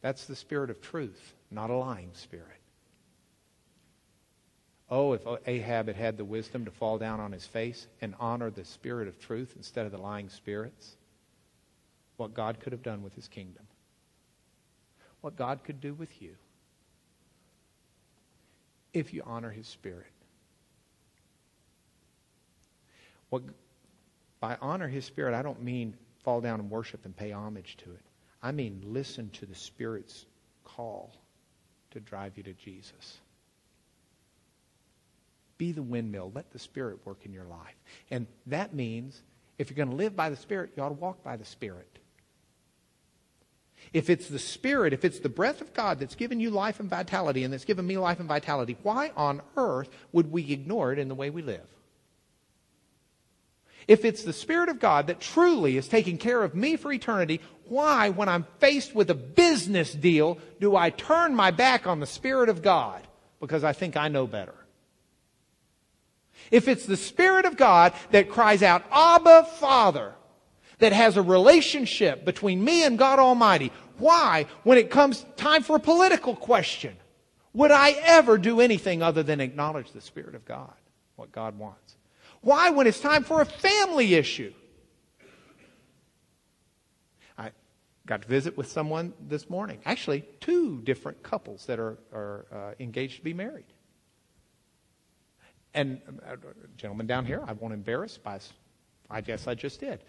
That's 0.00 0.24
the 0.24 0.36
spirit 0.36 0.70
of 0.70 0.80
truth, 0.80 1.34
not 1.50 1.68
a 1.68 1.76
lying 1.76 2.10
spirit. 2.14 2.63
Oh, 4.90 5.14
if 5.14 5.22
Ahab 5.46 5.86
had 5.86 5.96
had 5.96 6.16
the 6.16 6.24
wisdom 6.24 6.66
to 6.66 6.70
fall 6.70 6.98
down 6.98 7.18
on 7.18 7.32
his 7.32 7.46
face 7.46 7.86
and 8.00 8.14
honor 8.20 8.50
the 8.50 8.64
spirit 8.64 9.08
of 9.08 9.18
truth 9.18 9.54
instead 9.56 9.86
of 9.86 9.92
the 9.92 9.98
lying 9.98 10.28
spirits, 10.28 10.96
what 12.16 12.34
God 12.34 12.60
could 12.60 12.72
have 12.72 12.82
done 12.82 13.02
with 13.02 13.14
his 13.14 13.28
kingdom. 13.28 13.66
What 15.20 15.36
God 15.36 15.64
could 15.64 15.80
do 15.80 15.94
with 15.94 16.20
you 16.20 16.34
if 18.92 19.12
you 19.14 19.22
honor 19.24 19.50
his 19.50 19.66
spirit. 19.66 20.06
What, 23.30 23.42
by 24.38 24.56
honor 24.60 24.86
his 24.86 25.04
spirit, 25.04 25.34
I 25.34 25.42
don't 25.42 25.62
mean 25.62 25.94
fall 26.22 26.40
down 26.40 26.60
and 26.60 26.70
worship 26.70 27.04
and 27.04 27.16
pay 27.16 27.32
homage 27.32 27.76
to 27.78 27.90
it. 27.90 28.00
I 28.42 28.52
mean, 28.52 28.82
listen 28.84 29.30
to 29.30 29.46
the 29.46 29.54
Spirit's 29.54 30.26
call 30.64 31.12
to 31.92 32.00
drive 32.00 32.36
you 32.36 32.42
to 32.44 32.52
Jesus. 32.52 33.18
Be 35.58 35.72
the 35.72 35.82
windmill. 35.82 36.32
Let 36.34 36.50
the 36.52 36.58
Spirit 36.58 36.98
work 37.04 37.18
in 37.24 37.32
your 37.32 37.44
life. 37.44 37.76
And 38.10 38.26
that 38.46 38.74
means 38.74 39.22
if 39.58 39.70
you're 39.70 39.76
going 39.76 39.90
to 39.90 39.96
live 39.96 40.16
by 40.16 40.30
the 40.30 40.36
Spirit, 40.36 40.72
you 40.76 40.82
ought 40.82 40.88
to 40.88 40.94
walk 40.94 41.22
by 41.22 41.36
the 41.36 41.44
Spirit. 41.44 41.98
If 43.92 44.10
it's 44.10 44.28
the 44.28 44.38
Spirit, 44.38 44.92
if 44.92 45.04
it's 45.04 45.20
the 45.20 45.28
breath 45.28 45.60
of 45.60 45.74
God 45.74 46.00
that's 46.00 46.14
given 46.14 46.40
you 46.40 46.50
life 46.50 46.80
and 46.80 46.88
vitality 46.88 47.44
and 47.44 47.52
that's 47.52 47.64
given 47.64 47.86
me 47.86 47.98
life 47.98 48.18
and 48.18 48.28
vitality, 48.28 48.76
why 48.82 49.12
on 49.16 49.42
earth 49.56 49.88
would 50.12 50.32
we 50.32 50.52
ignore 50.52 50.92
it 50.92 50.98
in 50.98 51.08
the 51.08 51.14
way 51.14 51.30
we 51.30 51.42
live? 51.42 51.66
If 53.86 54.04
it's 54.04 54.24
the 54.24 54.32
Spirit 54.32 54.70
of 54.70 54.80
God 54.80 55.08
that 55.08 55.20
truly 55.20 55.76
is 55.76 55.86
taking 55.86 56.16
care 56.16 56.42
of 56.42 56.54
me 56.54 56.76
for 56.76 56.90
eternity, 56.90 57.40
why, 57.68 58.08
when 58.08 58.28
I'm 58.28 58.46
faced 58.58 58.94
with 58.94 59.10
a 59.10 59.14
business 59.14 59.92
deal, 59.92 60.38
do 60.58 60.74
I 60.74 60.90
turn 60.90 61.34
my 61.34 61.50
back 61.50 61.86
on 61.86 62.00
the 62.00 62.06
Spirit 62.06 62.48
of 62.48 62.62
God? 62.62 63.06
Because 63.40 63.62
I 63.62 63.74
think 63.74 63.96
I 63.96 64.08
know 64.08 64.26
better. 64.26 64.54
If 66.50 66.68
it's 66.68 66.86
the 66.86 66.96
Spirit 66.96 67.44
of 67.44 67.56
God 67.56 67.92
that 68.10 68.28
cries 68.28 68.62
out, 68.62 68.84
Abba, 68.90 69.44
Father, 69.58 70.14
that 70.78 70.92
has 70.92 71.16
a 71.16 71.22
relationship 71.22 72.24
between 72.24 72.62
me 72.62 72.84
and 72.84 72.98
God 72.98 73.18
Almighty, 73.18 73.72
why, 73.98 74.46
when 74.64 74.78
it 74.78 74.90
comes 74.90 75.24
time 75.36 75.62
for 75.62 75.76
a 75.76 75.80
political 75.80 76.34
question, 76.34 76.96
would 77.52 77.70
I 77.70 77.92
ever 77.92 78.36
do 78.36 78.60
anything 78.60 79.02
other 79.02 79.22
than 79.22 79.40
acknowledge 79.40 79.92
the 79.92 80.00
Spirit 80.00 80.34
of 80.34 80.44
God, 80.44 80.74
what 81.16 81.30
God 81.30 81.56
wants? 81.56 81.96
Why, 82.40 82.70
when 82.70 82.86
it's 82.86 83.00
time 83.00 83.24
for 83.24 83.40
a 83.40 83.46
family 83.46 84.14
issue? 84.14 84.52
I 87.38 87.52
got 88.06 88.22
to 88.22 88.28
visit 88.28 88.56
with 88.56 88.70
someone 88.70 89.14
this 89.28 89.48
morning. 89.48 89.78
Actually, 89.86 90.24
two 90.40 90.82
different 90.82 91.22
couples 91.22 91.64
that 91.66 91.78
are, 91.78 91.96
are 92.12 92.46
uh, 92.52 92.74
engaged 92.80 93.16
to 93.16 93.22
be 93.22 93.32
married. 93.32 93.64
And 95.74 96.00
uh, 96.26 96.36
down 97.04 97.26
here, 97.26 97.42
I 97.46 97.52
won't 97.52 97.74
embarrass 97.74 98.16
by, 98.16 98.38
I 99.10 99.20
guess 99.20 99.48
I 99.48 99.54
just 99.54 99.80
did. 99.80 100.00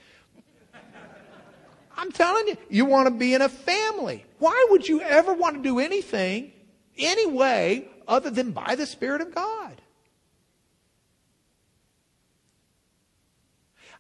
I'm 1.98 2.12
telling 2.12 2.48
you, 2.48 2.58
you 2.70 2.86
want 2.86 3.08
to 3.08 3.14
be 3.14 3.34
in 3.34 3.42
a 3.42 3.50
family. 3.50 4.26
Why 4.40 4.68
would 4.70 4.88
you 4.88 5.02
ever 5.02 5.34
want 5.34 5.56
to 5.56 5.64
do 5.64 5.80
anything, 5.80 6.52
any 6.98 7.26
way, 7.26 7.88
other 8.08 8.30
than 8.30 8.52
by 8.52 8.76
the 8.76 8.86
Spirit 8.86 9.22
of 9.22 9.34
God? 9.34 9.82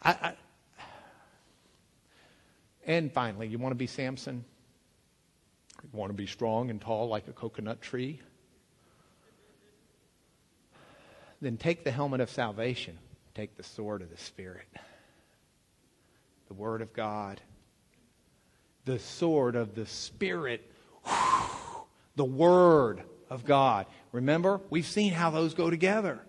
I, 0.03 0.11
I, 0.11 0.33
and 2.85 3.11
finally, 3.11 3.47
you 3.47 3.57
want 3.57 3.71
to 3.71 3.77
be 3.77 3.87
Samson? 3.87 4.45
You 5.81 5.89
want 5.97 6.11
to 6.11 6.15
be 6.15 6.27
strong 6.27 6.69
and 6.69 6.79
tall 6.79 7.07
like 7.07 7.27
a 7.27 7.33
coconut 7.33 7.81
tree? 7.81 8.21
Then 11.41 11.57
take 11.57 11.83
the 11.83 11.91
helmet 11.91 12.21
of 12.21 12.29
salvation, 12.29 12.97
take 13.33 13.57
the 13.57 13.63
sword 13.63 14.01
of 14.01 14.09
the 14.09 14.17
Spirit, 14.17 14.67
the 16.47 16.53
Word 16.53 16.81
of 16.81 16.93
God, 16.93 17.41
the 18.85 18.99
sword 18.99 19.55
of 19.55 19.75
the 19.75 19.85
Spirit, 19.85 20.71
the 22.15 22.25
Word 22.25 23.03
of 23.29 23.45
God. 23.45 23.85
Remember, 24.11 24.61
we've 24.69 24.85
seen 24.85 25.11
how 25.11 25.29
those 25.29 25.53
go 25.53 25.69
together. 25.69 26.19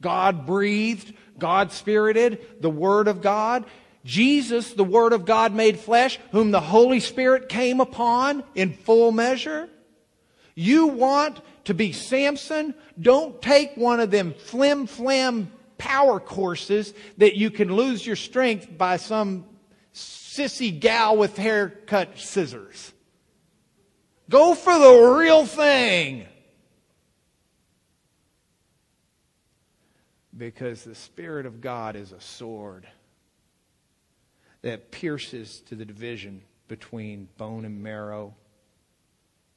God 0.00 0.46
breathed, 0.46 1.14
God 1.38 1.72
spirited, 1.72 2.44
the 2.60 2.70
Word 2.70 3.08
of 3.08 3.22
God. 3.22 3.64
Jesus, 4.04 4.72
the 4.72 4.84
Word 4.84 5.12
of 5.12 5.24
God 5.24 5.54
made 5.54 5.78
flesh, 5.78 6.18
whom 6.32 6.50
the 6.50 6.60
Holy 6.60 7.00
Spirit 7.00 7.48
came 7.48 7.80
upon 7.80 8.44
in 8.54 8.72
full 8.72 9.10
measure. 9.10 9.68
You 10.54 10.88
want 10.88 11.40
to 11.66 11.74
be 11.74 11.92
Samson? 11.92 12.74
Don't 13.00 13.40
take 13.40 13.76
one 13.76 14.00
of 14.00 14.10
them 14.10 14.34
flim 14.34 14.86
flam 14.86 15.52
power 15.78 16.18
courses 16.18 16.94
that 17.18 17.36
you 17.36 17.50
can 17.50 17.72
lose 17.72 18.06
your 18.06 18.16
strength 18.16 18.66
by 18.76 18.96
some 18.96 19.44
sissy 19.92 20.78
gal 20.78 21.16
with 21.16 21.36
haircut 21.36 22.18
scissors. 22.18 22.92
Go 24.28 24.54
for 24.54 24.76
the 24.78 25.16
real 25.18 25.46
thing. 25.46 26.26
Because 30.36 30.84
the 30.84 30.94
Spirit 30.94 31.46
of 31.46 31.60
God 31.60 31.96
is 31.96 32.12
a 32.12 32.20
sword 32.20 32.86
that 34.62 34.90
pierces 34.90 35.60
to 35.66 35.74
the 35.74 35.84
division 35.84 36.42
between 36.68 37.28
bone 37.38 37.64
and 37.64 37.82
marrow. 37.82 38.34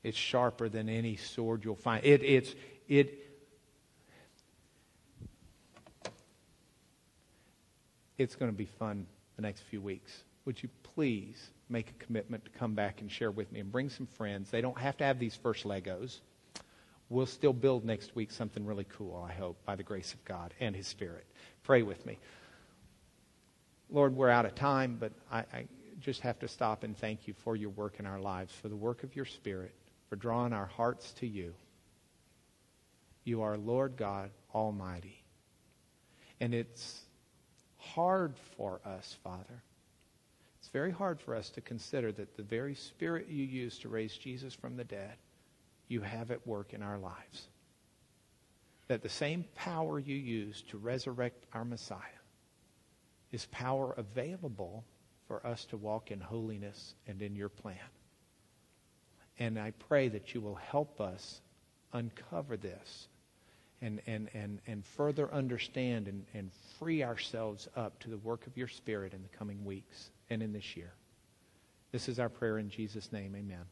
It's 0.03 0.17
sharper 0.17 0.69
than 0.69 0.89
any 0.89 1.17
sword 1.17 1.63
you'll 1.65 1.75
find. 1.75 2.05
It, 2.05 2.23
it's, 2.23 2.55
it, 2.87 3.25
it's 8.17 8.35
going 8.35 8.51
to 8.51 8.57
be 8.57 8.65
fun 8.65 9.05
the 9.35 9.41
next 9.41 9.61
few 9.61 9.81
weeks. 9.81 10.23
Would 10.45 10.63
you 10.63 10.69
please 10.83 11.49
make 11.69 11.89
a 11.89 12.03
commitment 12.05 12.45
to 12.45 12.51
come 12.51 12.73
back 12.73 13.01
and 13.01 13.11
share 13.11 13.31
with 13.31 13.51
me 13.51 13.59
and 13.59 13.71
bring 13.71 13.89
some 13.89 14.07
friends? 14.07 14.49
They 14.49 14.61
don't 14.61 14.77
have 14.77 14.97
to 14.97 15.03
have 15.03 15.19
these 15.19 15.35
first 15.35 15.65
Legos 15.65 16.19
we'll 17.09 17.25
still 17.25 17.53
build 17.53 17.83
next 17.83 18.15
week 18.15 18.31
something 18.31 18.65
really 18.65 18.85
cool, 18.85 19.27
I 19.27 19.33
hope, 19.33 19.57
by 19.65 19.75
the 19.75 19.83
grace 19.83 20.13
of 20.13 20.23
God 20.25 20.53
and 20.59 20.75
His 20.75 20.87
Spirit. 20.87 21.25
Pray 21.63 21.81
with 21.81 22.05
me. 22.05 22.17
Lord, 23.89 24.15
we're 24.15 24.29
out 24.29 24.45
of 24.45 24.55
time, 24.55 24.97
but 24.99 25.11
I, 25.31 25.39
I, 25.39 25.65
just 25.99 26.21
have 26.21 26.39
to 26.39 26.47
stop 26.47 26.85
and 26.85 26.97
thank 26.97 27.27
you 27.27 27.33
for 27.43 27.57
your 27.57 27.71
work 27.71 27.99
in 27.99 28.05
our 28.05 28.21
lives, 28.21 28.53
for 28.53 28.69
the 28.69 28.75
work 28.75 29.03
of 29.03 29.17
your 29.17 29.25
Spirit, 29.25 29.73
for 30.09 30.15
drawing 30.15 30.53
our 30.53 30.65
hearts 30.65 31.11
to 31.13 31.27
you. 31.27 31.53
You 33.23 33.43
are 33.43 33.57
Lord 33.57 33.95
God 33.95 34.31
Almighty. 34.53 35.23
And 36.39 36.53
it's 36.53 37.01
hard 37.77 38.35
for 38.57 38.81
us, 38.83 39.17
Father. 39.23 39.63
It's 40.59 40.69
very 40.69 40.91
hard 40.91 41.19
for 41.21 41.35
us 41.35 41.49
to 41.51 41.61
consider 41.61 42.11
that 42.13 42.35
the 42.35 42.43
very 42.43 42.75
Spirit 42.75 43.27
you 43.29 43.43
used 43.43 43.81
to 43.83 43.89
raise 43.89 44.17
Jesus 44.17 44.53
from 44.53 44.75
the 44.75 44.83
dead 44.83 45.15
you 45.87 46.01
have 46.01 46.31
at 46.31 46.45
work 46.45 46.73
in 46.73 46.81
our 46.81 46.97
lives. 46.97 47.47
That 48.87 49.03
the 49.03 49.09
same 49.09 49.45
power 49.55 49.99
you 49.99 50.15
used 50.15 50.69
to 50.69 50.77
resurrect 50.77 51.45
our 51.53 51.65
Messiah 51.65 51.99
is 53.31 53.45
power 53.47 53.93
available 53.97 54.83
for 55.27 55.45
us 55.45 55.65
to 55.65 55.77
walk 55.77 56.09
in 56.09 56.19
holiness 56.19 56.95
and 57.05 57.21
in 57.21 57.35
your 57.35 57.49
plan. 57.49 57.77
And 59.39 59.57
I 59.57 59.71
pray 59.71 60.09
that 60.09 60.33
you 60.33 60.41
will 60.41 60.55
help 60.55 60.99
us 60.99 61.41
uncover 61.93 62.57
this 62.57 63.07
and, 63.81 64.01
and, 64.05 64.29
and, 64.33 64.59
and 64.67 64.85
further 64.85 65.33
understand 65.33 66.07
and, 66.07 66.25
and 66.33 66.51
free 66.77 67.03
ourselves 67.03 67.67
up 67.75 67.97
to 68.01 68.09
the 68.09 68.17
work 68.17 68.45
of 68.45 68.57
your 68.57 68.67
Spirit 68.67 69.13
in 69.13 69.23
the 69.23 69.37
coming 69.37 69.63
weeks 69.63 70.11
and 70.29 70.43
in 70.43 70.51
this 70.51 70.75
year. 70.75 70.91
This 71.91 72.09
is 72.09 72.19
our 72.19 72.29
prayer 72.29 72.59
in 72.59 72.69
Jesus' 72.69 73.11
name. 73.11 73.33
Amen. 73.35 73.65